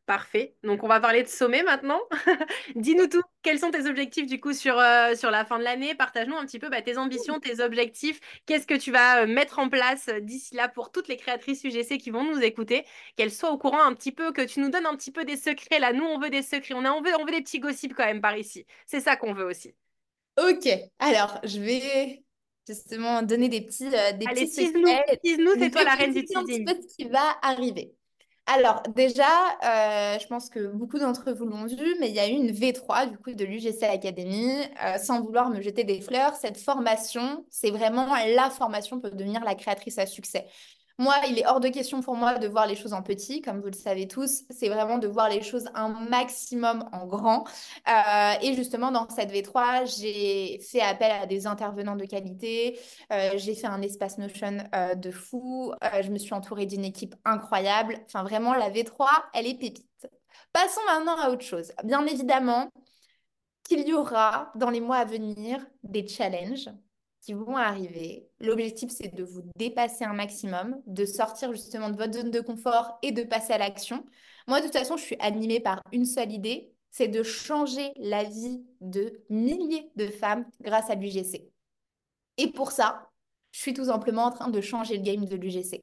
parfait. 0.09 0.57
Donc 0.65 0.83
on 0.83 0.89
va 0.89 1.01
parler 1.01 1.23
de 1.23 1.29
sommet 1.29 1.63
maintenant. 1.63 2.01
Dis-nous 2.75 3.07
tout. 3.07 3.23
Quels 3.43 3.61
sont 3.61 3.71
tes 3.71 3.87
objectifs 3.87 4.27
du 4.27 4.41
coup 4.41 4.53
sur, 4.55 4.79
euh, 4.79 5.15
sur 5.15 5.31
la 5.31 5.45
fin 5.45 5.59
de 5.59 5.65
l'année? 5.65 5.95
Partage-nous 5.95 6.37
un 6.37 6.47
petit 6.47 6.59
peu 6.59 6.71
bah, 6.71 6.83
tes 6.83 6.99
ambitions, 6.99 7.39
tes 7.41 7.61
objectifs. 7.61 8.19
Qu'est-ce 8.47 8.67
que 8.67 8.75
tu 8.75 8.91
vas 8.91 9.23
euh, 9.23 9.27
mettre 9.27 9.59
en 9.61 9.69
place 9.69 10.09
euh, 10.09 10.21
d'ici 10.21 10.57
là 10.57 10.69
pour 10.69 10.91
toutes 10.91 11.09
les 11.09 11.17
créatrices 11.19 11.63
UGC 11.63 11.99
qui 11.99 12.11
vont 12.11 12.25
nous 12.25 12.41
écouter, 12.43 12.85
qu'elles 13.17 13.31
soient 13.31 13.53
au 13.53 13.59
courant 13.59 13.83
un 13.85 13.95
petit 13.95 14.13
peu, 14.13 14.33
que 14.33 14.43
tu 14.43 14.61
nous 14.61 14.71
donnes 14.71 14.87
un 14.87 14.97
petit 14.97 15.13
peu 15.13 15.25
des 15.25 15.37
secrets 15.37 15.79
là. 15.79 15.93
Nous, 15.93 16.05
on 16.05 16.19
veut 16.19 16.31
des 16.31 16.43
secrets. 16.43 16.75
On 16.75 16.85
a, 16.85 16.91
on 16.93 17.03
veut, 17.03 17.13
on 17.21 17.25
veut 17.27 17.33
des 17.33 17.43
petits 17.43 17.61
gossips 17.61 17.95
quand 17.95 18.07
même 18.07 18.23
par 18.23 18.37
ici. 18.37 18.67
C'est 18.87 19.01
ça 19.01 19.17
qu'on 19.17 19.35
veut 19.35 19.45
aussi. 19.45 19.75
Ok, 20.39 20.69
alors 21.01 21.41
je 21.45 21.59
vais 21.61 22.25
justement 22.67 23.23
donner 23.23 23.49
des 23.49 23.61
petits, 23.63 23.87
euh, 23.95 24.13
des 24.13 24.27
Allez, 24.27 24.47
petits 24.47 24.49
secrets. 24.49 25.19
Tease-nous, 25.25 25.55
Je 25.55 25.59
c'est 25.59 25.71
toi 25.71 25.85
la 25.85 25.95
reine 25.97 26.13
du 26.13 26.25
expliquer 26.25 26.37
un 26.37 26.45
petit 26.47 26.63
teasing. 26.63 26.65
peu 26.65 26.75
ce 26.81 26.97
qui 26.97 27.09
va 27.09 27.39
arriver? 27.43 27.95
Alors 28.51 28.83
déjà, 28.97 29.27
euh, 29.63 30.19
je 30.19 30.27
pense 30.27 30.49
que 30.49 30.69
beaucoup 30.69 30.99
d'entre 30.99 31.33
vous 31.33 31.45
l'ont 31.45 31.67
vu, 31.67 31.97
mais 32.01 32.09
il 32.09 32.15
y 32.15 32.19
a 32.19 32.27
eu 32.27 32.33
une 32.33 32.51
V3 32.51 33.11
du 33.11 33.19
coup 33.19 33.33
de 33.33 33.45
l'UGC 33.45 33.83
Academy. 33.83 34.63
Euh, 34.83 34.97
sans 34.97 35.21
vouloir 35.21 35.51
me 35.51 35.61
jeter 35.61 35.85
des 35.85 36.01
fleurs, 36.01 36.35
cette 36.35 36.57
formation, 36.57 37.45
c'est 37.51 37.71
vraiment 37.71 38.07
la 38.07 38.49
formation 38.49 39.01
pour 39.01 39.11
devenir 39.11 39.45
la 39.45 39.55
créatrice 39.55 39.99
à 39.99 40.07
succès. 40.07 40.47
Moi, 41.01 41.15
il 41.29 41.39
est 41.39 41.47
hors 41.47 41.61
de 41.61 41.69
question 41.69 42.01
pour 42.01 42.17
moi 42.17 42.39
de 42.39 42.49
voir 42.49 42.67
les 42.67 42.75
choses 42.75 42.93
en 42.93 43.03
petit, 43.03 43.41
comme 43.41 43.61
vous 43.61 43.69
le 43.69 43.73
savez 43.73 44.09
tous. 44.09 44.43
C'est 44.51 44.69
vraiment 44.69 44.99
de 44.99 45.07
voir 45.07 45.29
les 45.29 45.43
choses 45.43 45.67
un 45.75 45.89
maximum 45.89 46.89
en 46.93 47.07
grand. 47.07 47.45
Euh, 47.89 48.33
et 48.43 48.55
justement, 48.55 48.91
dans 48.91 49.09
cette 49.09 49.31
V3, 49.31 49.87
j'ai 49.97 50.59
fait 50.59 50.81
appel 50.81 51.13
à 51.13 51.27
des 51.27 51.47
intervenants 51.47 51.95
de 51.95 52.05
qualité. 52.05 52.81
Euh, 53.13 53.31
j'ai 53.37 53.55
fait 53.55 53.69
un 53.69 53.81
espace 53.81 54.19
Notion 54.19 54.59
euh, 54.75 54.97
de 54.97 55.13
fou. 55.13 55.73
Je 56.03 56.11
me 56.11 56.19
suis 56.19 56.35
entourée 56.35 56.67
d'une 56.67 56.85
équipe 56.85 57.15
incroyable. 57.25 58.01
Enfin, 58.07 58.25
vraiment, 58.25 58.55
la 58.55 58.69
V3, 58.69 59.07
elle 59.35 59.47
est 59.47 59.55
pépite. 59.55 59.87
Passons 60.53 60.81
maintenant 60.89 61.17
à 61.17 61.31
autre 61.31 61.45
chose. 61.45 61.71
Bien 61.85 62.05
évidemment, 62.07 62.71
qu'il 63.63 63.87
y 63.87 63.93
aura 63.93 64.51
dans 64.57 64.71
les 64.71 64.81
mois 64.81 64.97
à 64.97 65.05
venir 65.05 65.65
des 65.85 66.09
challenges 66.09 66.71
qui 67.29 67.35
vont 67.35 67.59
arriver. 67.59 68.27
L'objectif, 68.41 68.89
c'est 68.91 69.15
de 69.15 69.23
vous 69.23 69.43
dépasser 69.59 70.05
un 70.05 70.15
maximum, 70.15 70.81
de 70.87 71.05
sortir 71.05 71.53
justement 71.53 71.91
de 71.91 71.97
votre 71.99 72.15
zone 72.15 72.31
de 72.31 72.41
confort 72.41 72.99
et 73.03 73.13
de 73.13 73.23
passer 73.23 73.53
à 73.53 73.59
l'action. 73.59 74.03
Moi, 74.47 74.61
de 74.61 74.65
toute 74.65 74.73
façon, 74.75 74.97
je 74.97 75.03
suis 75.03 75.17
animée 75.21 75.61
par 75.61 75.83
une 75.93 76.07
seule 76.07 76.33
idée, 76.33 76.73
c'est 76.91 77.09
de 77.09 77.23
changer 77.23 77.93
la 77.97 78.25
vie 78.25 78.65
de 78.81 79.23
milliers 79.29 79.91
de 79.97 80.07
femmes 80.07 80.47
grâce 80.63 80.89
à 80.89 80.95
l'UGC. 80.95 81.53
Et 82.39 82.51
pour 82.51 82.73
ça, 82.73 83.11
je 83.51 83.61
suis 83.61 83.75
tout 83.75 83.85
simplement 83.85 84.25
en 84.25 84.31
train 84.31 84.49
de 84.49 84.63
changer 84.63 84.97
le 84.97 85.03
game 85.03 85.27
de 85.27 85.37
l'UGC. 85.37 85.83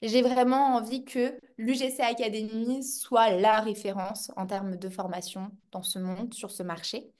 J'ai 0.00 0.22
vraiment 0.22 0.76
envie 0.76 1.04
que 1.04 1.40
l'UGC 1.56 1.98
Academy 1.98 2.84
soit 2.84 3.30
la 3.30 3.58
référence 3.58 4.30
en 4.36 4.46
termes 4.46 4.76
de 4.76 4.88
formation 4.88 5.50
dans 5.72 5.82
ce 5.82 5.98
monde, 5.98 6.34
sur 6.34 6.52
ce 6.52 6.62
marché. 6.62 7.10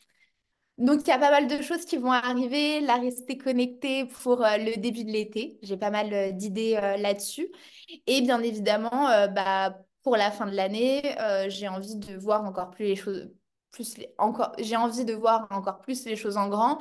Donc, 0.78 1.00
il 1.02 1.08
y 1.08 1.12
a 1.12 1.18
pas 1.18 1.32
mal 1.32 1.48
de 1.48 1.60
choses 1.60 1.84
qui 1.84 1.96
vont 1.96 2.12
arriver. 2.12 2.80
La 2.80 2.96
rester 2.96 3.36
connectée 3.36 4.06
pour 4.06 4.44
euh, 4.44 4.56
le 4.58 4.76
début 4.80 5.04
de 5.04 5.10
l'été. 5.10 5.58
J'ai 5.62 5.76
pas 5.76 5.90
mal 5.90 6.12
euh, 6.12 6.30
d'idées 6.30 6.76
euh, 6.76 6.96
là-dessus. 6.96 7.48
Et 8.06 8.22
bien 8.22 8.40
évidemment, 8.42 9.08
bah, 9.34 9.76
pour 10.04 10.16
la 10.16 10.30
fin 10.30 10.46
de 10.46 10.54
l'année, 10.54 11.02
j'ai 11.48 11.68
envie 11.68 11.96
de 11.96 12.16
voir 12.16 12.44
encore 12.44 12.70
plus 12.70 12.84
les 12.84 12.96
choses. 12.96 13.30
Plus 13.70 13.96
encore, 14.18 14.52
j'ai 14.58 14.76
envie 14.76 15.04
de 15.04 15.14
voir 15.14 15.46
encore 15.50 15.80
plus 15.80 16.04
les 16.04 16.16
choses 16.16 16.36
en 16.36 16.48
grand, 16.48 16.78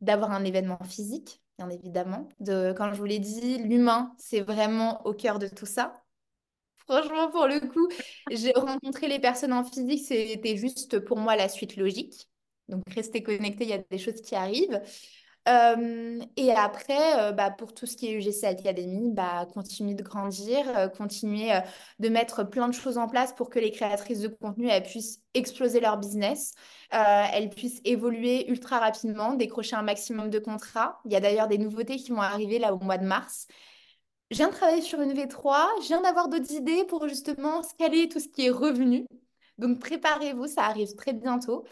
d'avoir 0.00 0.32
un 0.32 0.44
événement 0.44 0.78
physique, 0.84 1.40
bien 1.58 1.68
évidemment. 1.70 2.28
De, 2.40 2.72
comme 2.76 2.92
je 2.92 2.98
vous 2.98 3.04
l'ai 3.04 3.20
dit, 3.20 3.58
l'humain, 3.58 4.12
c'est 4.18 4.40
vraiment 4.40 5.00
au 5.06 5.14
cœur 5.14 5.38
de 5.38 5.46
tout 5.46 5.66
ça. 5.66 6.02
Franchement, 6.88 7.30
pour 7.30 7.46
le 7.46 7.60
coup, 7.60 7.88
j'ai 8.30 8.52
rencontré 8.52 9.06
les 9.06 9.20
personnes 9.20 9.52
en 9.52 9.62
physique, 9.62 10.04
c'était 10.06 10.56
juste 10.56 10.98
pour 11.00 11.18
moi 11.18 11.36
la 11.36 11.48
suite 11.48 11.76
logique. 11.76 12.28
Donc, 12.68 12.82
restez 12.94 13.22
connectés, 13.22 13.64
il 13.64 13.70
y 13.70 13.72
a 13.72 13.78
des 13.78 13.98
choses 13.98 14.20
qui 14.20 14.34
arrivent. 14.34 14.80
Euh, 15.48 16.20
et 16.36 16.52
après, 16.52 17.18
euh, 17.18 17.32
bah, 17.32 17.50
pour 17.50 17.72
tout 17.72 17.86
ce 17.86 17.96
qui 17.96 18.08
est 18.08 18.12
UGC 18.12 18.44
Academy, 18.44 19.10
bah, 19.12 19.46
continuer 19.54 19.94
de 19.94 20.02
grandir, 20.02 20.58
euh, 20.76 20.88
continuer 20.88 21.50
de 21.98 22.08
mettre 22.10 22.44
plein 22.44 22.68
de 22.68 22.74
choses 22.74 22.98
en 22.98 23.08
place 23.08 23.32
pour 23.32 23.48
que 23.48 23.58
les 23.58 23.70
créatrices 23.70 24.20
de 24.20 24.28
contenu 24.28 24.68
elles 24.68 24.82
puissent 24.82 25.22
exploser 25.32 25.80
leur 25.80 25.96
business, 25.96 26.52
elles 26.90 27.48
puissent 27.50 27.80
évoluer 27.84 28.48
ultra 28.50 28.78
rapidement, 28.78 29.34
décrocher 29.34 29.76
un 29.76 29.82
maximum 29.82 30.28
de 30.28 30.38
contrats. 30.38 31.00
Il 31.06 31.12
y 31.12 31.16
a 31.16 31.20
d'ailleurs 31.20 31.48
des 31.48 31.58
nouveautés 31.58 31.96
qui 31.96 32.10
vont 32.10 32.20
arriver 32.20 32.58
là 32.58 32.74
au 32.74 32.78
mois 32.78 32.98
de 32.98 33.06
mars. 33.06 33.46
Je 34.30 34.36
viens 34.36 34.48
de 34.48 34.54
travailler 34.54 34.82
sur 34.82 35.00
une 35.00 35.12
V3, 35.14 35.66
je 35.82 35.86
viens 35.86 36.02
d'avoir 36.02 36.28
d'autres 36.28 36.52
idées 36.52 36.84
pour 36.84 37.08
justement 37.08 37.62
scaler 37.62 38.08
tout 38.10 38.20
ce 38.20 38.28
qui 38.28 38.46
est 38.46 38.50
revenu. 38.50 39.06
Donc 39.56 39.80
préparez-vous, 39.80 40.46
ça 40.46 40.64
arrive 40.64 40.94
très 40.94 41.14
bientôt. 41.14 41.64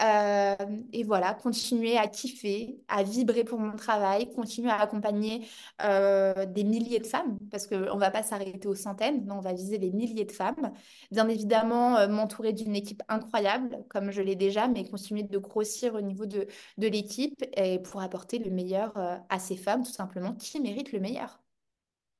Euh, 0.00 0.54
et 0.92 1.02
voilà, 1.02 1.34
continuer 1.34 1.96
à 1.98 2.06
kiffer, 2.06 2.80
à 2.88 3.02
vibrer 3.02 3.44
pour 3.44 3.58
mon 3.58 3.76
travail, 3.76 4.32
continuer 4.32 4.70
à 4.70 4.80
accompagner 4.80 5.46
euh, 5.82 6.46
des 6.46 6.64
milliers 6.64 7.00
de 7.00 7.06
femmes, 7.06 7.38
parce 7.50 7.66
qu'on 7.66 7.78
ne 7.94 7.98
va 7.98 8.10
pas 8.10 8.22
s'arrêter 8.22 8.68
aux 8.68 8.74
centaines, 8.76 9.30
on 9.30 9.40
va 9.40 9.52
viser 9.52 9.78
des 9.78 9.90
milliers 9.90 10.24
de 10.24 10.32
femmes. 10.32 10.72
Bien 11.10 11.28
évidemment, 11.28 11.96
euh, 11.96 12.08
m'entourer 12.08 12.52
d'une 12.52 12.76
équipe 12.76 13.02
incroyable, 13.08 13.84
comme 13.88 14.10
je 14.10 14.22
l'ai 14.22 14.36
déjà, 14.36 14.68
mais 14.68 14.84
continuer 14.88 15.24
de 15.24 15.38
grossir 15.38 15.94
au 15.94 16.00
niveau 16.00 16.26
de, 16.26 16.46
de 16.78 16.86
l'équipe 16.86 17.44
et 17.56 17.78
pour 17.80 18.00
apporter 18.00 18.38
le 18.38 18.50
meilleur 18.50 18.96
à 19.28 19.38
ces 19.38 19.56
femmes, 19.56 19.84
tout 19.84 19.92
simplement, 19.92 20.34
qui 20.34 20.60
méritent 20.60 20.92
le 20.92 21.00
meilleur. 21.00 21.40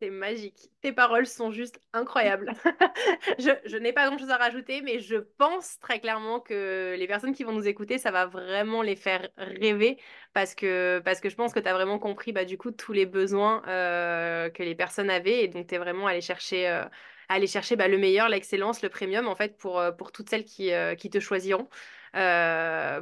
C'est 0.01 0.11
magique. 0.11 0.71
Tes 0.81 0.93
paroles 0.93 1.27
sont 1.27 1.51
juste 1.51 1.81
incroyables. 1.93 2.53
je, 3.41 3.77
n'ai 3.79 3.93
pas 3.93 4.07
grand-chose 4.07 4.31
à 4.31 4.37
rajouter, 4.37 4.81
mais 4.81 5.01
je 5.01 5.17
pense 5.17 5.81
très 5.81 5.99
clairement 5.99 6.39
que 6.39 6.95
les 6.97 7.07
personnes 7.09 7.35
qui 7.35 7.43
vont 7.43 7.53
nous 7.53 7.67
écouter, 7.67 7.99
ça 7.99 8.13
va 8.13 8.27
vraiment 8.27 8.83
les 8.83 8.95
faire 8.95 9.29
rêver 9.37 9.99
parce 10.35 10.55
que, 10.55 11.01
parce 11.05 11.21
que 11.21 11.29
je 11.29 11.35
pense 11.35 11.53
que 11.53 11.59
tu 11.59 11.67
as 11.67 11.75
vraiment 11.75 11.99
compris 11.99 12.31
bah, 12.31 12.45
du 12.45 12.57
coup 12.57 12.71
tous 12.71 12.93
les 12.93 13.07
besoins 13.07 13.63
euh, 13.67 14.51
que 14.51 14.63
les 14.63 14.77
personnes 14.77 15.11
avaient 15.11 15.43
et 15.43 15.49
donc 15.49 15.67
tu 15.67 15.75
es 15.75 15.79
vraiment 15.79 16.07
allé 16.07 16.21
chercher, 16.21 16.69
euh, 16.69 16.85
aller 17.29 17.49
chercher 17.49 17.75
bah, 17.75 17.89
le 17.89 17.99
meilleur, 17.99 18.29
l'excellence, 18.29 18.83
le 18.83 18.91
premium 18.91 19.27
en 19.27 19.35
fait 19.35 19.57
pour, 19.57 19.81
euh, 19.81 19.91
pour 19.91 20.13
toutes 20.13 20.31
celles 20.31 20.45
qui, 20.45 20.71
qui 20.97 21.11
te 21.11 21.19
choisiront 21.19 21.69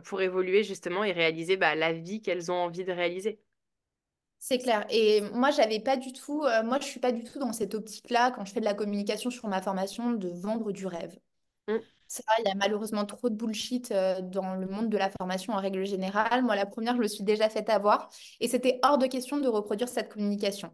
pour 0.05 0.23
évoluer 0.23 0.63
justement 0.63 1.05
et 1.05 1.13
réaliser 1.13 1.59
bah, 1.59 1.75
la 1.75 1.93
vie 1.93 2.23
qu'elles 2.23 2.51
ont 2.51 2.55
envie 2.55 2.85
de 2.85 2.93
réaliser. 2.93 3.39
C'est 4.39 4.59
clair. 4.59 4.87
Et 4.91 5.23
moi, 5.33 5.51
j'avais 5.51 5.81
pas 5.81 5.97
du 5.97 6.13
tout, 6.13 6.43
euh, 6.45 6.63
moi, 6.63 6.79
je 6.81 6.87
suis 6.87 7.01
pas 7.01 7.13
du 7.13 7.25
tout 7.25 7.39
dans 7.39 7.53
cette 7.53 7.75
optique-là 7.75 8.31
quand 8.31 8.45
je 8.45 8.53
fais 8.53 8.61
de 8.61 8.65
la 8.65 8.75
communication 8.75 9.31
sur 9.31 9.49
ma 9.49 9.63
formation 9.63 10.13
de 10.13 10.29
vendre 10.29 10.73
du 10.73 10.87
rêve. 10.87 11.19
Mm. 11.69 11.77
C'est 12.09 12.25
vrai, 12.27 12.37
il 12.45 12.49
y 12.49 12.53
a 12.53 12.55
malheureusement 12.55 13.05
trop 13.05 13.29
de 13.29 13.35
bullshit 13.35 13.91
euh, 13.91 14.21
dans 14.21 14.55
le 14.55 14.67
monde 14.69 14.89
de 14.91 14.97
la 14.97 15.11
formation 15.11 15.55
en 15.55 15.57
règle 15.57 15.85
générale. 15.85 16.45
Moi, 16.45 16.55
la 16.55 16.67
première, 16.67 16.95
je 16.95 17.01
me 17.01 17.09
suis 17.09 17.25
déjà 17.25 17.49
fait 17.49 17.69
avoir 17.69 18.09
et 18.41 18.47
c'était 18.47 18.79
hors 18.85 18.99
de 18.99 19.07
question 19.07 19.39
de 19.39 19.49
reproduire 19.49 19.89
cette 19.89 20.13
communication. 20.13 20.71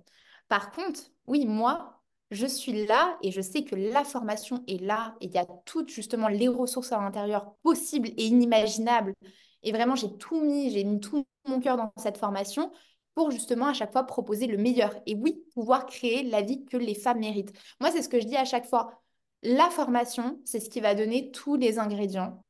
Par 0.49 0.71
contre, 0.73 1.01
oui, 1.27 1.47
moi, 1.47 2.03
je 2.31 2.47
suis 2.47 2.87
là 2.87 3.17
et 3.23 3.31
je 3.31 3.41
sais 3.41 3.65
que 3.65 3.75
la 3.77 4.05
formation 4.05 4.63
est 4.69 4.83
là 4.83 5.17
et 5.21 5.27
il 5.27 5.33
y 5.33 5.39
a 5.39 5.47
toutes 5.65 5.89
justement 5.91 6.29
les 6.29 6.49
ressources 6.49 6.93
à 6.93 6.99
l'intérieur 7.01 7.55
possibles 7.63 8.09
et 8.17 8.27
inimaginables. 8.27 9.15
Et 9.63 9.73
vraiment, 9.73 9.95
j'ai 9.95 10.15
tout 10.19 10.41
mis, 10.41 10.71
j'ai 10.71 10.85
mis 10.85 11.01
tout 11.01 11.25
mon 11.47 11.61
cœur 11.61 11.77
dans 11.77 11.93
cette 11.97 12.19
formation 12.19 12.73
pour 13.15 13.31
justement 13.31 13.67
à 13.67 13.73
chaque 13.75 13.93
fois 13.93 14.05
proposer 14.05 14.47
le 14.47 14.59
meilleur. 14.59 14.95
Et 15.07 15.15
oui, 15.15 15.45
pouvoir 15.55 15.87
créer 15.87 16.23
la 16.25 16.43
vie 16.43 16.65
que 16.65 16.77
les 16.77 16.95
femmes 16.95 17.21
méritent. 17.21 17.53
Moi, 17.81 17.91
c'est 17.91 18.03
ce 18.03 18.09
que 18.09 18.21
je 18.21 18.27
dis 18.27 18.37
à 18.37 18.45
chaque 18.45 18.67
fois. 18.67 19.03
La 19.43 19.71
formation, 19.71 20.41
c'est 20.45 20.61
ce 20.61 20.71
qui 20.71 20.81
va 20.81 20.95
donner 20.95 21.31
tous 21.33 21.57
les 21.57 21.79
ingrédients 21.79 22.43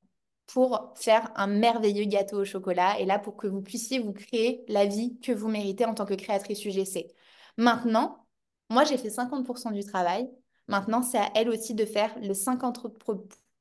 pour 0.46 0.92
faire 0.96 1.33
un 1.37 1.46
merveilleux 1.46 2.05
gâteau 2.05 2.40
au 2.40 2.44
chocolat 2.44 2.98
et 3.01 3.07
là 3.07 3.18
pour 3.18 3.37
que 3.37 3.46
vous 3.46 3.62
puissiez 3.62 3.98
vous 3.98 4.12
créer 4.12 4.64
la 4.68 4.87
vie 4.87 5.18
que 5.20 5.33
vous 5.33 5.48
méritez 5.48 5.85
en 5.85 5.94
tant 5.94 6.05
que 6.05 6.14
créatrice 6.14 6.64
UGC. 6.64 7.09
Maintenant, 7.57 8.27
moi 8.68 8.85
j'ai 8.85 8.98
fait 8.98 9.09
50% 9.09 9.72
du 9.72 9.85
travail. 9.85 10.29
Maintenant, 10.68 11.03
c'est 11.03 11.18
à 11.18 11.31
elle 11.35 11.48
aussi 11.48 11.75
de 11.75 11.85
faire 11.85 12.14
le 12.20 12.35
50 12.35 12.79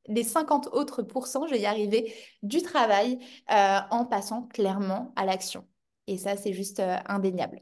les 0.08 0.24
50 0.24 0.70
autres 0.74 1.04
pourcents, 1.04 1.46
je 1.48 1.52
vais 1.52 1.62
y 1.62 1.66
arriver, 1.66 2.14
du 2.44 2.62
travail 2.62 3.20
euh, 3.52 3.80
en 3.92 4.06
passant 4.06 4.44
clairement 4.44 5.14
à 5.16 5.26
l'action. 5.26 5.66
Et 6.08 6.18
ça, 6.18 6.36
c'est 6.36 6.54
juste 6.54 6.80
euh, 6.80 6.98
indéniable. 7.08 7.62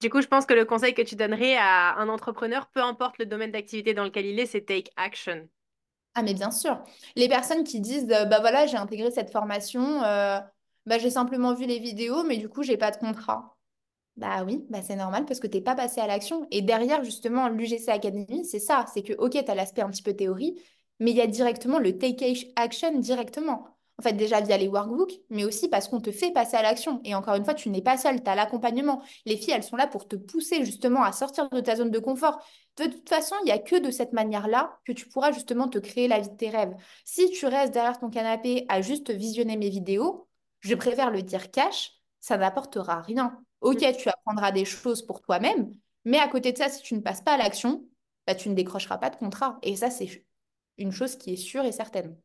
Du 0.00 0.10
coup, 0.10 0.20
je 0.20 0.26
pense 0.26 0.46
que 0.46 0.54
le 0.54 0.64
conseil 0.64 0.94
que 0.94 1.02
tu 1.02 1.14
donnerais 1.14 1.56
à 1.56 1.94
un 1.98 2.08
entrepreneur, 2.08 2.68
peu 2.70 2.80
importe 2.80 3.18
le 3.18 3.26
domaine 3.26 3.52
d'activité 3.52 3.94
dans 3.94 4.04
lequel 4.04 4.26
il 4.26 4.38
est, 4.40 4.46
c'est 4.46 4.62
take 4.62 4.90
action. 4.96 5.48
Ah, 6.14 6.22
mais 6.22 6.34
bien 6.34 6.50
sûr. 6.50 6.82
Les 7.16 7.28
personnes 7.28 7.64
qui 7.64 7.80
disent, 7.80 8.10
euh, 8.10 8.24
bah 8.26 8.40
voilà, 8.40 8.66
j'ai 8.66 8.76
intégré 8.76 9.10
cette 9.10 9.30
formation, 9.30 10.02
euh, 10.02 10.40
bah, 10.86 10.98
j'ai 10.98 11.10
simplement 11.10 11.54
vu 11.54 11.66
les 11.66 11.78
vidéos, 11.78 12.22
mais 12.24 12.36
du 12.36 12.48
coup, 12.48 12.62
j'ai 12.62 12.76
pas 12.76 12.90
de 12.90 12.96
contrat. 12.98 13.56
Bah 14.16 14.44
oui, 14.44 14.66
bah 14.68 14.82
c'est 14.82 14.96
normal 14.96 15.24
parce 15.24 15.40
que 15.40 15.46
tu 15.46 15.56
n'es 15.58 15.62
pas 15.62 15.74
passé 15.74 16.00
à 16.00 16.06
l'action. 16.06 16.46
Et 16.50 16.62
derrière, 16.62 17.02
justement, 17.04 17.48
l'UGC 17.48 17.88
Academy, 17.88 18.44
c'est 18.44 18.58
ça. 18.58 18.84
C'est 18.92 19.02
que, 19.02 19.14
ok, 19.14 19.32
tu 19.32 19.50
as 19.50 19.54
l'aspect 19.54 19.82
un 19.82 19.90
petit 19.90 20.02
peu 20.02 20.14
théorie, 20.14 20.60
mais 21.00 21.12
il 21.12 21.16
y 21.16 21.22
a 21.22 21.26
directement 21.26 21.78
le 21.78 21.96
take 21.98 22.52
action 22.56 22.98
directement. 22.98 23.68
En 24.02 24.08
fait, 24.08 24.14
déjà 24.14 24.40
via 24.40 24.56
les 24.56 24.66
workbooks, 24.66 25.20
mais 25.30 25.44
aussi 25.44 25.68
parce 25.68 25.86
qu'on 25.86 26.00
te 26.00 26.10
fait 26.10 26.32
passer 26.32 26.56
à 26.56 26.62
l'action. 26.62 27.00
Et 27.04 27.14
encore 27.14 27.36
une 27.36 27.44
fois, 27.44 27.54
tu 27.54 27.70
n'es 27.70 27.82
pas 27.82 27.96
seule, 27.96 28.20
tu 28.20 28.28
as 28.28 28.34
l'accompagnement. 28.34 29.00
Les 29.26 29.36
filles, 29.36 29.54
elles 29.54 29.62
sont 29.62 29.76
là 29.76 29.86
pour 29.86 30.08
te 30.08 30.16
pousser 30.16 30.64
justement 30.64 31.04
à 31.04 31.12
sortir 31.12 31.48
de 31.50 31.60
ta 31.60 31.76
zone 31.76 31.92
de 31.92 32.00
confort. 32.00 32.44
De 32.78 32.86
toute 32.86 33.08
façon, 33.08 33.36
il 33.42 33.44
n'y 33.44 33.52
a 33.52 33.60
que 33.60 33.76
de 33.76 33.92
cette 33.92 34.12
manière-là 34.12 34.76
que 34.84 34.90
tu 34.90 35.08
pourras 35.08 35.30
justement 35.30 35.68
te 35.68 35.78
créer 35.78 36.08
la 36.08 36.18
vie 36.18 36.30
de 36.30 36.34
tes 36.34 36.50
rêves. 36.50 36.74
Si 37.04 37.30
tu 37.30 37.46
restes 37.46 37.72
derrière 37.72 38.00
ton 38.00 38.10
canapé 38.10 38.66
à 38.68 38.80
juste 38.80 39.12
visionner 39.12 39.56
mes 39.56 39.70
vidéos, 39.70 40.26
je 40.58 40.74
préfère 40.74 41.12
le 41.12 41.22
dire 41.22 41.52
cash, 41.52 41.92
ça 42.18 42.36
n'apportera 42.36 43.02
rien. 43.02 43.38
Ok, 43.60 43.82
mm. 43.82 43.96
tu 43.98 44.08
apprendras 44.08 44.50
des 44.50 44.64
choses 44.64 45.06
pour 45.06 45.22
toi-même, 45.22 45.72
mais 46.04 46.18
à 46.18 46.26
côté 46.26 46.50
de 46.50 46.58
ça, 46.58 46.68
si 46.68 46.82
tu 46.82 46.94
ne 46.94 47.00
passes 47.00 47.20
pas 47.20 47.34
à 47.34 47.36
l'action, 47.36 47.86
bah, 48.26 48.34
tu 48.34 48.48
ne 48.48 48.54
décrocheras 48.56 48.98
pas 48.98 49.10
de 49.10 49.16
contrat. 49.16 49.60
Et 49.62 49.76
ça, 49.76 49.90
c'est 49.90 50.24
une 50.76 50.90
chose 50.90 51.14
qui 51.14 51.34
est 51.34 51.36
sûre 51.36 51.64
et 51.64 51.70
certaine. 51.70 52.16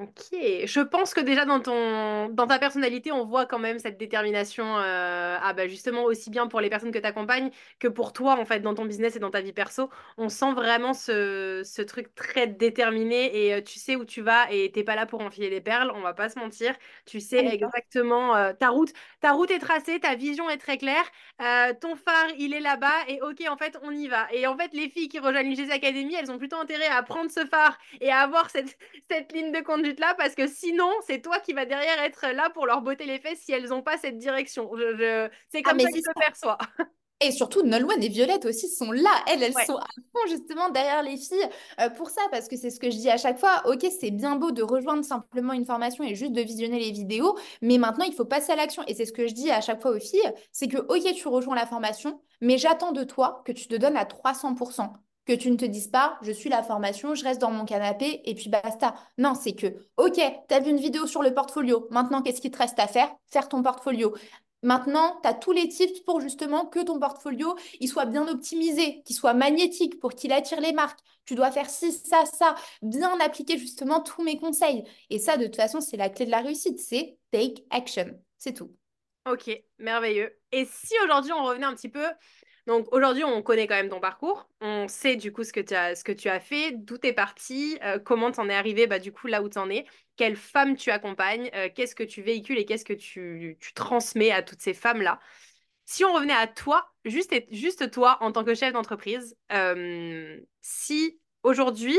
Ok, 0.00 0.28
je 0.30 0.80
pense 0.80 1.12
que 1.12 1.20
déjà 1.20 1.44
dans 1.44 1.58
ton 1.58 2.28
dans 2.28 2.46
ta 2.46 2.60
personnalité, 2.60 3.10
on 3.10 3.24
voit 3.24 3.46
quand 3.46 3.58
même 3.58 3.80
cette 3.80 3.98
détermination 3.98 4.78
euh, 4.78 5.36
ah 5.42 5.52
bah 5.54 5.66
justement 5.66 6.04
aussi 6.04 6.30
bien 6.30 6.46
pour 6.46 6.60
les 6.60 6.70
personnes 6.70 6.92
que 6.92 7.00
tu 7.00 7.04
accompagnes 7.06 7.50
que 7.80 7.88
pour 7.88 8.12
toi 8.12 8.38
en 8.38 8.44
fait 8.44 8.60
dans 8.60 8.74
ton 8.74 8.84
business 8.84 9.16
et 9.16 9.18
dans 9.18 9.32
ta 9.32 9.40
vie 9.40 9.52
perso. 9.52 9.90
On 10.16 10.28
sent 10.28 10.52
vraiment 10.52 10.94
ce, 10.94 11.62
ce 11.64 11.82
truc 11.82 12.14
très 12.14 12.46
déterminé 12.46 13.46
et 13.46 13.54
euh, 13.54 13.60
tu 13.60 13.80
sais 13.80 13.96
où 13.96 14.04
tu 14.04 14.22
vas 14.22 14.48
et 14.52 14.70
t'es 14.70 14.84
pas 14.84 14.94
là 14.94 15.04
pour 15.04 15.20
enfiler 15.20 15.50
les 15.50 15.60
perles, 15.60 15.90
on 15.92 16.00
va 16.00 16.14
pas 16.14 16.28
se 16.28 16.38
mentir. 16.38 16.76
Tu 17.04 17.18
sais 17.18 17.44
ah, 17.48 17.52
exactement 17.52 18.36
euh, 18.36 18.52
ta 18.52 18.68
route, 18.68 18.92
ta 19.20 19.32
route 19.32 19.50
est 19.50 19.58
tracée, 19.58 19.98
ta 19.98 20.14
vision 20.14 20.48
est 20.48 20.58
très 20.58 20.78
claire, 20.78 21.10
ton 21.80 21.96
phare 21.96 22.28
il 22.38 22.54
est 22.54 22.60
là-bas 22.60 23.08
et 23.08 23.20
ok 23.22 23.42
en 23.50 23.56
fait 23.56 23.76
on 23.82 23.90
y 23.90 24.06
va. 24.06 24.28
Et 24.32 24.46
en 24.46 24.56
fait 24.56 24.72
les 24.74 24.88
filles 24.90 25.08
qui 25.08 25.18
rejoignent 25.18 25.50
l'UGC 25.50 25.72
Academy, 25.72 26.14
elles 26.14 26.30
ont 26.30 26.38
plutôt 26.38 26.58
intérêt 26.58 26.86
à 26.86 27.02
prendre 27.02 27.32
ce 27.32 27.44
phare 27.46 27.76
et 28.00 28.10
à 28.12 28.20
avoir 28.20 28.48
cette, 28.50 28.78
cette 29.10 29.32
ligne 29.32 29.50
de 29.50 29.60
conduite 29.60 29.87
là 29.98 30.14
parce 30.16 30.34
que 30.34 30.46
sinon, 30.46 30.90
c'est 31.06 31.20
toi 31.22 31.38
qui 31.40 31.52
vas 31.52 31.64
derrière 31.64 32.00
être 32.02 32.26
là 32.34 32.50
pour 32.50 32.66
leur 32.66 32.82
botter 32.82 33.06
les 33.06 33.18
fesses 33.18 33.40
si 33.40 33.52
elles 33.52 33.68
n'ont 33.68 33.82
pas 33.82 33.98
cette 33.98 34.18
direction. 34.18 34.70
C'est 35.50 35.62
ah, 35.64 35.70
comme 35.70 35.80
ça 35.80 35.90
que 35.90 35.96
je 35.96 36.02
le 36.06 36.20
perçois. 36.20 36.58
Et 37.20 37.32
surtout, 37.32 37.64
Nolwenn 37.64 38.00
et 38.00 38.08
Violette 38.08 38.44
aussi 38.44 38.68
sont 38.68 38.92
là. 38.92 39.10
Elles, 39.26 39.42
elles 39.42 39.52
sont 39.52 39.76
à 39.76 39.86
fond 40.12 40.26
justement 40.28 40.68
derrière 40.68 41.02
les 41.02 41.16
filles 41.16 41.48
euh, 41.80 41.90
pour 41.90 42.10
ça, 42.10 42.20
parce 42.30 42.46
que 42.46 42.56
c'est 42.56 42.70
ce 42.70 42.78
que 42.78 42.90
je 42.90 42.96
dis 42.96 43.10
à 43.10 43.16
chaque 43.16 43.40
fois. 43.40 43.62
Ok, 43.66 43.84
c'est 43.98 44.12
bien 44.12 44.36
beau 44.36 44.52
de 44.52 44.62
rejoindre 44.62 45.04
simplement 45.04 45.52
une 45.52 45.66
formation 45.66 46.04
et 46.04 46.14
juste 46.14 46.32
de 46.32 46.42
visionner 46.42 46.78
les 46.78 46.92
vidéos, 46.92 47.36
mais 47.60 47.76
maintenant, 47.78 48.04
il 48.04 48.14
faut 48.14 48.24
passer 48.24 48.52
à 48.52 48.56
l'action. 48.56 48.84
Et 48.86 48.94
c'est 48.94 49.04
ce 49.04 49.12
que 49.12 49.26
je 49.26 49.34
dis 49.34 49.50
à 49.50 49.60
chaque 49.60 49.82
fois 49.82 49.90
aux 49.90 49.98
filles, 49.98 50.32
c'est 50.52 50.68
que 50.68 50.78
ok, 50.78 51.12
tu 51.16 51.26
rejoins 51.26 51.56
la 51.56 51.66
formation, 51.66 52.20
mais 52.40 52.56
j'attends 52.56 52.92
de 52.92 53.02
toi 53.02 53.42
que 53.44 53.50
tu 53.50 53.66
te 53.66 53.74
donnes 53.74 53.96
à 53.96 54.04
300% 54.04 54.92
que 55.28 55.34
tu 55.34 55.50
ne 55.50 55.56
te 55.56 55.66
dises 55.66 55.88
pas, 55.88 56.18
je 56.22 56.32
suis 56.32 56.48
la 56.48 56.62
formation, 56.62 57.14
je 57.14 57.22
reste 57.22 57.40
dans 57.40 57.50
mon 57.50 57.66
canapé 57.66 58.22
et 58.24 58.34
puis 58.34 58.48
basta. 58.48 58.94
Non, 59.18 59.34
c'est 59.34 59.52
que, 59.52 59.66
ok, 59.98 60.14
tu 60.14 60.54
as 60.54 60.60
vu 60.60 60.70
une 60.70 60.78
vidéo 60.78 61.06
sur 61.06 61.22
le 61.22 61.34
portfolio, 61.34 61.86
maintenant 61.90 62.22
qu'est-ce 62.22 62.40
qu'il 62.40 62.50
te 62.50 62.56
reste 62.56 62.78
à 62.78 62.86
faire? 62.86 63.14
Faire 63.26 63.46
ton 63.48 63.62
portfolio. 63.62 64.14
Maintenant, 64.62 65.20
tu 65.22 65.28
as 65.28 65.34
tous 65.34 65.52
les 65.52 65.68
tips 65.68 66.00
pour 66.00 66.20
justement 66.20 66.64
que 66.64 66.82
ton 66.82 66.98
portfolio 66.98 67.54
il 67.78 67.88
soit 67.88 68.06
bien 68.06 68.26
optimisé, 68.26 69.02
qu'il 69.04 69.14
soit 69.14 69.34
magnétique 69.34 70.00
pour 70.00 70.14
qu'il 70.14 70.32
attire 70.32 70.62
les 70.62 70.72
marques. 70.72 70.98
Tu 71.26 71.34
dois 71.34 71.52
faire 71.52 71.68
ci, 71.68 71.92
ça, 71.92 72.24
ça, 72.24 72.54
bien 72.80 73.20
appliquer 73.20 73.58
justement 73.58 74.00
tous 74.00 74.22
mes 74.22 74.38
conseils. 74.38 74.82
Et 75.10 75.18
ça, 75.18 75.36
de 75.36 75.44
toute 75.44 75.56
façon, 75.56 75.82
c'est 75.82 75.98
la 75.98 76.08
clé 76.08 76.24
de 76.24 76.30
la 76.30 76.40
réussite, 76.40 76.80
c'est 76.80 77.18
take 77.30 77.66
action. 77.70 78.18
C'est 78.38 78.54
tout. 78.54 78.74
Ok, 79.30 79.50
merveilleux. 79.78 80.34
Et 80.52 80.64
si 80.64 80.94
aujourd'hui 81.04 81.32
on 81.32 81.44
revenait 81.44 81.66
un 81.66 81.74
petit 81.74 81.90
peu, 81.90 82.06
donc 82.68 82.86
aujourd'hui 82.92 83.24
on 83.24 83.42
connaît 83.42 83.66
quand 83.66 83.74
même 83.74 83.88
ton 83.88 83.98
parcours, 83.98 84.46
on 84.60 84.86
sait 84.88 85.16
du 85.16 85.32
coup 85.32 85.42
ce 85.42 85.52
que 85.52 85.60
tu 85.60 85.74
as, 85.74 85.96
ce 85.96 86.04
que 86.04 86.12
tu 86.12 86.28
as 86.28 86.38
fait, 86.38 86.72
d'où 86.72 86.98
tu 86.98 87.08
es 87.08 87.12
parti, 87.14 87.78
euh, 87.82 87.98
comment 87.98 88.30
tu 88.30 88.38
en 88.40 88.48
es 88.48 88.54
arrivé 88.54 88.86
bah, 88.86 88.98
du 88.98 89.10
coup 89.10 89.26
là 89.26 89.42
où 89.42 89.48
tu 89.48 89.58
en 89.58 89.70
es, 89.70 89.86
quelles 90.16 90.36
femmes 90.36 90.76
tu 90.76 90.90
accompagnes, 90.90 91.50
euh, 91.54 91.70
qu'est-ce 91.74 91.94
que 91.94 92.04
tu 92.04 92.22
véhicules 92.22 92.58
et 92.58 92.66
qu'est-ce 92.66 92.84
que 92.84 92.92
tu, 92.92 93.58
transmets 93.74 94.30
à 94.30 94.42
toutes 94.42 94.60
ces 94.60 94.74
femmes-là. 94.74 95.18
Si 95.86 96.04
on 96.04 96.12
revenait 96.12 96.34
à 96.34 96.46
toi, 96.46 96.86
juste, 97.06 97.34
juste 97.50 97.90
toi 97.90 98.18
en 98.20 98.32
tant 98.32 98.44
que 98.44 98.54
chef 98.54 98.74
d'entreprise, 98.74 99.34
euh, 99.52 100.38
si 100.60 101.18
aujourd'hui 101.42 101.98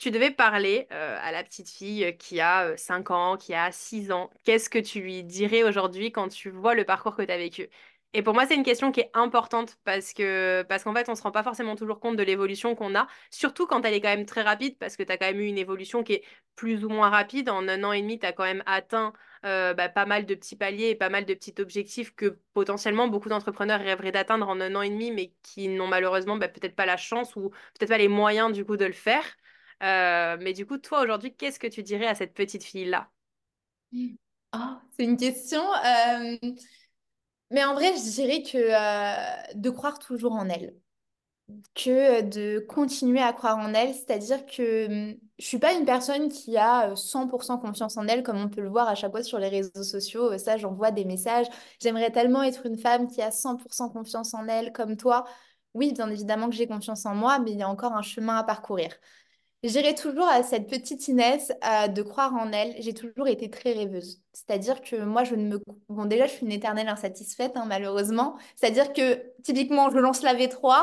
tu 0.00 0.10
devais 0.10 0.30
parler 0.30 0.88
euh, 0.92 1.18
à 1.20 1.30
la 1.30 1.44
petite 1.44 1.68
fille 1.68 2.16
qui 2.16 2.40
a 2.40 2.74
5 2.76 3.10
euh, 3.10 3.14
ans, 3.14 3.36
qui 3.36 3.52
a 3.52 3.70
6 3.70 4.10
ans, 4.12 4.30
qu'est-ce 4.44 4.70
que 4.70 4.78
tu 4.78 5.00
lui 5.00 5.22
dirais 5.22 5.62
aujourd'hui 5.62 6.10
quand 6.10 6.28
tu 6.28 6.48
vois 6.48 6.74
le 6.74 6.84
parcours 6.84 7.14
que 7.14 7.22
tu 7.22 7.30
as 7.30 7.36
vécu? 7.36 7.68
Et 8.12 8.22
pour 8.22 8.34
moi, 8.34 8.44
c'est 8.44 8.56
une 8.56 8.64
question 8.64 8.90
qui 8.90 9.00
est 9.00 9.10
importante 9.14 9.78
parce 9.84 10.12
que 10.12 10.62
parce 10.68 10.82
qu'en 10.82 10.92
fait, 10.92 11.08
on 11.08 11.14
se 11.14 11.22
rend 11.22 11.30
pas 11.30 11.44
forcément 11.44 11.76
toujours 11.76 12.00
compte 12.00 12.16
de 12.16 12.24
l'évolution 12.24 12.74
qu'on 12.74 12.96
a, 12.96 13.06
surtout 13.30 13.68
quand 13.68 13.84
elle 13.84 13.94
est 13.94 14.00
quand 14.00 14.08
même 14.08 14.26
très 14.26 14.42
rapide, 14.42 14.76
parce 14.78 14.96
que 14.96 15.04
tu 15.04 15.12
as 15.12 15.16
quand 15.16 15.26
même 15.26 15.38
eu 15.40 15.46
une 15.46 15.58
évolution 15.58 16.02
qui 16.02 16.14
est 16.14 16.24
plus 16.56 16.84
ou 16.84 16.88
moins 16.88 17.08
rapide. 17.08 17.48
En 17.48 17.68
un 17.68 17.84
an 17.84 17.92
et 17.92 18.02
demi, 18.02 18.18
tu 18.18 18.26
as 18.26 18.32
quand 18.32 18.42
même 18.42 18.64
atteint 18.66 19.12
euh, 19.44 19.74
bah, 19.74 19.88
pas 19.88 20.06
mal 20.06 20.26
de 20.26 20.34
petits 20.34 20.56
paliers 20.56 20.88
et 20.88 20.94
pas 20.96 21.08
mal 21.08 21.24
de 21.24 21.34
petits 21.34 21.54
objectifs 21.60 22.12
que 22.16 22.40
potentiellement 22.52 23.06
beaucoup 23.06 23.28
d'entrepreneurs 23.28 23.80
rêveraient 23.80 24.12
d'atteindre 24.12 24.48
en 24.48 24.60
un 24.60 24.74
an 24.74 24.82
et 24.82 24.90
demi, 24.90 25.12
mais 25.12 25.32
qui 25.42 25.68
n'ont 25.68 25.86
malheureusement 25.86 26.36
bah, 26.36 26.48
peut-être 26.48 26.74
pas 26.74 26.86
la 26.86 26.96
chance 26.96 27.36
ou 27.36 27.50
peut-être 27.78 27.90
pas 27.90 27.98
les 27.98 28.08
moyens 28.08 28.52
du 28.52 28.64
coup 28.64 28.76
de 28.76 28.86
le 28.86 28.92
faire. 28.92 29.24
Euh, 29.84 30.36
mais 30.40 30.52
du 30.52 30.66
coup, 30.66 30.78
toi 30.78 31.02
aujourd'hui, 31.02 31.34
qu'est-ce 31.36 31.60
que 31.60 31.68
tu 31.68 31.84
dirais 31.84 32.06
à 32.06 32.16
cette 32.16 32.34
petite 32.34 32.64
fille-là? 32.64 33.08
Oh, 34.52 34.58
c'est 34.96 35.04
une 35.04 35.16
question. 35.16 35.62
euh, 35.62 36.36
Mais 37.50 37.64
en 37.64 37.74
vrai, 37.74 37.96
je 37.96 38.02
dirais 38.12 38.42
que 38.42 38.58
euh, 38.58 39.52
de 39.54 39.70
croire 39.70 39.98
toujours 39.98 40.32
en 40.32 40.48
elle. 40.48 40.74
que 41.74 42.22
de 42.22 42.60
continuer 42.60 43.20
à 43.20 43.32
croire 43.32 43.58
en 43.58 43.72
elle. 43.74 43.94
C'est-à-dire 43.94 44.44
que 44.46 44.86
hum, 45.12 45.16
je 45.38 45.44
suis 45.46 45.58
pas 45.58 45.72
une 45.74 45.84
personne 45.84 46.28
qui 46.28 46.56
a 46.56 46.90
euh, 46.90 46.96
100% 46.96 47.58
confiance 47.58 47.96
en 47.96 48.06
elle, 48.08 48.22
comme 48.22 48.36
on 48.38 48.48
peut 48.48 48.60
le 48.60 48.68
voir 48.68 48.88
à 48.88 48.94
chaque 48.94 49.10
fois 49.12 49.22
sur 49.22 49.38
les 49.38 49.48
réseaux 49.48 49.82
sociaux. 49.82 50.32
Euh, 50.32 50.38
Ça, 50.38 50.56
j'envoie 50.56 50.90
des 50.90 51.04
messages. 51.04 51.46
J'aimerais 51.80 52.10
tellement 52.10 52.42
être 52.42 52.66
une 52.66 52.78
femme 52.78 53.06
qui 53.08 53.22
a 53.22 53.30
100% 53.30 53.88
confiance 53.90 54.34
en 54.34 54.46
elle, 54.48 54.72
comme 54.72 54.96
toi. 54.96 55.24
Oui, 55.74 55.92
bien 55.92 56.08
évidemment 56.10 56.48
que 56.50 56.56
j'ai 56.56 56.66
confiance 56.66 57.06
en 57.06 57.14
moi, 57.14 57.38
mais 57.38 57.52
il 57.52 57.58
y 57.58 57.62
a 57.62 57.68
encore 57.68 57.92
un 57.94 58.02
chemin 58.02 58.36
à 58.36 58.44
parcourir. 58.44 58.90
J'irai 59.62 59.94
toujours 59.94 60.26
à 60.26 60.42
cette 60.42 60.68
petite 60.68 61.06
Inès 61.08 61.52
euh, 61.64 61.88
de 61.88 62.02
croire 62.02 62.34
en 62.34 62.50
elle. 62.52 62.74
J'ai 62.78 62.94
toujours 62.94 63.28
été 63.28 63.50
très 63.50 63.72
rêveuse. 63.72 64.22
C'est-à-dire 64.32 64.80
que 64.80 64.96
moi, 64.96 65.24
je 65.24 65.34
ne 65.34 65.48
me... 65.48 65.62
Bon, 65.88 66.06
déjà, 66.06 66.26
je 66.26 66.32
suis 66.32 66.46
une 66.46 66.52
éternelle 66.52 66.88
insatisfaite, 66.88 67.52
hein, 67.56 67.64
malheureusement. 67.66 68.38
C'est-à-dire 68.56 68.92
que, 68.94 69.22
typiquement, 69.42 69.90
je 69.90 69.98
lance 69.98 70.22
la 70.22 70.34
V3, 70.34 70.82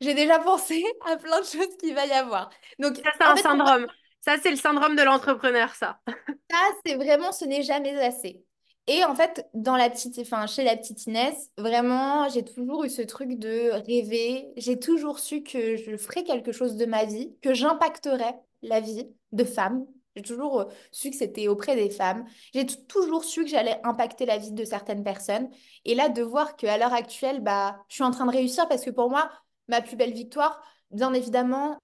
j'ai 0.00 0.14
déjà 0.14 0.38
pensé 0.44 0.84
à 1.10 1.16
plein 1.16 1.40
de 1.40 1.46
choses 1.46 1.76
qu'il 1.80 1.94
va 1.94 2.06
y 2.06 2.12
avoir. 2.12 2.50
Donc, 2.78 2.96
Ça, 2.96 3.10
c'est 3.18 3.24
un 3.24 3.36
fait, 3.36 3.42
syndrome. 3.42 3.86
Ça, 4.20 4.36
c'est 4.40 4.50
le 4.50 4.56
syndrome 4.56 4.94
de 4.94 5.02
l'entrepreneur, 5.02 5.74
ça. 5.74 5.98
ça, 6.06 6.58
c'est 6.86 6.94
vraiment, 6.94 7.32
ce 7.32 7.44
n'est 7.44 7.64
jamais 7.64 7.98
assez. 7.98 8.44
Et 8.88 9.04
en 9.04 9.14
fait, 9.14 9.48
dans 9.54 9.76
la 9.76 9.88
petite, 9.90 10.18
enfin, 10.18 10.46
chez 10.46 10.64
la 10.64 10.76
petite 10.76 11.06
Inès, 11.06 11.50
vraiment, 11.56 12.28
j'ai 12.28 12.44
toujours 12.44 12.84
eu 12.84 12.90
ce 12.90 13.02
truc 13.02 13.38
de 13.38 13.70
rêver. 13.86 14.52
J'ai 14.56 14.78
toujours 14.78 15.20
su 15.20 15.42
que 15.42 15.76
je 15.76 15.96
ferais 15.96 16.24
quelque 16.24 16.50
chose 16.52 16.76
de 16.76 16.86
ma 16.86 17.04
vie, 17.04 17.36
que 17.42 17.54
j'impacterais 17.54 18.34
la 18.62 18.80
vie 18.80 19.06
de 19.30 19.44
femmes. 19.44 19.86
J'ai 20.16 20.22
toujours 20.22 20.60
euh, 20.60 20.64
su 20.90 21.10
que 21.10 21.16
c'était 21.16 21.48
auprès 21.48 21.76
des 21.76 21.90
femmes. 21.90 22.26
J'ai 22.52 22.66
toujours 22.66 23.24
su 23.24 23.44
que 23.44 23.50
j'allais 23.50 23.80
impacter 23.84 24.26
la 24.26 24.38
vie 24.38 24.52
de 24.52 24.64
certaines 24.64 25.04
personnes. 25.04 25.48
Et 25.84 25.94
là, 25.94 26.08
de 26.08 26.22
voir 26.22 26.56
qu'à 26.56 26.76
l'heure 26.76 26.92
actuelle, 26.92 27.40
bah, 27.40 27.82
je 27.88 27.94
suis 27.94 28.04
en 28.04 28.10
train 28.10 28.26
de 28.26 28.32
réussir 28.32 28.68
parce 28.68 28.84
que 28.84 28.90
pour 28.90 29.08
moi, 29.10 29.30
ma 29.68 29.80
plus 29.80 29.96
belle 29.96 30.12
victoire, 30.12 30.60
bien 30.90 31.12
évidemment, 31.14 31.78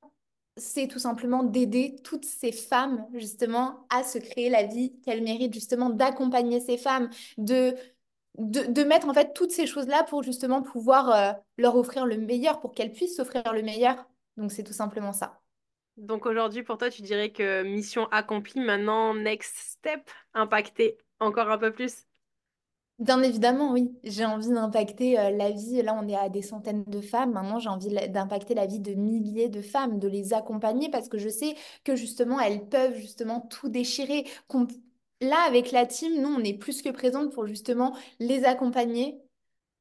c'est 0.59 0.89
tout 0.89 0.99
simplement 0.99 1.43
d'aider 1.43 1.97
toutes 2.05 2.25
ces 2.25 2.53
femmes 2.53 3.07
justement 3.15 3.87
à 3.91 4.03
se 4.03 4.19
créer 4.19 4.51
la 4.51 4.65
vie 4.65 4.99
qu'elles 5.01 5.23
méritent, 5.23 5.55
justement 5.55 5.91
d'accompagner 5.91 6.61
ces 6.61 6.77
femmes, 6.77 7.11
de, 7.37 7.75
de, 8.39 8.85
mettre 8.85 9.09
en 9.09 9.15
fait 9.15 9.33
toutes 9.35 9.51
ces 9.51 9.67
choses-là 9.67 10.05
pour 10.05 10.23
justement 10.23 10.63
pouvoir 10.63 11.11
euh, 11.11 11.33
leur 11.57 11.77
offrir 11.77 12.07
le 12.07 12.19
meilleur, 12.19 12.61
pour 12.61 12.75
qu'elles 12.75 12.93
puissent 12.93 13.17
s'offrir 13.17 13.53
le 13.53 13.63
meilleur. 13.63 14.09
Donc 14.37 14.53
c'est 14.53 14.65
tout 14.65 14.73
simplement 14.73 15.13
ça. 15.13 15.41
Donc 15.97 16.27
aujourd'hui, 16.27 16.63
pour 16.63 16.79
toi, 16.79 16.91
tu 16.91 17.03
dirais 17.03 17.31
que 17.31 17.63
mission 17.65 18.07
accomplie, 18.13 18.61
maintenant, 18.61 19.15
next 19.15 19.57
step, 19.57 20.09
impacter 20.33 20.97
encore 21.19 21.51
un 21.51 21.59
peu 21.59 21.73
plus. 21.73 22.08
Bien 22.99 23.23
évidemment, 23.23 23.73
oui. 23.73 23.97
J'ai 24.03 24.25
envie 24.25 24.49
d'impacter 24.49 25.15
la 25.15 25.51
vie. 25.53 25.83
Là, 25.83 25.95
on 26.01 26.09
est 26.09 26.17
à 26.17 26.29
des 26.29 26.43
centaines 26.43 26.83
de 26.85 27.01
femmes. 27.01 27.33
Maintenant, 27.33 27.61
j'ai 27.61 27.69
envie 27.69 27.91
d'impacter 28.09 28.55
la 28.55 28.67
vie 28.67 28.81
de 28.81 28.95
milliers 28.95 29.49
de 29.49 29.63
femmes, 29.63 30.01
de 30.01 30.09
les 30.09 30.33
accompagner 30.35 30.91
parce 30.91 31.09
que 31.09 31.17
je 31.19 31.29
sais 31.29 31.55
que 31.85 31.95
justement, 31.95 32.41
elles 32.41 32.69
peuvent 32.69 32.97
justement 32.97 33.41
tout 33.41 33.69
déchirer. 33.69 34.25
Là, 35.21 35.37
avec 35.47 35.73
la 35.73 35.87
team, 35.87 36.21
nous, 36.23 36.29
on 36.29 36.45
est 36.45 36.55
plus 36.59 36.83
que 36.83 36.91
présentes 36.91 37.33
pour 37.33 37.47
justement 37.47 37.97
les 38.21 38.45
accompagner. 38.45 39.21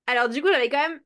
Alors 0.08 0.30
du 0.30 0.42
coup, 0.42 0.50
j'avais 0.52 0.70
quand 0.70 0.88
même 0.90 1.00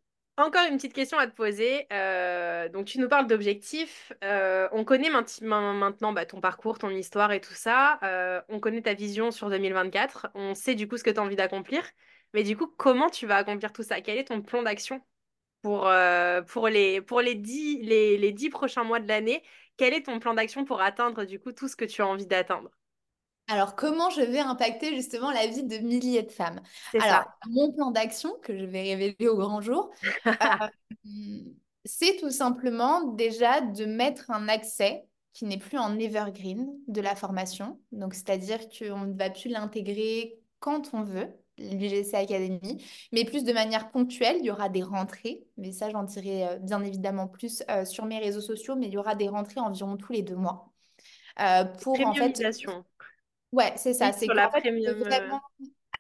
encore 0.43 0.65
une 0.69 0.75
petite 0.77 0.93
question 0.93 1.17
à 1.17 1.27
te 1.27 1.35
poser. 1.35 1.87
Euh, 1.91 2.69
donc 2.69 2.85
tu 2.85 2.99
nous 2.99 3.07
parles 3.07 3.27
d'objectifs. 3.27 4.13
Euh, 4.23 4.67
on 4.71 4.83
connaît 4.83 5.09
maintenant 5.09 6.13
bah, 6.13 6.25
ton 6.25 6.41
parcours, 6.41 6.77
ton 6.77 6.89
histoire 6.89 7.31
et 7.31 7.41
tout 7.41 7.53
ça. 7.53 7.99
Euh, 8.03 8.41
on 8.49 8.59
connaît 8.59 8.81
ta 8.81 8.93
vision 8.93 9.31
sur 9.31 9.49
2024. 9.49 10.27
On 10.35 10.53
sait 10.55 10.75
du 10.75 10.87
coup 10.87 10.97
ce 10.97 11.03
que 11.03 11.09
tu 11.09 11.19
as 11.19 11.23
envie 11.23 11.35
d'accomplir. 11.35 11.83
Mais 12.33 12.43
du 12.43 12.55
coup, 12.57 12.67
comment 12.77 13.09
tu 13.09 13.27
vas 13.27 13.37
accomplir 13.37 13.73
tout 13.73 13.83
ça? 13.83 14.01
Quel 14.01 14.17
est 14.17 14.25
ton 14.25 14.41
plan 14.41 14.63
d'action 14.63 15.01
pour, 15.61 15.91
pour 16.47 16.67
les, 16.69 17.01
pour 17.01 17.21
les 17.21 17.35
dix, 17.35 17.81
les, 17.81 18.17
les 18.17 18.31
dix 18.31 18.49
prochains 18.49 18.83
mois 18.83 18.99
de 18.99 19.07
l'année? 19.07 19.43
Quel 19.77 19.93
est 19.93 20.05
ton 20.05 20.19
plan 20.19 20.33
d'action 20.33 20.65
pour 20.65 20.81
atteindre 20.81 21.25
du 21.25 21.39
coup 21.39 21.51
tout 21.51 21.67
ce 21.67 21.75
que 21.75 21.85
tu 21.85 22.01
as 22.01 22.07
envie 22.07 22.27
d'atteindre? 22.27 22.71
Alors, 23.51 23.75
comment 23.75 24.09
je 24.09 24.21
vais 24.21 24.39
impacter 24.39 24.95
justement 24.95 25.29
la 25.29 25.45
vie 25.45 25.63
de 25.63 25.77
milliers 25.79 26.23
de 26.23 26.31
femmes? 26.31 26.61
Alors, 26.93 27.23
ça. 27.23 27.35
mon 27.49 27.73
plan 27.73 27.91
d'action 27.91 28.33
que 28.41 28.57
je 28.57 28.63
vais 28.63 28.81
révéler 28.81 29.27
au 29.27 29.35
grand 29.35 29.59
jour, 29.59 29.91
euh, 30.25 30.67
c'est 31.83 32.15
tout 32.17 32.29
simplement 32.29 33.03
déjà 33.13 33.59
de 33.59 33.83
mettre 33.83 34.31
un 34.31 34.47
accès 34.47 35.03
qui 35.33 35.43
n'est 35.43 35.57
plus 35.57 35.77
en 35.77 35.99
evergreen 35.99 36.65
de 36.87 37.01
la 37.01 37.13
formation. 37.13 37.77
Donc, 37.91 38.13
c'est-à-dire 38.13 38.59
qu'on 38.69 39.01
ne 39.01 39.17
va 39.17 39.29
plus 39.29 39.49
l'intégrer 39.49 40.39
quand 40.59 40.93
on 40.93 41.03
veut, 41.03 41.27
l'UGC 41.57 42.13
Academy, 42.13 42.81
mais 43.11 43.25
plus 43.25 43.43
de 43.43 43.51
manière 43.51 43.91
ponctuelle. 43.91 44.37
Il 44.39 44.45
y 44.45 44.51
aura 44.51 44.69
des 44.69 44.83
rentrées, 44.83 45.43
mais 45.57 45.73
ça, 45.73 45.89
j'en 45.89 46.03
dirai 46.03 46.47
euh, 46.47 46.57
bien 46.59 46.81
évidemment 46.83 47.27
plus 47.27 47.63
euh, 47.69 47.83
sur 47.83 48.05
mes 48.05 48.19
réseaux 48.19 48.41
sociaux, 48.41 48.75
mais 48.77 48.87
il 48.87 48.93
y 48.93 48.97
aura 48.97 49.15
des 49.15 49.27
rentrées 49.27 49.59
environ 49.59 49.97
tous 49.97 50.13
les 50.13 50.21
deux 50.21 50.35
mois. 50.35 50.71
euh, 51.39 51.65
pour 51.65 51.99
en 52.05 52.13
fait. 52.13 52.41
Ouais, 53.51 53.73
c'est 53.75 53.93
ça. 53.93 54.11
C'est 54.13 54.27
la 54.27 54.49
fait, 54.49 54.61
premium. 54.61 54.93
euh, 54.93 55.03
vraiment 55.03 55.41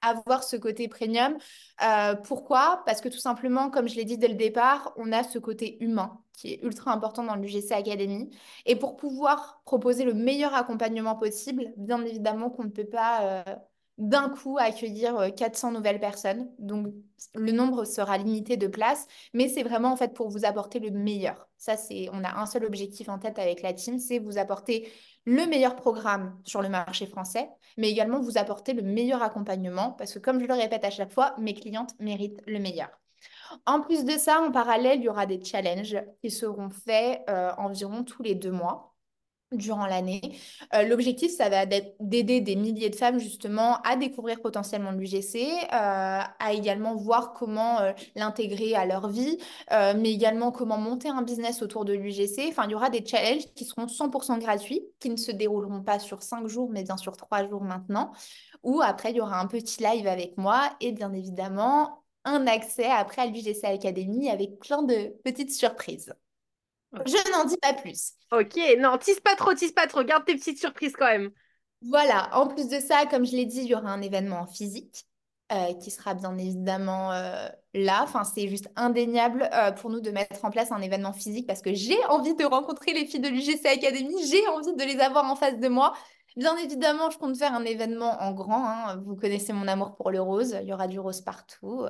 avoir 0.01 0.43
ce 0.43 0.55
côté 0.55 0.87
premium. 0.87 1.37
Euh, 1.83 2.15
pourquoi? 2.15 2.81
Parce 2.85 3.01
que 3.01 3.09
tout 3.09 3.19
simplement, 3.19 3.69
comme 3.69 3.87
je 3.87 3.95
l'ai 3.95 4.05
dit 4.05 4.17
dès 4.17 4.27
le 4.27 4.35
départ, 4.35 4.93
on 4.97 5.11
a 5.11 5.23
ce 5.23 5.39
côté 5.39 5.83
humain 5.83 6.19
qui 6.33 6.53
est 6.53 6.63
ultra 6.63 6.91
important 6.91 7.23
dans 7.23 7.35
l'UGC 7.35 7.71
Academy. 7.71 8.35
Et 8.65 8.75
pour 8.75 8.97
pouvoir 8.97 9.61
proposer 9.63 10.03
le 10.05 10.13
meilleur 10.13 10.55
accompagnement 10.55 11.15
possible, 11.15 11.71
bien 11.77 12.03
évidemment 12.03 12.49
qu'on 12.49 12.63
ne 12.63 12.69
peut 12.69 12.87
pas 12.87 13.43
euh, 13.47 13.55
d'un 14.01 14.29
coup 14.29 14.57
accueillir 14.59 15.17
euh, 15.17 15.29
400 15.29 15.71
nouvelles 15.71 15.99
personnes. 15.99 16.49
Donc, 16.59 16.87
le 17.33 17.51
nombre 17.53 17.85
sera 17.85 18.17
limité 18.17 18.57
de 18.57 18.67
places, 18.67 19.07
mais 19.33 19.47
c'est 19.47 19.63
vraiment 19.63 19.93
en 19.93 19.95
fait 19.95 20.13
pour 20.13 20.29
vous 20.29 20.43
apporter 20.43 20.79
le 20.79 20.91
meilleur. 20.91 21.47
Ça, 21.57 21.77
c'est, 21.77 22.09
on 22.11 22.23
a 22.25 22.41
un 22.41 22.45
seul 22.45 22.65
objectif 22.65 23.07
en 23.07 23.19
tête 23.19 23.39
avec 23.39 23.61
la 23.61 23.71
team, 23.71 23.99
c'est 23.99 24.19
vous 24.19 24.37
apporter 24.37 24.91
le 25.25 25.45
meilleur 25.45 25.75
programme 25.75 26.37
sur 26.43 26.61
le 26.61 26.69
marché 26.69 27.05
français 27.05 27.47
mais 27.77 27.89
également 27.89 28.19
vous 28.19 28.37
apporter 28.37 28.73
le 28.73 28.81
meilleur 28.81 29.21
accompagnement 29.21 29.91
parce 29.91 30.13
que 30.13 30.19
comme 30.19 30.39
je 30.39 30.45
le 30.45 30.53
répète 30.53 30.83
à 30.83 30.89
chaque 30.89 31.11
fois, 31.11 31.35
mes 31.37 31.53
clientes 31.53 31.93
méritent 31.99 32.41
le 32.47 32.59
meilleur. 32.59 32.89
En 33.65 33.81
plus 33.81 34.05
de 34.05 34.17
ça, 34.17 34.41
en 34.41 34.51
parallèle, 34.51 34.99
il 34.99 35.03
y 35.03 35.09
aura 35.09 35.25
des 35.25 35.43
challenges 35.43 35.97
qui 36.21 36.31
seront 36.31 36.69
faits 36.69 37.21
euh, 37.29 37.51
environ 37.57 38.03
tous 38.03 38.23
les 38.23 38.33
deux 38.33 38.51
mois. 38.51 38.90
Durant 39.51 39.85
l'année. 39.85 40.21
Euh, 40.73 40.83
l'objectif, 40.83 41.31
ça 41.31 41.49
va 41.49 41.63
être 41.63 41.95
d'aider 41.99 42.41
des 42.41 42.55
milliers 42.55 42.89
de 42.89 42.95
femmes 42.95 43.19
justement 43.19 43.77
à 43.81 43.95
découvrir 43.95 44.41
potentiellement 44.41 44.91
l'UGC, 44.91 45.35
euh, 45.35 45.67
à 45.71 46.53
également 46.53 46.95
voir 46.95 47.33
comment 47.33 47.79
euh, 47.79 47.91
l'intégrer 48.15 48.75
à 48.75 48.85
leur 48.85 49.09
vie, 49.09 49.37
mais 49.69 50.11
également 50.11 50.51
comment 50.51 50.77
monter 50.77 51.09
un 51.09 51.21
business 51.21 51.61
autour 51.61 51.85
de 51.85 51.93
l'UGC. 51.93 52.47
Enfin, 52.49 52.63
il 52.65 52.71
y 52.71 52.75
aura 52.75 52.89
des 52.89 53.05
challenges 53.05 53.45
qui 53.55 53.65
seront 53.65 53.87
100% 53.87 54.39
gratuits, 54.39 54.81
qui 54.99 55.09
ne 55.09 55.17
se 55.17 55.31
dérouleront 55.31 55.81
pas 55.81 55.99
sur 55.99 56.21
5 56.23 56.47
jours, 56.47 56.69
mais 56.71 56.83
bien 56.83 56.97
sur 56.97 57.17
3 57.17 57.47
jours 57.47 57.63
maintenant, 57.63 58.11
où 58.63 58.81
après, 58.81 59.11
il 59.11 59.17
y 59.17 59.21
aura 59.21 59.39
un 59.39 59.47
petit 59.47 59.83
live 59.83 60.07
avec 60.07 60.37
moi 60.37 60.61
et 60.81 60.91
bien 60.91 61.13
évidemment 61.13 62.03
un 62.25 62.45
accès 62.47 62.85
après 62.85 63.23
à 63.23 63.25
l'UGC 63.25 63.63
Academy 63.63 64.29
avec 64.29 64.59
plein 64.59 64.83
de 64.83 65.15
petites 65.23 65.51
surprises. 65.51 66.13
Je 67.05 67.31
n'en 67.31 67.45
dis 67.45 67.57
pas 67.57 67.73
plus. 67.73 68.13
Ok, 68.31 68.57
non, 68.79 68.97
tisse 68.97 69.19
pas 69.19 69.35
trop, 69.35 69.53
tisse 69.53 69.71
pas 69.71 69.87
trop, 69.87 70.03
garde 70.03 70.25
tes 70.25 70.35
petites 70.35 70.59
surprises 70.59 70.93
quand 70.97 71.05
même. 71.07 71.31
Voilà, 71.81 72.29
en 72.37 72.47
plus 72.47 72.67
de 72.67 72.79
ça, 72.79 73.05
comme 73.05 73.25
je 73.25 73.31
l'ai 73.31 73.45
dit, 73.45 73.61
il 73.61 73.67
y 73.67 73.75
aura 73.75 73.89
un 73.89 74.01
événement 74.01 74.45
physique 74.45 75.05
euh, 75.51 75.73
qui 75.75 75.89
sera 75.89 76.13
bien 76.13 76.37
évidemment 76.37 77.11
euh, 77.11 77.47
là. 77.73 78.01
Enfin, 78.03 78.23
c'est 78.23 78.47
juste 78.47 78.69
indéniable 78.75 79.49
euh, 79.53 79.71
pour 79.71 79.89
nous 79.89 79.99
de 79.99 80.11
mettre 80.11 80.45
en 80.45 80.51
place 80.51 80.71
un 80.71 80.81
événement 80.81 81.13
physique 81.13 81.47
parce 81.47 81.61
que 81.61 81.73
j'ai 81.73 81.97
envie 82.05 82.35
de 82.35 82.45
rencontrer 82.45 82.93
les 82.93 83.05
filles 83.05 83.19
de 83.19 83.29
l'UGC 83.29 83.65
Academy, 83.65 84.13
j'ai 84.27 84.47
envie 84.49 84.75
de 84.75 84.83
les 84.83 84.99
avoir 84.99 85.25
en 85.25 85.35
face 85.35 85.57
de 85.57 85.67
moi. 85.67 85.93
Bien 86.35 86.55
évidemment, 86.57 87.09
je 87.09 87.17
compte 87.17 87.35
faire 87.37 87.53
un 87.53 87.65
événement 87.65 88.21
en 88.21 88.31
grand. 88.31 88.65
hein. 88.65 88.97
Vous 89.05 89.15
connaissez 89.15 89.51
mon 89.53 89.67
amour 89.67 89.95
pour 89.95 90.11
le 90.11 90.21
rose, 90.21 90.55
il 90.61 90.67
y 90.67 90.73
aura 90.73 90.87
du 90.87 90.99
rose 90.99 91.21
partout. 91.21 91.87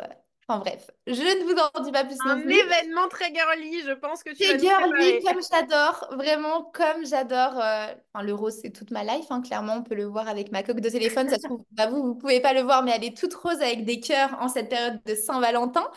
Enfin 0.52 0.60
bref, 0.60 0.90
je 1.08 1.14
ne 1.14 1.44
vous 1.46 1.56
en 1.60 1.84
dis 1.84 1.92
pas 1.92 2.04
plus 2.04 2.18
Un 2.26 2.42
plus. 2.42 2.52
événement 2.52 3.08
très 3.08 3.34
girly, 3.34 3.82
je 3.86 3.92
pense 3.94 4.22
que 4.24 4.32
tu 4.32 4.44
C'est 4.44 4.60
girly 4.60 5.24
comme 5.24 5.40
j'adore, 5.52 6.08
vraiment 6.18 6.64
comme 6.74 7.06
j'adore. 7.06 7.58
euh, 7.60 7.88
Enfin, 8.14 8.26
le 8.26 8.34
rose, 8.34 8.58
c'est 8.62 8.72
toute 8.72 8.92
ma 8.92 9.04
life, 9.04 9.26
hein, 9.30 9.42
clairement, 9.42 9.76
on 9.78 9.84
peut 9.84 9.96
le 9.96 10.06
voir 10.06 10.28
avec 10.28 10.52
ma 10.52 10.64
coque 10.64 10.82
de 10.82 10.90
téléphone. 10.90 11.30
Ça 11.30 11.38
se 11.38 11.44
trouve, 11.48 11.64
bah, 11.72 11.88
vous, 11.88 12.04
vous 12.04 12.16
pouvez 12.16 12.42
pas 12.42 12.54
le 12.54 12.62
voir, 12.62 12.84
mais 12.84 12.92
elle 12.96 13.06
est 13.06 13.18
toute 13.18 13.34
rose 13.34 13.62
avec 13.62 13.86
des 13.86 14.00
cœurs 14.02 14.36
en 14.42 14.50
cette 14.50 14.70
période 14.70 15.00
de 15.06 15.16
Saint-Valentin. 15.16 15.90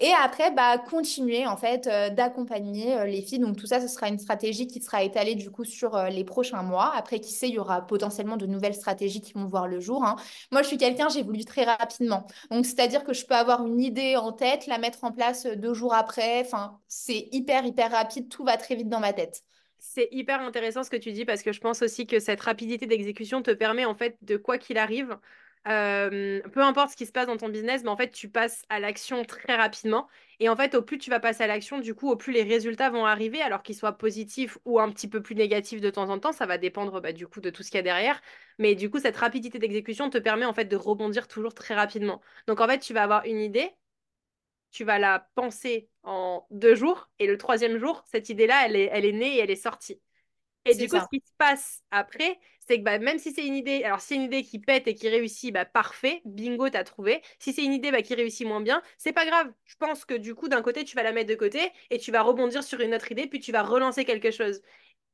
Et 0.00 0.12
après, 0.22 0.50
bah, 0.50 0.78
continuer 0.78 1.46
en 1.46 1.56
fait 1.56 1.86
euh, 1.86 2.10
d'accompagner 2.10 2.96
euh, 2.98 3.04
les 3.04 3.22
filles. 3.22 3.38
Donc 3.38 3.56
tout 3.56 3.66
ça, 3.66 3.80
ce 3.80 3.88
sera 3.88 4.08
une 4.08 4.18
stratégie 4.18 4.66
qui 4.66 4.82
sera 4.82 5.02
étalée 5.02 5.34
du 5.34 5.50
coup 5.50 5.64
sur 5.64 5.94
euh, 5.96 6.08
les 6.08 6.24
prochains 6.24 6.62
mois. 6.62 6.92
Après, 6.94 7.20
qui 7.20 7.32
sait, 7.32 7.48
il 7.48 7.54
y 7.54 7.58
aura 7.58 7.86
potentiellement 7.86 8.36
de 8.36 8.46
nouvelles 8.46 8.74
stratégies 8.74 9.20
qui 9.20 9.32
vont 9.34 9.46
voir 9.46 9.68
le 9.68 9.80
jour. 9.80 10.04
hein. 10.04 10.16
Moi, 10.50 10.62
je 10.62 10.68
suis 10.68 10.78
quelqu'un, 10.78 11.08
j'évolue 11.08 11.44
très 11.44 11.64
rapidement. 11.64 12.26
Donc 12.50 12.66
c'est-à-dire 12.66 13.04
que 13.04 13.12
je 13.12 13.24
peux 13.26 13.34
avoir 13.34 13.64
une 13.66 13.80
idée 13.80 14.16
en 14.16 14.32
tête, 14.32 14.66
la 14.66 14.78
mettre 14.78 15.04
en 15.04 15.12
place 15.12 15.46
deux 15.46 15.74
jours 15.74 15.94
après. 15.94 16.40
Enfin, 16.40 16.80
c'est 16.88 17.28
hyper, 17.32 17.64
hyper 17.64 17.90
rapide. 17.92 18.28
Tout 18.28 18.44
va 18.44 18.56
très 18.56 18.74
vite 18.74 18.88
dans 18.88 19.00
ma 19.00 19.12
tête. 19.12 19.42
C'est 19.78 20.08
hyper 20.10 20.40
intéressant 20.40 20.82
ce 20.82 20.90
que 20.90 20.96
tu 20.96 21.12
dis 21.12 21.24
parce 21.24 21.42
que 21.42 21.52
je 21.52 21.60
pense 21.60 21.82
aussi 21.82 22.06
que 22.06 22.18
cette 22.18 22.40
rapidité 22.40 22.86
d'exécution 22.86 23.42
te 23.42 23.52
permet 23.52 23.84
en 23.84 23.94
fait 23.94 24.16
de 24.22 24.36
quoi 24.36 24.58
qu'il 24.58 24.78
arrive, 24.78 25.16
peu 25.66 26.62
importe 26.62 26.90
ce 26.90 26.96
qui 26.96 27.06
se 27.06 27.12
passe 27.12 27.26
dans 27.26 27.36
ton 27.36 27.48
business, 27.48 27.82
mais 27.82 27.88
en 27.88 27.96
fait 27.96 28.10
tu 28.10 28.28
passes 28.28 28.64
à 28.68 28.78
l'action 28.80 29.24
très 29.24 29.56
rapidement. 29.56 30.08
Et 30.38 30.48
en 30.48 30.56
fait, 30.56 30.74
au 30.74 30.82
plus 30.82 30.98
tu 30.98 31.10
vas 31.10 31.18
passer 31.20 31.42
à 31.44 31.46
l'action, 31.46 31.78
du 31.78 31.94
coup, 31.94 32.10
au 32.10 32.16
plus 32.16 32.32
les 32.32 32.42
résultats 32.42 32.90
vont 32.90 33.06
arriver, 33.06 33.40
alors 33.42 33.62
qu'ils 33.62 33.74
soient 33.74 33.96
positifs 33.98 34.58
ou 34.64 34.78
un 34.80 34.90
petit 34.90 35.08
peu 35.08 35.22
plus 35.22 35.34
négatifs 35.34 35.80
de 35.80 35.90
temps 35.90 36.10
en 36.10 36.18
temps. 36.18 36.32
Ça 36.32 36.46
va 36.46 36.58
dépendre 36.58 37.00
bah, 37.00 37.12
du 37.12 37.26
coup 37.26 37.40
de 37.40 37.50
tout 37.50 37.62
ce 37.62 37.70
qu'il 37.70 37.78
y 37.78 37.80
a 37.80 37.82
derrière. 37.82 38.20
Mais 38.58 38.74
du 38.74 38.90
coup, 38.90 38.98
cette 39.00 39.16
rapidité 39.16 39.58
d'exécution 39.58 40.10
te 40.10 40.18
permet 40.18 40.44
en 40.44 40.52
fait 40.54 40.66
de 40.66 40.76
rebondir 40.76 41.26
toujours 41.28 41.54
très 41.54 41.74
rapidement. 41.74 42.20
Donc 42.46 42.60
en 42.60 42.66
fait, 42.68 42.78
tu 42.80 42.92
vas 42.94 43.02
avoir 43.02 43.24
une 43.24 43.40
idée 43.40 43.70
tu 44.70 44.84
vas 44.84 44.98
la 44.98 45.30
penser 45.34 45.88
en 46.02 46.46
deux 46.50 46.74
jours, 46.74 47.08
et 47.18 47.26
le 47.26 47.38
troisième 47.38 47.78
jour, 47.78 48.02
cette 48.06 48.28
idée-là, 48.28 48.66
elle 48.66 48.76
est 48.76 49.12
née 49.12 49.36
et 49.36 49.38
elle 49.40 49.50
est 49.50 49.56
sortie. 49.56 50.00
Et 50.68 50.74
du 50.74 50.88
coup, 50.88 50.98
ce 50.98 51.06
qui 51.08 51.20
se 51.24 51.32
passe 51.38 51.82
après, 51.92 52.38
c'est 52.66 52.78
que 52.78 52.82
bah, 52.84 52.98
même 52.98 53.18
si 53.18 53.32
c'est 53.32 53.46
une 53.46 53.54
idée, 53.54 53.84
alors 53.84 54.00
si 54.00 54.08
c'est 54.08 54.14
une 54.16 54.22
idée 54.22 54.42
qui 54.42 54.58
pète 54.58 54.88
et 54.88 54.94
qui 54.94 55.08
réussit, 55.08 55.52
bah, 55.54 55.64
parfait, 55.64 56.22
bingo, 56.24 56.68
t'as 56.68 56.82
trouvé. 56.84 57.22
Si 57.38 57.52
c'est 57.52 57.64
une 57.64 57.72
idée 57.72 57.92
bah, 57.92 58.02
qui 58.02 58.14
réussit 58.14 58.46
moins 58.46 58.60
bien, 58.60 58.82
c'est 58.98 59.12
pas 59.12 59.26
grave. 59.26 59.52
Je 59.64 59.76
pense 59.76 60.04
que 60.04 60.14
du 60.14 60.34
coup, 60.34 60.48
d'un 60.48 60.62
côté, 60.62 60.84
tu 60.84 60.96
vas 60.96 61.04
la 61.04 61.12
mettre 61.12 61.30
de 61.30 61.36
côté 61.36 61.70
et 61.90 61.98
tu 61.98 62.10
vas 62.10 62.22
rebondir 62.22 62.64
sur 62.64 62.80
une 62.80 62.94
autre 62.94 63.12
idée, 63.12 63.28
puis 63.28 63.38
tu 63.40 63.52
vas 63.52 63.62
relancer 63.62 64.04
quelque 64.04 64.32
chose. 64.32 64.60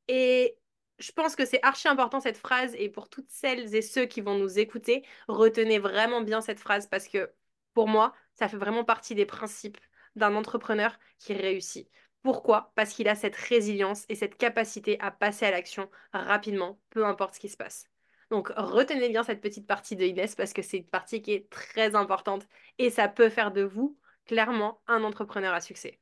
Et 0.07 0.57
je 0.99 1.11
pense 1.11 1.35
que 1.35 1.45
c'est 1.45 1.59
archi 1.63 1.87
important 1.87 2.19
cette 2.19 2.37
phrase, 2.37 2.73
et 2.77 2.89
pour 2.89 3.09
toutes 3.09 3.29
celles 3.29 3.75
et 3.75 3.81
ceux 3.81 4.05
qui 4.05 4.21
vont 4.21 4.37
nous 4.37 4.59
écouter, 4.59 5.05
retenez 5.27 5.79
vraiment 5.79 6.21
bien 6.21 6.41
cette 6.41 6.59
phrase 6.59 6.87
parce 6.87 7.07
que 7.07 7.31
pour 7.73 7.87
moi, 7.87 8.13
ça 8.33 8.47
fait 8.47 8.57
vraiment 8.57 8.83
partie 8.83 9.15
des 9.15 9.25
principes 9.25 9.77
d'un 10.15 10.35
entrepreneur 10.35 10.97
qui 11.19 11.33
réussit. 11.33 11.89
Pourquoi? 12.23 12.71
Parce 12.75 12.93
qu'il 12.93 13.07
a 13.09 13.15
cette 13.15 13.35
résilience 13.35 14.05
et 14.09 14.15
cette 14.15 14.37
capacité 14.37 14.99
à 14.99 15.11
passer 15.11 15.45
à 15.45 15.51
l'action 15.51 15.89
rapidement, 16.13 16.79
peu 16.89 17.05
importe 17.05 17.35
ce 17.35 17.39
qui 17.39 17.49
se 17.49 17.57
passe. 17.57 17.85
Donc 18.31 18.51
retenez 18.55 19.09
bien 19.09 19.23
cette 19.23 19.41
petite 19.41 19.67
partie 19.67 19.95
de 19.95 20.05
Inès 20.05 20.33
parce 20.33 20.53
que 20.53 20.61
c'est 20.61 20.77
une 20.77 20.87
partie 20.87 21.21
qui 21.21 21.33
est 21.33 21.49
très 21.49 21.95
importante 21.95 22.47
et 22.79 22.89
ça 22.89 23.07
peut 23.07 23.29
faire 23.29 23.51
de 23.51 23.61
vous 23.61 23.97
clairement 24.25 24.81
un 24.87 25.03
entrepreneur 25.03 25.53
à 25.53 25.61
succès. 25.61 25.99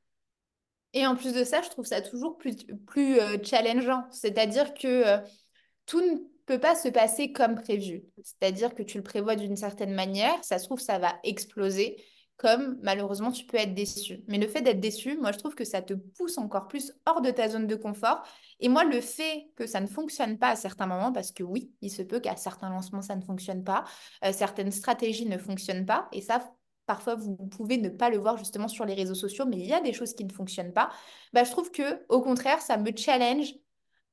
Et 0.94 1.08
en 1.08 1.16
plus 1.16 1.34
de 1.34 1.44
ça, 1.44 1.62
je 1.62 1.70
trouve 1.70 1.86
ça 1.86 2.02
toujours 2.02 2.38
plus, 2.38 2.56
plus 2.86 3.20
euh, 3.20 3.38
challengeant. 3.44 4.06
C'est-à-dire 4.12 4.74
que 4.74 4.88
euh, 4.88 5.18
tout 5.86 6.02
ne 6.02 6.18
peut 6.46 6.60
pas 6.60 6.76
se 6.76 6.90
passer 6.90 7.32
comme 7.32 7.56
prévu. 7.56 8.04
C'est-à-dire 8.24 8.76
que 8.76 8.84
tu 8.84 8.98
le 8.98 9.04
prévois 9.04 9.36
d'une 9.36 9.56
certaine 9.56 9.94
manière, 9.94 10.44
ça 10.44 10.60
se 10.60 10.66
trouve, 10.66 10.80
ça 10.80 11.00
va 11.00 11.18
exploser, 11.24 12.04
comme 12.42 12.80
malheureusement 12.82 13.32
tu 13.32 13.46
peux 13.46 13.58
être 13.58 13.76
déçu. 13.76 14.24
Mais 14.28 14.40
le 14.40 14.48
fait 14.48 14.62
d'être 14.62 14.80
déçu, 14.80 15.16
moi, 15.18 15.32
je 15.32 15.38
trouve 15.38 15.54
que 15.54 15.64
ça 15.64 15.84
te 15.84 15.94
pousse 15.94 16.40
encore 16.40 16.68
plus 16.68 16.92
hors 17.06 17.22
de 17.22 17.30
ta 17.30 17.48
zone 17.48 17.68
de 17.68 17.76
confort. 17.76 18.24
Et 18.60 18.68
moi, 18.68 18.84
le 18.84 19.00
fait 19.00 19.52
que 19.56 19.68
ça 19.68 19.80
ne 19.80 19.86
fonctionne 19.86 20.40
pas 20.40 20.50
à 20.50 20.56
certains 20.56 20.88
moments, 20.88 21.12
parce 21.14 21.32
que 21.32 21.44
oui, 21.44 21.72
il 21.82 21.92
se 21.92 22.02
peut 22.02 22.20
qu'à 22.20 22.36
certains 22.36 22.72
lancements, 22.72 23.04
ça 23.04 23.16
ne 23.16 23.22
fonctionne 23.22 23.64
pas, 23.64 23.84
euh, 24.26 24.34
certaines 24.34 24.72
stratégies 24.72 25.28
ne 25.28 25.38
fonctionnent 25.38 25.86
pas, 25.86 26.10
et 26.12 26.22
ça, 26.22 26.52
Parfois, 26.88 27.16
vous 27.16 27.38
pouvez 27.38 27.78
ne 27.78 27.90
pas 27.90 28.10
le 28.10 28.18
voir 28.18 28.38
justement 28.38 28.68
sur 28.68 28.86
les 28.86 28.96
réseaux 28.96 29.16
sociaux, 29.16 29.46
mais 29.46 29.58
il 29.58 29.68
y 29.68 29.74
a 29.74 29.80
des 29.80 29.94
choses 29.94 30.14
qui 30.14 30.26
ne 30.26 30.34
fonctionnent 30.34 30.74
pas. 30.74 30.90
Bah, 31.32 31.44
je 31.44 31.52
trouve 31.52 31.72
que, 31.72 32.04
au 32.10 32.22
contraire, 32.22 32.60
ça 32.60 32.76
me 32.76 32.92
challenge 32.94 33.54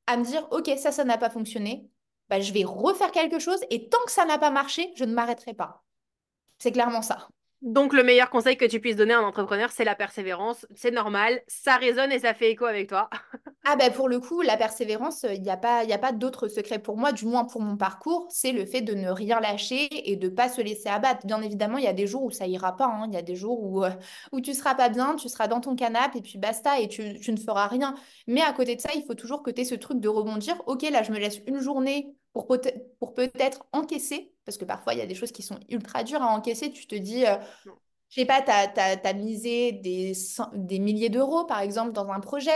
à 0.07 0.17
me 0.17 0.25
dire, 0.25 0.47
OK, 0.53 0.71
ça, 0.77 0.93
ça 0.93 1.03
n'a 1.05 1.19
pas 1.19 1.31
fonctionné. 1.31 1.91
Bah, 2.29 2.41
je 2.41 2.53
vais 2.53 2.65
refaire 2.65 3.11
quelque 3.11 3.39
chose 3.39 3.59
et 3.71 3.89
tant 3.89 3.99
que 4.05 4.13
ça 4.13 4.27
n'a 4.27 4.39
pas 4.39 4.51
marché, 4.51 4.93
je 4.97 5.05
ne 5.05 5.15
m'arrêterai 5.15 5.55
pas. 5.55 5.83
C'est 6.59 6.71
clairement 6.71 7.03
ça. 7.03 7.29
Donc 7.61 7.93
le 7.93 8.05
meilleur 8.05 8.31
conseil 8.31 8.57
que 8.57 8.65
tu 8.65 8.81
puisses 8.81 8.97
donner 8.97 9.15
à 9.15 9.19
un 9.19 9.25
entrepreneur, 9.25 9.71
c'est 9.73 9.85
la 9.85 9.97
persévérance. 9.97 10.67
C'est 10.75 10.93
normal, 10.93 11.41
ça 11.49 11.77
résonne 11.77 12.13
et 12.13 12.21
ça 12.21 12.35
fait 12.35 12.51
écho 12.51 12.65
avec 12.65 12.89
toi. 12.89 13.11
Ah 13.71 13.77
ben 13.77 13.93
pour 13.93 14.09
le 14.09 14.19
coup, 14.19 14.41
la 14.41 14.57
persévérance, 14.57 15.27
il 15.31 15.43
n'y 15.43 15.51
a 15.51 15.59
pas, 15.59 15.81
a 15.81 15.99
pas 15.99 16.13
d'autre 16.13 16.49
secret 16.49 16.79
pour 16.79 16.97
moi, 16.97 17.13
du 17.13 17.27
moins 17.27 17.45
pour 17.45 17.61
mon 17.61 17.77
parcours, 17.77 18.27
c'est 18.31 18.53
le 18.53 18.65
fait 18.65 18.81
de 18.81 18.95
ne 18.95 19.11
rien 19.11 19.41
lâcher 19.41 19.89
et 20.11 20.17
de 20.17 20.31
pas 20.31 20.49
se 20.49 20.63
laisser 20.63 20.89
abattre. 20.89 21.27
Bien 21.27 21.43
évidemment, 21.43 21.77
il 21.77 21.85
y 21.85 21.89
a 21.89 21.93
des 21.93 22.07
jours 22.07 22.25
où 22.25 22.31
ça 22.31 22.47
ira 22.47 22.77
pas, 22.77 22.87
hein. 22.87 23.09
Il 23.09 23.15
y 23.15 23.19
a 23.19 23.23
des 23.23 23.37
jours 23.37 23.63
où, 23.63 23.85
euh, 23.85 23.91
où 24.33 24.41
tu 24.41 24.55
seras 24.55 24.75
pas 24.75 24.89
bien, 24.89 25.17
tu 25.17 25.29
seras 25.29 25.49
dans 25.49 25.61
ton 25.61 25.77
canapé 25.77 26.19
et 26.21 26.23
puis 26.23 26.39
basta 26.39 26.81
et 26.81 26.89
tu, 26.89 27.21
tu 27.21 27.31
ne 27.31 27.37
feras 27.37 27.67
rien. 27.67 27.95
Mais 28.27 28.41
à 28.41 28.55
côté 28.55 28.75
de 28.75 28.81
ça, 28.81 28.91
il 28.95 29.03
faut 29.05 29.15
toujours 29.15 29.43
que 29.43 29.51
tu 29.51 29.61
aies 29.61 29.65
ce 29.67 29.75
truc 29.75 30.01
de 30.01 30.09
rebondir. 30.09 30.55
Ok, 30.67 30.83
là, 30.91 31.03
je 31.03 31.13
me 31.13 31.19
laisse 31.19 31.41
une 31.47 31.61
journée 31.61 32.15
pour, 32.33 32.47
peut 32.47 32.61
pour 32.99 33.15
peut-être 33.15 33.67
encaisser, 33.73 34.33
parce 34.45 34.59
que 34.59 34.65
parfois, 34.65 34.95
il 34.95 34.99
y 34.99 35.03
a 35.03 35.07
des 35.07 35.15
choses 35.15 35.33
qui 35.33 35.43
sont 35.43 35.59
ultra 35.69 36.05
dures 36.05 36.23
à 36.23 36.29
encaisser. 36.29 36.71
Tu 36.71 36.87
te 36.87 36.95
dis... 36.95 37.27
euh, 37.27 37.37
je 38.11 38.21
sais 38.21 38.27
pas, 38.27 38.41
tu 38.41 38.51
as, 38.81 39.13
misé 39.13 39.73
des, 39.73 40.13
des 40.55 40.79
milliers 40.79 41.11
d'euros, 41.11 41.45
par 41.45 41.61
exemple, 41.61 41.93
dans 41.93 42.09
un 42.11 42.21
projet, 42.21 42.51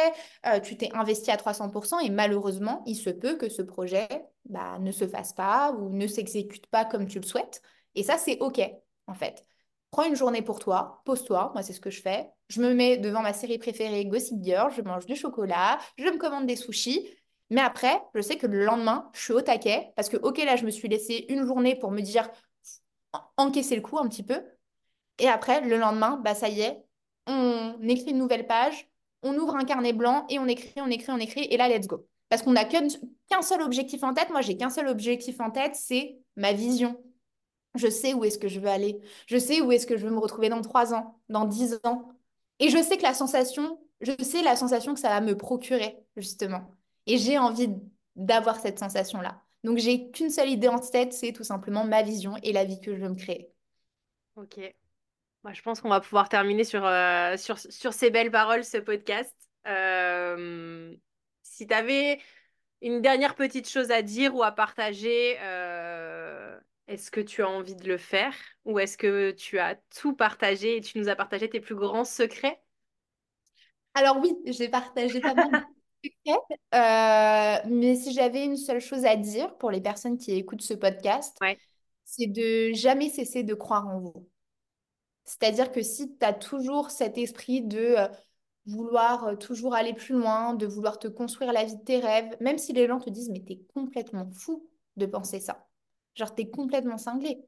euh, 0.47 0.61
tu 0.61 0.77
t'es 0.77 0.89
investi 0.95 1.31
à 1.31 1.37
300% 1.37 2.01
et 2.01 2.11
malheureusement, 2.11 2.83
il 2.87 2.97
se 2.97 3.11
peut 3.11 3.37
que 3.37 3.51
ce 3.51 3.61
projet 3.61 4.09
bah, 4.47 4.79
ne 4.79 4.91
se 4.91 5.07
fasse 5.07 5.35
pas 5.35 5.73
ou 5.73 5.91
ne 5.91 6.07
s'exécute 6.07 6.66
pas 6.68 6.85
comme 6.87 7.07
tu 7.07 7.20
le 7.20 7.27
souhaites. 7.27 7.61
Et 7.95 8.03
ça, 8.03 8.16
c'est 8.16 8.39
OK, 8.41 8.61
en 9.07 9.14
fait. 9.14 9.45
Prends 9.91 10.05
une 10.05 10.16
journée 10.16 10.41
pour 10.41 10.59
toi, 10.59 11.03
pose-toi, 11.05 11.51
moi 11.53 11.62
c'est 11.62 11.75
ce 11.75 11.81
que 11.81 11.91
je 11.91 12.01
fais. 12.01 12.31
Je 12.49 12.62
me 12.62 12.73
mets 12.73 12.97
devant 12.97 13.20
ma 13.20 13.35
série 13.35 13.59
préférée, 13.59 14.07
Gossip 14.07 14.43
Girl, 14.43 14.73
je 14.75 14.81
mange 14.81 15.05
du 15.05 15.14
chocolat, 15.16 15.79
je 15.99 16.05
me 16.05 16.16
commande 16.16 16.47
des 16.47 16.57
sushis. 16.57 17.07
Mais 17.53 17.61
après, 17.61 18.03
je 18.15 18.23
sais 18.23 18.39
que 18.39 18.47
le 18.47 18.65
lendemain, 18.65 19.11
je 19.13 19.21
suis 19.21 19.33
au 19.35 19.43
taquet 19.43 19.93
parce 19.95 20.09
que, 20.09 20.17
OK, 20.17 20.39
là, 20.39 20.57
je 20.57 20.65
me 20.65 20.71
suis 20.71 20.89
laissé 20.89 21.27
une 21.29 21.47
journée 21.47 21.77
pour 21.77 21.91
me 21.91 22.01
dire, 22.01 22.31
en- 23.13 23.21
encaisser 23.37 23.77
le 23.77 23.83
coup 23.83 23.99
un 23.99 24.09
petit 24.09 24.23
peu. 24.23 24.43
Et 25.19 25.29
après, 25.29 25.61
le 25.61 25.77
lendemain, 25.79 26.17
bah 26.25 26.35
ça 26.35 26.49
y 26.49 26.63
est, 26.63 26.83
on 27.27 27.77
écrit 27.83 28.13
une 28.13 28.19
nouvelle 28.19 28.47
page, 28.47 28.89
on 29.23 29.37
ouvre 29.37 29.57
un 29.57 29.65
carnet 29.65 29.93
blanc 29.93 30.27
et 30.31 30.39
on 30.39 30.47
écrit, 30.47 30.81
on 30.81 30.89
écrit, 30.89 31.13
on 31.13 31.19
écrit, 31.19 31.45
et 31.45 31.59
là, 31.59 31.69
let's 31.69 31.87
go. 31.87 32.07
Parce 32.31 32.43
qu'on 32.43 32.53
n'a 32.53 32.65
qu'un 32.65 33.43
seul 33.43 33.61
objectif 33.61 34.03
en 34.03 34.15
tête. 34.15 34.31
Moi, 34.31 34.41
j'ai 34.41 34.57
qu'un 34.57 34.71
seul 34.71 34.89
objectif 34.89 35.39
en 35.41 35.51
tête, 35.51 35.77
c'est 35.77 36.19
ma 36.37 36.55
vision. 36.55 36.99
Je 37.75 37.89
sais 37.89 38.15
où 38.15 38.25
est-ce 38.25 38.39
que 38.39 38.49
je 38.49 38.61
veux 38.61 38.69
aller. 38.69 39.01
Je 39.27 39.39
sais 39.39 39.61
où 39.61 39.73
est-ce 39.73 39.87
que 39.87 39.99
je 39.99 40.07
veux 40.07 40.13
me 40.13 40.19
retrouver 40.19 40.49
dans 40.49 40.63
trois 40.63 40.95
ans, 40.95 41.21
dans 41.29 41.45
dix 41.45 41.79
ans. 41.85 42.09
Et 42.61 42.71
je 42.71 42.83
sais 42.83 42.97
que 42.97 43.03
la 43.03 43.15
sensation, 43.15 43.79
je 44.01 44.13
sais 44.23 44.43
la 44.43 44.57
sensation 44.57 44.95
que 44.95 45.01
ça 45.01 45.11
va 45.11 45.21
me 45.21 45.37
procurer, 45.37 45.99
justement. 46.17 46.63
Et 47.07 47.19
j'ai 47.19 47.39
envie 47.39 47.69
d'avoir 48.17 48.61
cette 48.61 48.79
sensation-là. 48.79 49.43
Donc, 49.65 49.79
j'ai 49.79 50.11
qu'une 50.11 50.31
seule 50.31 50.49
idée 50.49 50.69
en 50.69 50.79
tête, 50.79 51.13
c'est 51.13 51.33
tout 51.33 51.45
simplement 51.45 51.85
ma 51.85 52.03
vision 52.03 52.37
et 52.43 52.53
la 52.53 52.65
vie 52.65 52.81
que 52.81 52.95
je 52.95 53.01
veux 53.01 53.09
me 53.09 53.15
créer. 53.15 53.53
Ok. 54.37 54.59
Moi, 55.45 55.53
je 55.53 55.63
pense 55.63 55.81
qu'on 55.81 55.89
va 55.89 56.01
pouvoir 56.01 56.29
terminer 56.29 56.65
sur, 56.65 56.85
euh, 56.85 57.37
sur, 57.37 57.59
sur 57.59 57.93
ces 57.93 58.11
belles 58.11 58.31
paroles, 58.31 58.65
ce 58.65 58.79
podcast. 58.79 59.35
Euh, 59.67 60.95
si 61.43 61.67
tu 61.67 61.75
avais 61.75 62.21
une 62.81 63.01
dernière 63.01 63.35
petite 63.35 63.69
chose 63.69 63.91
à 63.91 64.03
dire 64.03 64.35
ou 64.35 64.43
à 64.43 64.53
partager, 64.53 65.37
euh, 65.41 66.59
est-ce 66.89 67.11
que 67.11 67.21
tu 67.21 67.43
as 67.43 67.49
envie 67.49 67.77
de 67.77 67.87
le 67.89 67.99
faire 67.99 68.35
ou 68.65 68.79
est-ce 68.79 68.97
que 68.97 69.31
tu 69.33 69.59
as 69.59 69.77
tout 69.97 70.15
partagé 70.15 70.77
et 70.77 70.81
tu 70.81 70.99
nous 70.99 71.09
as 71.09 71.17
partagé 71.17 71.49
tes 71.49 71.61
plus 71.61 71.75
grands 71.75 72.05
secrets? 72.05 72.61
Alors 73.95 74.19
oui, 74.21 74.37
j'ai 74.47 74.69
partagé 74.69 75.21
pas 75.21 75.35
mal 75.35 75.51
euh, 76.75 77.57
mais 77.69 77.97
si 77.97 78.13
j'avais 78.13 78.45
une 78.45 78.57
seule 78.57 78.81
chose 78.81 79.05
à 79.05 79.17
dire 79.17 79.57
pour 79.59 79.71
les 79.71 79.81
personnes 79.81 80.19
qui 80.19 80.33
écoutent 80.33 80.63
ce 80.63 80.75
podcast, 80.75 81.37
Ouais. 81.41 81.59
c'est 82.05 82.27
de 82.27 82.73
jamais 82.75 83.09
cesser 83.11 83.43
de 83.45 83.55
croire 83.55 83.87
en 83.89 84.01
vous. 84.01 84.29
C'est-à-dire 85.25 85.73
que 85.73 85.83
si 85.83 86.17
tu 86.19 86.25
as 86.25 86.33
toujours 86.33 86.91
cet 86.91 87.17
esprit 87.19 87.63
de 87.63 87.79
euh, 87.79 88.09
vouloir 88.67 89.25
euh, 89.29 89.37
toujours 89.37 89.75
aller 89.75 89.95
plus 89.95 90.15
loin, 90.15 90.55
de 90.55 90.67
vouloir 90.67 90.99
te 90.99 91.09
construire 91.09 91.53
la 91.53 91.65
vie 91.65 91.77
de 91.77 91.83
tes 91.85 91.99
rêves, 92.01 92.37
même 92.41 92.59
si 92.59 92.73
les 92.73 92.87
gens 92.89 92.99
te 93.01 93.11
disent, 93.11 93.31
mais 93.31 93.41
t'es 93.41 93.61
complètement 93.75 94.29
fou 94.33 94.69
de 94.97 95.07
penser 95.07 95.41
ça. 95.41 95.67
Genre, 96.17 96.35
t'es 96.35 96.51
complètement 96.51 96.99
cinglé. 96.99 97.45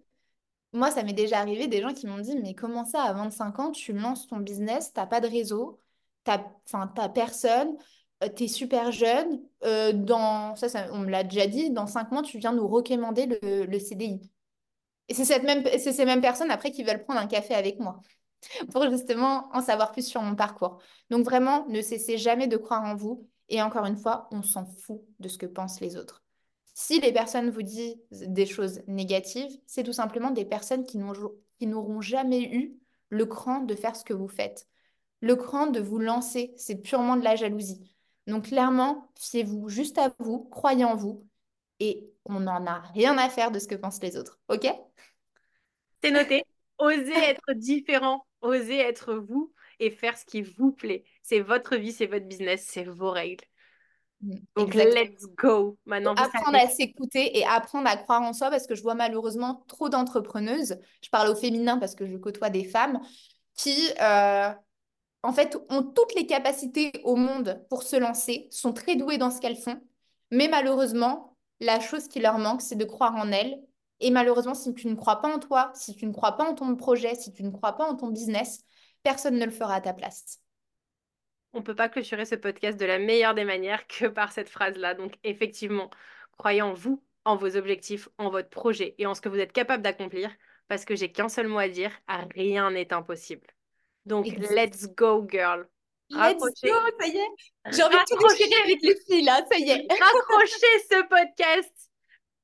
Moi, 0.73 0.91
ça 0.91 1.03
m'est 1.05 1.13
déjà 1.13 1.39
arrivé 1.39 1.69
des 1.69 1.81
gens 1.83 1.95
qui 1.95 2.07
m'ont 2.07 2.19
dit, 2.19 2.37
mais 2.37 2.55
comment 2.55 2.85
ça, 2.85 3.03
à 3.05 3.13
25 3.13 3.59
ans, 3.61 3.71
tu 3.71 3.93
lances 3.93 4.27
ton 4.27 4.39
business, 4.39 4.93
t'as 4.93 5.07
pas 5.07 5.21
de 5.21 5.29
réseau, 5.29 5.81
t'as, 6.25 6.45
enfin, 6.67 6.89
t'as 6.95 7.09
personne, 7.09 7.77
euh, 8.23 8.29
t'es 8.29 8.49
super 8.49 8.93
jeune, 8.93 9.41
euh, 9.65 9.93
dans, 9.93 10.55
ça, 10.57 10.69
ça, 10.69 10.87
on 10.93 10.99
me 10.99 11.11
l'a 11.11 11.25
déjà 11.25 11.47
dit, 11.47 11.71
dans 11.71 11.87
5 11.87 12.11
mois, 12.13 12.23
tu 12.23 12.39
viens 12.39 12.53
nous 12.53 12.67
recommander 12.69 13.27
le, 13.27 13.65
le 13.65 13.79
CDI. 13.79 14.31
Et 15.09 15.15
c'est 15.15 15.43
même, 15.43 15.65
c'est 15.79 15.93
ces 15.93 16.05
mêmes 16.05 16.21
personnes 16.21 16.51
après 16.51 16.71
qui 16.71 16.83
veulent 16.83 17.03
prendre 17.03 17.21
un 17.21 17.27
café 17.27 17.55
avec 17.55 17.79
moi 17.79 18.01
pour 18.73 18.89
justement 18.91 19.49
en 19.53 19.61
savoir 19.61 19.93
plus 19.93 20.07
sur 20.07 20.23
mon 20.23 20.35
parcours. 20.35 20.79
Donc 21.11 21.25
vraiment, 21.25 21.67
ne 21.69 21.83
cessez 21.83 22.19
jamais 22.19 22.47
de 22.47 22.57
croire 22.57 22.85
en 22.85 22.95
vous. 22.95 23.29
Et 23.51 23.61
encore 23.61 23.85
une 23.85 23.97
fois, 23.97 24.29
on 24.33 24.43
s'en 24.43 24.65
fout 24.65 25.03
de 25.19 25.29
ce 25.29 25.37
que 25.37 25.47
pensent 25.47 25.81
les 25.81 25.97
autres. 25.97 26.23
Si 26.73 27.01
les 27.01 27.13
personnes 27.13 27.51
vous 27.51 27.63
disent 27.63 27.97
des 28.11 28.47
choses 28.47 28.81
négatives, 28.89 29.51
c'est 29.67 29.85
tout 29.85 29.93
simplement 29.93 30.31
des 30.31 30.45
personnes 30.45 30.87
qui 30.87 30.99
n'auront 30.99 32.01
jamais 32.01 32.43
eu 32.43 32.77
le 33.11 33.27
cran 33.27 33.61
de 33.61 33.75
faire 33.75 33.95
ce 33.95 34.05
que 34.05 34.15
vous 34.15 34.29
faites. 34.29 34.67
Le 35.21 35.37
cran 35.37 35.69
de 35.69 35.81
vous 35.81 35.99
lancer, 35.99 36.53
c'est 36.57 36.77
purement 36.77 37.17
de 37.17 37.25
la 37.25 37.37
jalousie. 37.37 37.94
Donc 38.27 38.47
clairement, 38.49 39.11
fiez-vous 39.19 39.69
juste 39.69 39.99
à 39.99 40.15
vous, 40.19 40.45
croyez 40.45 40.85
en 40.85 40.97
vous, 40.97 41.27
et 41.81 42.11
on 42.25 42.41
n'en 42.41 42.67
a 42.67 42.81
rien 42.95 43.19
à 43.19 43.29
faire 43.29 43.51
de 43.51 43.59
ce 43.59 43.69
que 43.69 43.75
pensent 43.75 44.03
les 44.03 44.17
autres. 44.17 44.39
OK? 44.49 44.67
C'est 46.03 46.11
noté. 46.11 46.45
Osez 46.79 47.13
être 47.15 47.53
différent, 47.55 48.27
osez 48.41 48.79
être 48.79 49.15
vous 49.15 49.53
et 49.81 49.91
faire 49.91 50.17
ce 50.17 50.25
qui 50.25 50.43
vous 50.43 50.73
plaît. 50.73 51.05
C'est 51.23 51.41
votre 51.41 51.77
vie, 51.77 51.93
c'est 51.93 52.07
votre 52.07 52.27
business, 52.27 52.67
c'est 52.69 52.85
vos 52.85 53.11
règles. 53.11 53.45
Mm, 54.21 54.37
Donc, 54.57 54.75
Exactement. 54.75 55.03
let's 55.03 55.27
go. 55.37 55.79
Maintenant, 55.87 56.15
apprendre 56.15 56.59
savez. 56.59 56.65
à 56.65 56.69
s'écouter 56.69 57.39
et 57.39 57.45
apprendre 57.45 57.89
à 57.89 57.97
croire 57.97 58.23
en 58.23 58.33
soi 58.33 58.51
parce 58.51 58.67
que 58.67 58.75
je 58.75 58.83
vois 58.83 58.95
malheureusement 58.95 59.65
trop 59.69 59.89
d'entrepreneuses, 59.89 60.79
je 61.03 61.11
parle 61.11 61.29
au 61.29 61.37
féminin 61.37 61.79
parce 61.79 61.95
que 61.95 62.07
je 62.07 62.17
côtoie 62.17 62.51
des 62.51 62.65
femmes, 62.65 63.01
qui 63.57 63.77
euh, 64.01 64.51
en 65.25 65.33
fait 65.33 65.57
ont 65.71 65.83
toutes 65.83 66.15
les 66.15 66.27
capacités 66.27 66.93
au 67.03 67.17
monde 67.17 67.65
pour 67.71 67.83
se 67.83 67.97
lancer, 67.97 68.47
sont 68.51 68.73
très 68.73 68.95
douées 68.95 69.19
dans 69.19 69.31
ce 69.31 69.41
qu'elles 69.41 69.57
font, 69.57 69.81
mais 70.31 70.49
malheureusement, 70.49 71.37
la 71.61 71.81
chose 71.81 72.09
qui 72.09 72.21
leur 72.21 72.39
manque, 72.39 72.61
c'est 72.61 72.77
de 72.77 72.85
croire 72.85 73.15
en 73.17 73.33
elles. 73.33 73.59
Et 74.01 74.11
malheureusement, 74.11 74.55
si 74.55 74.75
tu 74.75 74.89
ne 74.89 74.95
crois 74.95 75.23
pas 75.23 75.35
en 75.35 75.39
toi, 75.39 75.73
si 75.75 75.95
tu 75.97 76.07
ne 76.07 76.13
crois 76.13 76.37
pas 76.37 76.45
en 76.45 76.55
ton 76.55 76.77
projet, 76.77 77.15
si 77.15 77.33
tu 77.33 77.43
ne 77.43 77.51
crois 77.51 77.73
pas 77.73 77.87
en 77.87 77.97
ton 77.97 78.09
business, 78.09 78.65
personne 79.03 79.39
ne 79.39 79.45
le 79.47 79.51
fera 79.51 79.77
à 79.77 79.81
ta 79.81 79.95
place. 79.95 80.41
On 81.55 81.63
peut 81.63 81.75
pas 81.75 81.89
clôturer 81.89 82.27
ce 82.27 82.35
podcast 82.35 82.79
de 82.79 82.85
la 82.85 82.99
meilleure 82.99 83.35
des 83.35 83.45
manières 83.45 83.87
que 83.89 84.07
par 84.07 84.33
cette 84.33 84.51
phrase-là. 84.51 84.95
Donc, 84.95 85.15
effectivement, 85.25 85.89
croyez 86.37 86.61
en 86.61 86.75
vous, 86.75 87.03
en 87.25 87.37
vos 87.37 87.57
objectifs, 87.57 88.09
en 88.19 88.29
votre 88.29 88.51
projet 88.51 88.95
et 88.99 89.07
en 89.07 89.15
ce 89.15 89.23
que 89.23 89.31
vous 89.31 89.39
êtes 89.39 89.53
capable 89.53 89.83
d'accomplir 89.83 90.31
parce 90.69 90.85
que 90.85 90.97
j'ai 90.97 91.13
qu'un 91.13 91.29
seul 91.29 91.49
mot 91.49 91.59
à 91.59 91.69
dire, 91.69 91.93
rien 92.09 92.71
n'est 92.73 92.93
impossible. 92.93 93.47
Donc, 94.07 94.27
let's 94.51 94.87
go, 94.95 95.27
girl. 95.29 95.67
Let's 96.11 96.39
go, 96.39 96.71
ça 97.01 97.07
y 97.07 97.17
est. 97.17 97.73
J'ai 97.73 97.83
envie 97.83 97.97
de 97.97 98.17
tout 98.17 98.29
déchirer 98.29 98.63
avec 98.63 98.83
les 98.83 98.97
filles 99.07 99.25
là, 99.25 99.43
ça 99.51 99.59
y 99.59 99.71
est. 99.71 99.87
raccrochez 99.91 100.79
ce 100.91 101.09
podcast. 101.09 101.73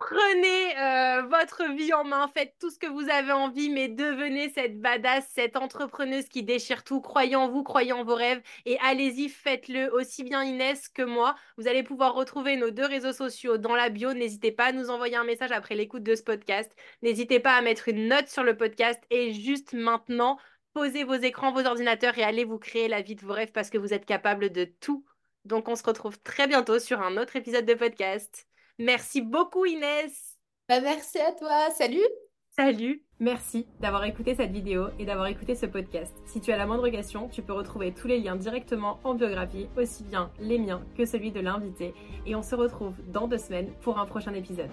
Prenez 0.00 0.78
euh, 0.78 1.22
votre 1.28 1.74
vie 1.74 1.92
en 1.92 2.04
main, 2.04 2.26
faites 2.32 2.54
tout 2.58 2.70
ce 2.70 2.78
que 2.78 2.86
vous 2.86 3.10
avez 3.10 3.32
envie, 3.32 3.68
mais 3.68 3.86
devenez 3.86 4.48
cette 4.48 4.80
badass, 4.80 5.28
cette 5.34 5.56
entrepreneuse 5.58 6.26
qui 6.26 6.42
déchire 6.42 6.84
tout. 6.84 7.02
Croyez 7.02 7.36
en 7.36 7.50
vous, 7.50 7.62
croyez 7.62 7.92
en 7.92 8.02
vos 8.02 8.14
rêves 8.14 8.40
et 8.64 8.78
allez-y, 8.78 9.28
faites-le 9.28 9.92
aussi 9.92 10.24
bien 10.24 10.42
Inès 10.42 10.88
que 10.88 11.02
moi. 11.02 11.34
Vous 11.58 11.68
allez 11.68 11.82
pouvoir 11.82 12.14
retrouver 12.14 12.56
nos 12.56 12.70
deux 12.70 12.86
réseaux 12.86 13.12
sociaux 13.12 13.58
dans 13.58 13.76
la 13.76 13.90
bio. 13.90 14.14
N'hésitez 14.14 14.52
pas 14.52 14.68
à 14.68 14.72
nous 14.72 14.88
envoyer 14.88 15.16
un 15.16 15.24
message 15.24 15.52
après 15.52 15.74
l'écoute 15.74 16.02
de 16.02 16.14
ce 16.14 16.22
podcast. 16.22 16.74
N'hésitez 17.02 17.38
pas 17.38 17.52
à 17.52 17.60
mettre 17.60 17.88
une 17.88 18.08
note 18.08 18.28
sur 18.28 18.42
le 18.42 18.56
podcast 18.56 19.02
et 19.10 19.34
juste 19.34 19.74
maintenant, 19.74 20.38
posez 20.72 21.04
vos 21.04 21.14
écrans, 21.14 21.52
vos 21.52 21.66
ordinateurs 21.66 22.16
et 22.18 22.22
allez 22.22 22.44
vous 22.44 22.58
créer 22.58 22.88
la 22.88 23.02
vie 23.02 23.16
de 23.16 23.24
vos 23.24 23.32
rêves 23.32 23.52
parce 23.52 23.70
que 23.70 23.78
vous 23.78 23.94
êtes 23.94 24.06
capable 24.06 24.50
de 24.50 24.64
tout. 24.64 25.04
Donc 25.44 25.68
on 25.68 25.76
se 25.76 25.84
retrouve 25.84 26.18
très 26.20 26.46
bientôt 26.46 26.78
sur 26.78 27.00
un 27.00 27.16
autre 27.16 27.36
épisode 27.36 27.66
de 27.66 27.74
podcast. 27.74 28.46
Merci 28.78 29.20
beaucoup 29.22 29.66
Inès. 29.66 30.38
Bah, 30.68 30.80
merci 30.80 31.18
à 31.18 31.32
toi. 31.32 31.70
Salut. 31.70 32.06
Salut. 32.50 33.02
Merci 33.20 33.66
d'avoir 33.80 34.04
écouté 34.04 34.34
cette 34.34 34.50
vidéo 34.50 34.88
et 34.98 35.04
d'avoir 35.04 35.26
écouté 35.26 35.54
ce 35.54 35.66
podcast. 35.66 36.14
Si 36.26 36.40
tu 36.40 36.52
as 36.52 36.56
la 36.56 36.66
moindre 36.66 36.88
question, 36.88 37.28
tu 37.28 37.42
peux 37.42 37.52
retrouver 37.52 37.92
tous 37.92 38.08
les 38.08 38.18
liens 38.18 38.36
directement 38.36 38.98
en 39.04 39.14
biographie, 39.14 39.68
aussi 39.76 40.04
bien 40.04 40.30
les 40.40 40.58
miens 40.58 40.82
que 40.96 41.04
celui 41.04 41.30
de 41.30 41.40
l'invité. 41.40 41.94
Et 42.26 42.34
on 42.34 42.42
se 42.42 42.54
retrouve 42.54 42.94
dans 43.08 43.28
deux 43.28 43.38
semaines 43.38 43.72
pour 43.82 43.98
un 43.98 44.06
prochain 44.06 44.34
épisode. 44.34 44.70